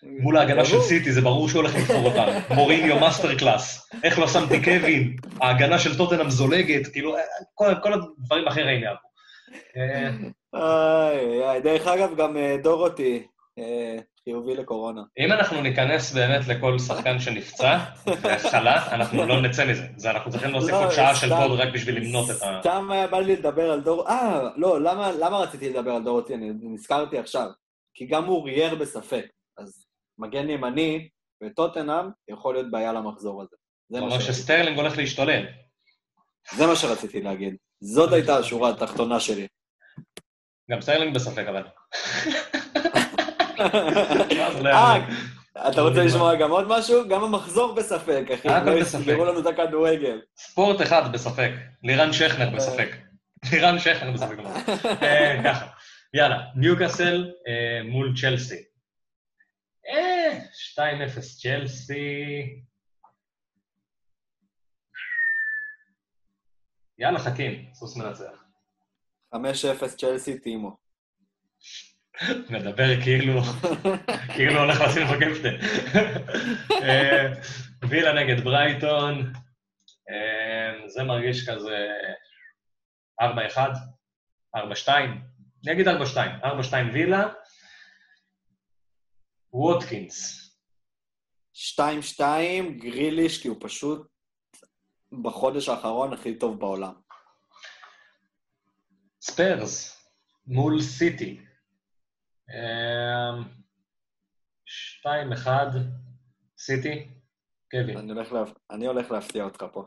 [0.03, 0.81] מול ההגנה של.
[0.81, 2.33] סיטי, זה ברור שהוא הולך לתפור אותנו.
[2.55, 3.91] מוריניו master class.
[4.05, 5.17] איך לא שמתי קווין?
[5.41, 7.17] ההגנה של טוטנאם זולגת, כאילו,
[7.55, 9.09] כל, כל הדברים הכי רעים יעברו.
[9.77, 10.11] אה,
[11.11, 13.27] איי, איי, דרך אגב, גם אה, דוהרטי
[14.29, 15.03] חיובי לקורונה.
[15.19, 19.87] אם אנחנו ניכנס באמת לכל שחקן שנפצע וחלה, אנחנו לא נצא מזה.
[19.97, 22.61] זה אנחנו צריכים להוסיף לא, עוד שעה של pod רק בשביל למנות את ה...
[22.61, 24.09] סתם היה בא לי לדבר על דור...
[24.09, 26.35] אה, לא, למה, למה רציתי לדבר על דוהרטי?
[26.35, 27.49] אני נזכרתי עכשיו.
[27.95, 29.27] כי גם אורייר בספק.
[29.59, 29.87] אז
[30.19, 31.09] מגן ימני
[31.43, 33.57] בטוטנאם יכול להיות בעיה למחזור הזה.
[33.89, 34.33] זה מה, שרציתי.
[34.33, 35.47] שסטרלינג הולך להשתולל.
[36.57, 37.57] זה מה שרציתי להגיד.
[37.81, 39.47] זאת הייתה השורה התחתונה שלי.
[40.71, 41.63] גם סטרלינג בספק, אבל.
[45.69, 47.09] אתה רוצה לשמוע גם עוד משהו?
[47.09, 48.49] גם המחזור בספק, אחי.
[48.49, 49.01] הכל לא בספק.
[49.01, 50.21] יסגרו לנו את הכדורגל.
[50.37, 51.51] ספורט אחד בספק.
[51.83, 52.89] לירן שכנר בספק.
[53.53, 54.37] לירן שכנר בספק.
[55.03, 55.67] אה, ככה.
[56.15, 58.63] יאללה, ניוקאסל אה, מול צ'לסי.
[59.89, 60.39] אה,
[60.77, 60.81] 2-0
[61.43, 62.15] צ'לסי.
[66.99, 68.45] יאללה, חכים, סוס מנצח.
[69.35, 69.39] 5-0
[69.97, 70.88] צ'לסי טימו.
[72.51, 73.41] מדבר כאילו,
[74.35, 75.57] כאילו הולך לשים לך קפטן.
[76.83, 77.33] אה,
[77.89, 79.33] וילה נגד ברייטון,
[80.11, 81.89] אה, זה מרגיש כזה
[83.23, 83.25] 4-1,
[84.57, 84.59] 4-2,
[85.65, 85.93] אני אגיד 4-2,
[86.45, 87.29] 4-2 וילה,
[89.53, 90.45] ווטקינס,
[91.55, 92.21] 2-2,
[92.79, 94.09] גריליש, כי הוא פשוט
[95.23, 96.95] בחודש האחרון הכי טוב בעולם.
[99.21, 100.05] ספיירס
[100.47, 101.48] מול סיטי,
[102.51, 103.31] אה,
[105.05, 105.49] 2-1,
[106.59, 107.09] סיטי,
[107.71, 107.99] קווין.
[107.99, 108.53] אני הולך, להפ...
[108.71, 109.87] אני הולך להפתיע אותך פה.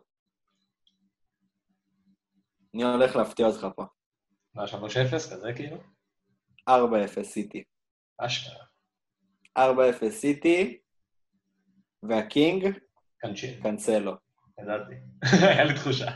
[2.74, 3.86] אני הולך להפתיע אותך פה.
[4.56, 4.68] מה, 3-0
[5.14, 5.78] כזה כאילו?
[6.70, 6.74] 4-0
[7.24, 7.64] סיטי.
[8.18, 8.66] אשכרה.
[9.58, 9.62] 4-0
[10.10, 10.78] סיטי,
[12.04, 12.78] והקינג,
[13.18, 14.14] קנצ'ין, קנסלו.
[14.62, 14.94] ידעתי.
[15.48, 16.12] היה לי תחושה.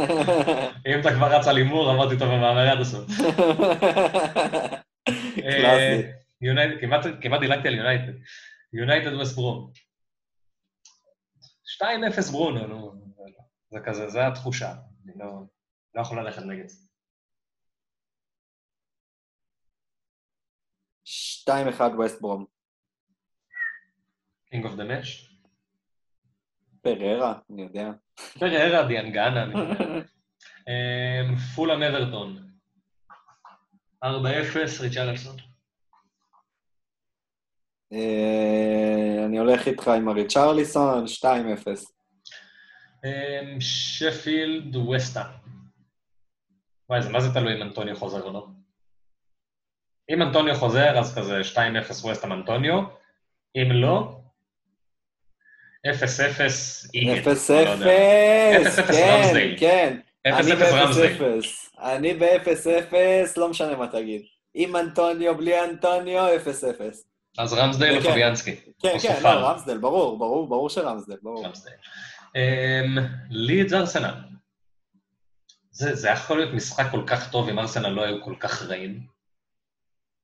[0.86, 3.10] אם אתה כבר רץ על הימור, אמרתי טוב במאמר עד הסוף.
[5.42, 6.06] קלאסי.
[6.06, 6.80] אה,
[7.22, 8.12] כמעט- דילגתי על יונייטד.
[8.72, 9.72] יונייטד ווסט ברום.
[11.64, 12.92] 2-0 ברונו, נו.
[13.70, 14.72] זה כזה, זה התחושה.
[15.04, 15.26] אני לא
[15.94, 16.86] לא יכול ללכת נגד זה.
[21.04, 22.44] 2-1 ווסט ברום.
[24.50, 25.06] King of the match.
[26.82, 27.90] פריירה, אני יודע.
[28.38, 29.84] פריירה, דיאנגנה, אני יודע.
[30.68, 32.49] אמ, פולאם אברטון.
[34.04, 34.06] 4-0,
[34.80, 35.36] ריצ'רליסון.
[37.92, 41.26] אה, אני הולך איתך עם הריצ'רליסון, 2-0.
[43.04, 45.24] אמ, שפילד וסטה.
[46.88, 48.46] וואי, זה מה זה תלוי אם אנטוניו חוזר או לא?
[50.10, 52.82] אם אנטוניו חוזר, אז כזה 2-0 וסטאם אנטוניו.
[53.56, 54.20] אם לא,
[55.86, 55.90] 0-0
[56.94, 57.32] איגל.
[57.32, 57.86] 0-0, לא יודע.
[58.62, 59.54] 0-0 כן.
[59.58, 60.00] כן.
[60.28, 61.18] 0-0 אני רמסדייל.
[61.18, 61.80] ב-0-0.
[61.82, 62.94] אני ב-0-0,
[63.36, 64.22] לא משנה מה תגיד.
[64.54, 66.48] עם אנטוניו, בלי אנטוניו, 0-0.
[67.38, 68.00] אז או כן.
[68.10, 68.56] פביאנסקי.
[68.56, 69.40] כן, או כן, סופר.
[69.40, 71.46] לא, רמסדל, ברור, ברור, ברור שרמסדל, ברור.
[71.46, 71.76] רמסדייל.
[72.36, 72.98] אמ,
[73.30, 74.14] לידס ארסנל.
[75.70, 79.00] זה זה יכול להיות משחק כל כך טוב אם ארסנל לא היו כל כך רעים.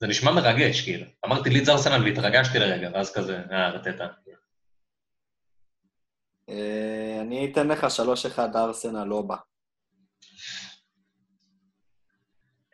[0.00, 1.06] זה נשמע מרגש, כאילו.
[1.26, 4.06] אמרתי לידס ארסנל והתרגשתי לרגע, ואז כזה, אה, ארטטה.
[6.48, 7.86] אה, אני אתן לך
[8.36, 9.36] 3-1 ארסנל לא בא.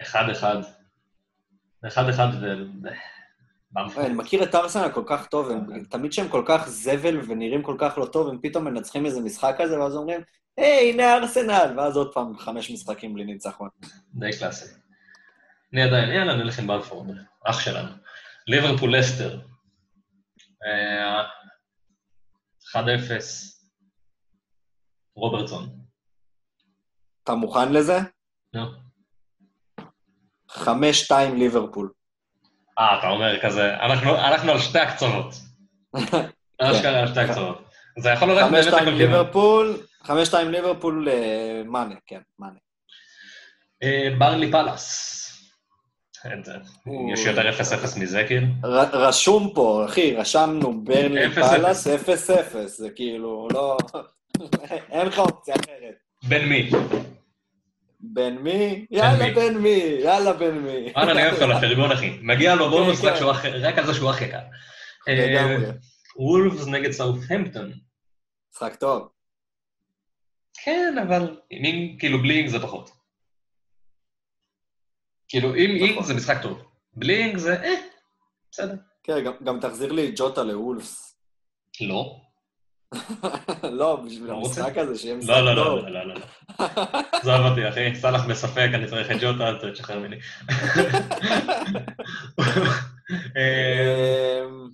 [0.02, 0.56] אחד אחד.
[1.86, 2.46] אחד אחד ו...
[3.76, 7.62] אה, אני מכיר את ארסנל כל כך טוב, הם- תמיד שהם כל כך זבל ונראים
[7.62, 10.20] כל כך לא טוב, הם פתאום מנצחים איזה משחק כזה, ואז אומרים,
[10.56, 13.68] היי, הנה ארסנל, ואז עוד פעם חמש משחקים בלי ניצחון.
[14.14, 14.74] די קלאסי.
[15.72, 17.06] אני עדיין, יאללה, נלך עם בלפורד,
[17.46, 17.88] אח שלנו.
[18.46, 19.40] ליברפול לסטר.
[20.66, 21.22] אה,
[22.72, 22.82] 1-0.
[25.16, 25.81] רוברטסון.
[27.24, 27.98] אתה מוכן לזה?
[28.54, 28.62] נו.
[30.50, 30.62] 5-2
[31.34, 31.90] ליברפול.
[32.78, 35.34] אה, אתה אומר כזה, אנחנו אנחנו על שתי הקצוות.
[36.62, 37.64] אשכרה על שתי הקצוות.
[37.98, 38.94] זה יכול ללכת באמת 5-2 לכל כיוון.
[38.98, 40.08] ליברפול, 5-2
[40.50, 42.58] ליברפול, אה, מאנה, כן, מאנה.
[43.82, 45.08] אה, ברלי פאלאס.
[46.84, 48.46] הוא- יש יותר 0-0 מזה, כאילו?
[48.92, 51.34] רשום פה, אחי, רשמנו ברנלי 0-0.
[51.34, 51.98] פאלאס 0-0,
[52.66, 53.76] זה כאילו, לא...
[54.92, 55.94] אין לך אופציה אחרת.
[56.28, 56.70] בין מי?
[58.00, 58.86] בן מי?
[58.90, 59.34] יאללה?
[59.34, 59.68] בן מי,
[60.04, 60.92] יאללה בן מי.
[60.96, 62.18] וואלה, אני אוהב אותו לפרגון, אחי.
[62.22, 63.52] מגיע לו בונוס כן, רק כן.
[63.62, 64.38] רק על זה שהוא אח יקר.
[65.08, 65.70] אה.
[66.16, 67.72] וולפס נגד סאות'המפטון.
[68.52, 69.08] משחק טוב.
[70.64, 72.90] כן, אבל עם כאילו בלי אינג זה פחות.
[75.28, 76.02] כאילו, עם אינג.
[76.02, 76.62] זה משחק טוב.
[76.94, 77.74] בלי אינג זה, אה,
[78.50, 78.74] בסדר.
[79.04, 81.18] כן, גם- תחזיר לי ג'וטה לוולפס.
[81.80, 82.21] לא.
[83.62, 84.36] לא, בשביל לא?
[84.36, 85.78] המשחק הזה, שיהיה משחק לא, לא, טוב.
[85.78, 86.26] לא, לא, לא, לא.
[87.12, 90.16] עזוב אותי, אחי, סאלח בספק, אני צריך את ג'וטה, תשחרר ממני.
[93.36, 94.68] אמ,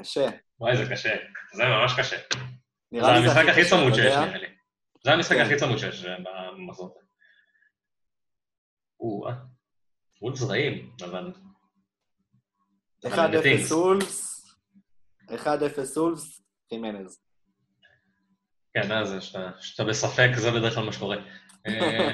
[0.00, 0.28] קשה.
[0.60, 1.14] וואי, זה קשה.
[1.54, 2.16] זה ממש קשה.
[3.00, 4.14] זה המשחק הכי צמוד שיש?
[4.14, 4.46] נראה לי.
[5.04, 5.42] זה המשחק כן.
[5.42, 6.16] הכי צמוד שיש אה,
[6.56, 6.98] במחזור.
[9.00, 9.34] או, אה.
[10.22, 11.32] וולפס רעים, אבל...
[13.04, 13.72] אבל 1-0 הם בטינגס.
[13.72, 14.46] אולפס,
[15.30, 15.36] 1-0
[15.96, 17.20] אולפס, חימנז.
[18.74, 21.16] כן, אז זה שאתה- שאתה בספק, זה בדרך כלל מה שקורה.
[21.66, 22.10] אה,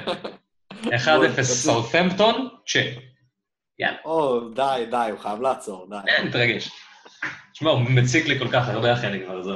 [0.85, 2.85] 1-0 בוא, סאות'מפטון, צ'ק.
[3.79, 3.97] יאללה.
[4.05, 6.11] או, די, די, הוא חייב לעצור, די.
[6.11, 6.69] אין, מתרגש.
[7.53, 9.55] תשמע, הוא מציק לי כל כך הרבה, אחי, אני כבר, זהו.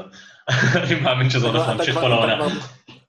[0.83, 2.47] אני מאמין שזה הולך להמשיך כל העונה.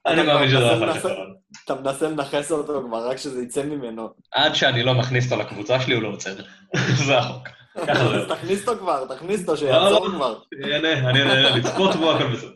[0.05, 1.33] אני מאמין שזה הולך להמשיך כל העונה.
[1.65, 4.09] אתה מנסה לנכס אותו כבר, רק שזה יצא ממנו.
[4.31, 6.35] עד שאני לא מכניס אותו לקבוצה שלי, הוא לא עוצר.
[7.07, 7.47] זה החוק.
[7.87, 8.33] אז הולך.
[8.33, 10.13] תכניס אותו כבר, תכניס אותו, לא, שיעצור לא.
[10.15, 10.39] כבר.
[10.59, 12.51] נהנה, אני נהנה, לצפות בו, הכל בסדר.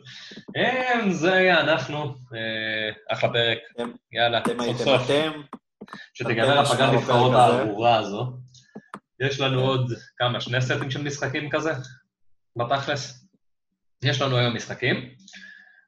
[1.10, 1.98] זה היה אנחנו,
[2.34, 3.58] אה, אחלה פרק,
[4.12, 5.10] יאללה, סוף סוף.
[6.14, 7.34] שתיגמר הפגרת נבחרות.
[7.34, 8.32] הארורה הזו.
[9.20, 11.72] יש לנו עוד כמה, שני סטים של משחקים כזה,
[12.56, 13.28] בתכלס.
[14.04, 15.08] יש לנו היום משחקים,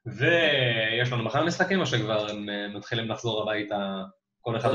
[0.05, 4.01] ויש לנו מחר משחקים, או שכבר הם אה, מתחילים לחזור הביתה,
[4.41, 4.69] כל אחד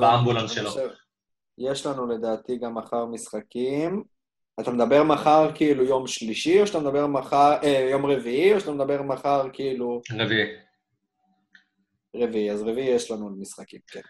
[0.00, 0.70] באמבולנס שלו.
[1.58, 4.02] יש לנו לדעתי גם מחר משחקים.
[4.60, 8.72] אתה מדבר מחר כאילו יום שלישי, או שאתה מדבר מחר, אה, יום רביעי, או שאתה
[8.72, 10.46] מדבר מחר כאילו רביעי.
[12.16, 14.00] רביעי, אז רביעי יש לנו משחקים, כן.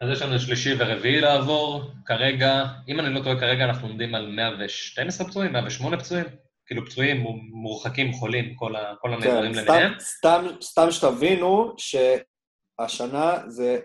[0.00, 1.82] אז יש לנו שלישי ורביעי לעבור.
[2.06, 6.24] כרגע, אם אני לא טועה, כרגע אנחנו עומדים על 112 פצועים, 108 פצועים.
[6.66, 9.92] כאילו פצועים, מורחקים, חולים, כל, ה, כל הנעדרים כן, למיניהם.
[9.98, 13.80] סתם, סתם, סתם שתבינו שהשנה זה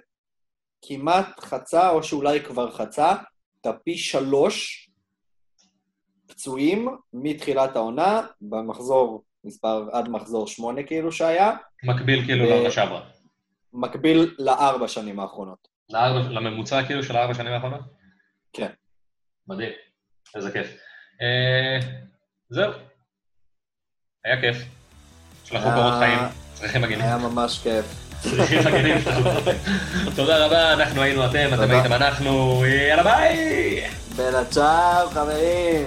[0.88, 3.14] כמעט חצה, או שאולי כבר חצה,
[3.62, 4.90] את הפי שלוש
[6.28, 11.52] פצועים מתחילת העונה, במחזור מספר, עד מחזור שמונה כאילו שהיה,
[11.84, 13.02] מקביל כאילו ו- לעונה שעברה.
[13.74, 15.68] מקביל לארבע שנים האחרונות.
[15.90, 17.82] לארבע- לממוצע כאילו של הארבע שנים האחרונות?
[18.54, 18.70] כן.
[19.48, 19.72] מדהים,
[20.36, 20.68] איזה כיף.
[21.22, 21.80] אה,
[22.50, 22.72] זהו.
[24.26, 24.58] היה כיף.
[25.44, 26.20] שלחו קורות חיים,
[26.54, 27.02] צריכים מגנים.
[27.02, 28.05] היה ממש כיף.
[28.30, 28.98] צריכים מגנים.
[30.16, 31.72] תודה רבה, אנחנו היינו אתם, אתם.
[31.72, 33.82] הייתם אנחנו, יאללה ביי!
[34.16, 35.86] בלה צ'או, חברים!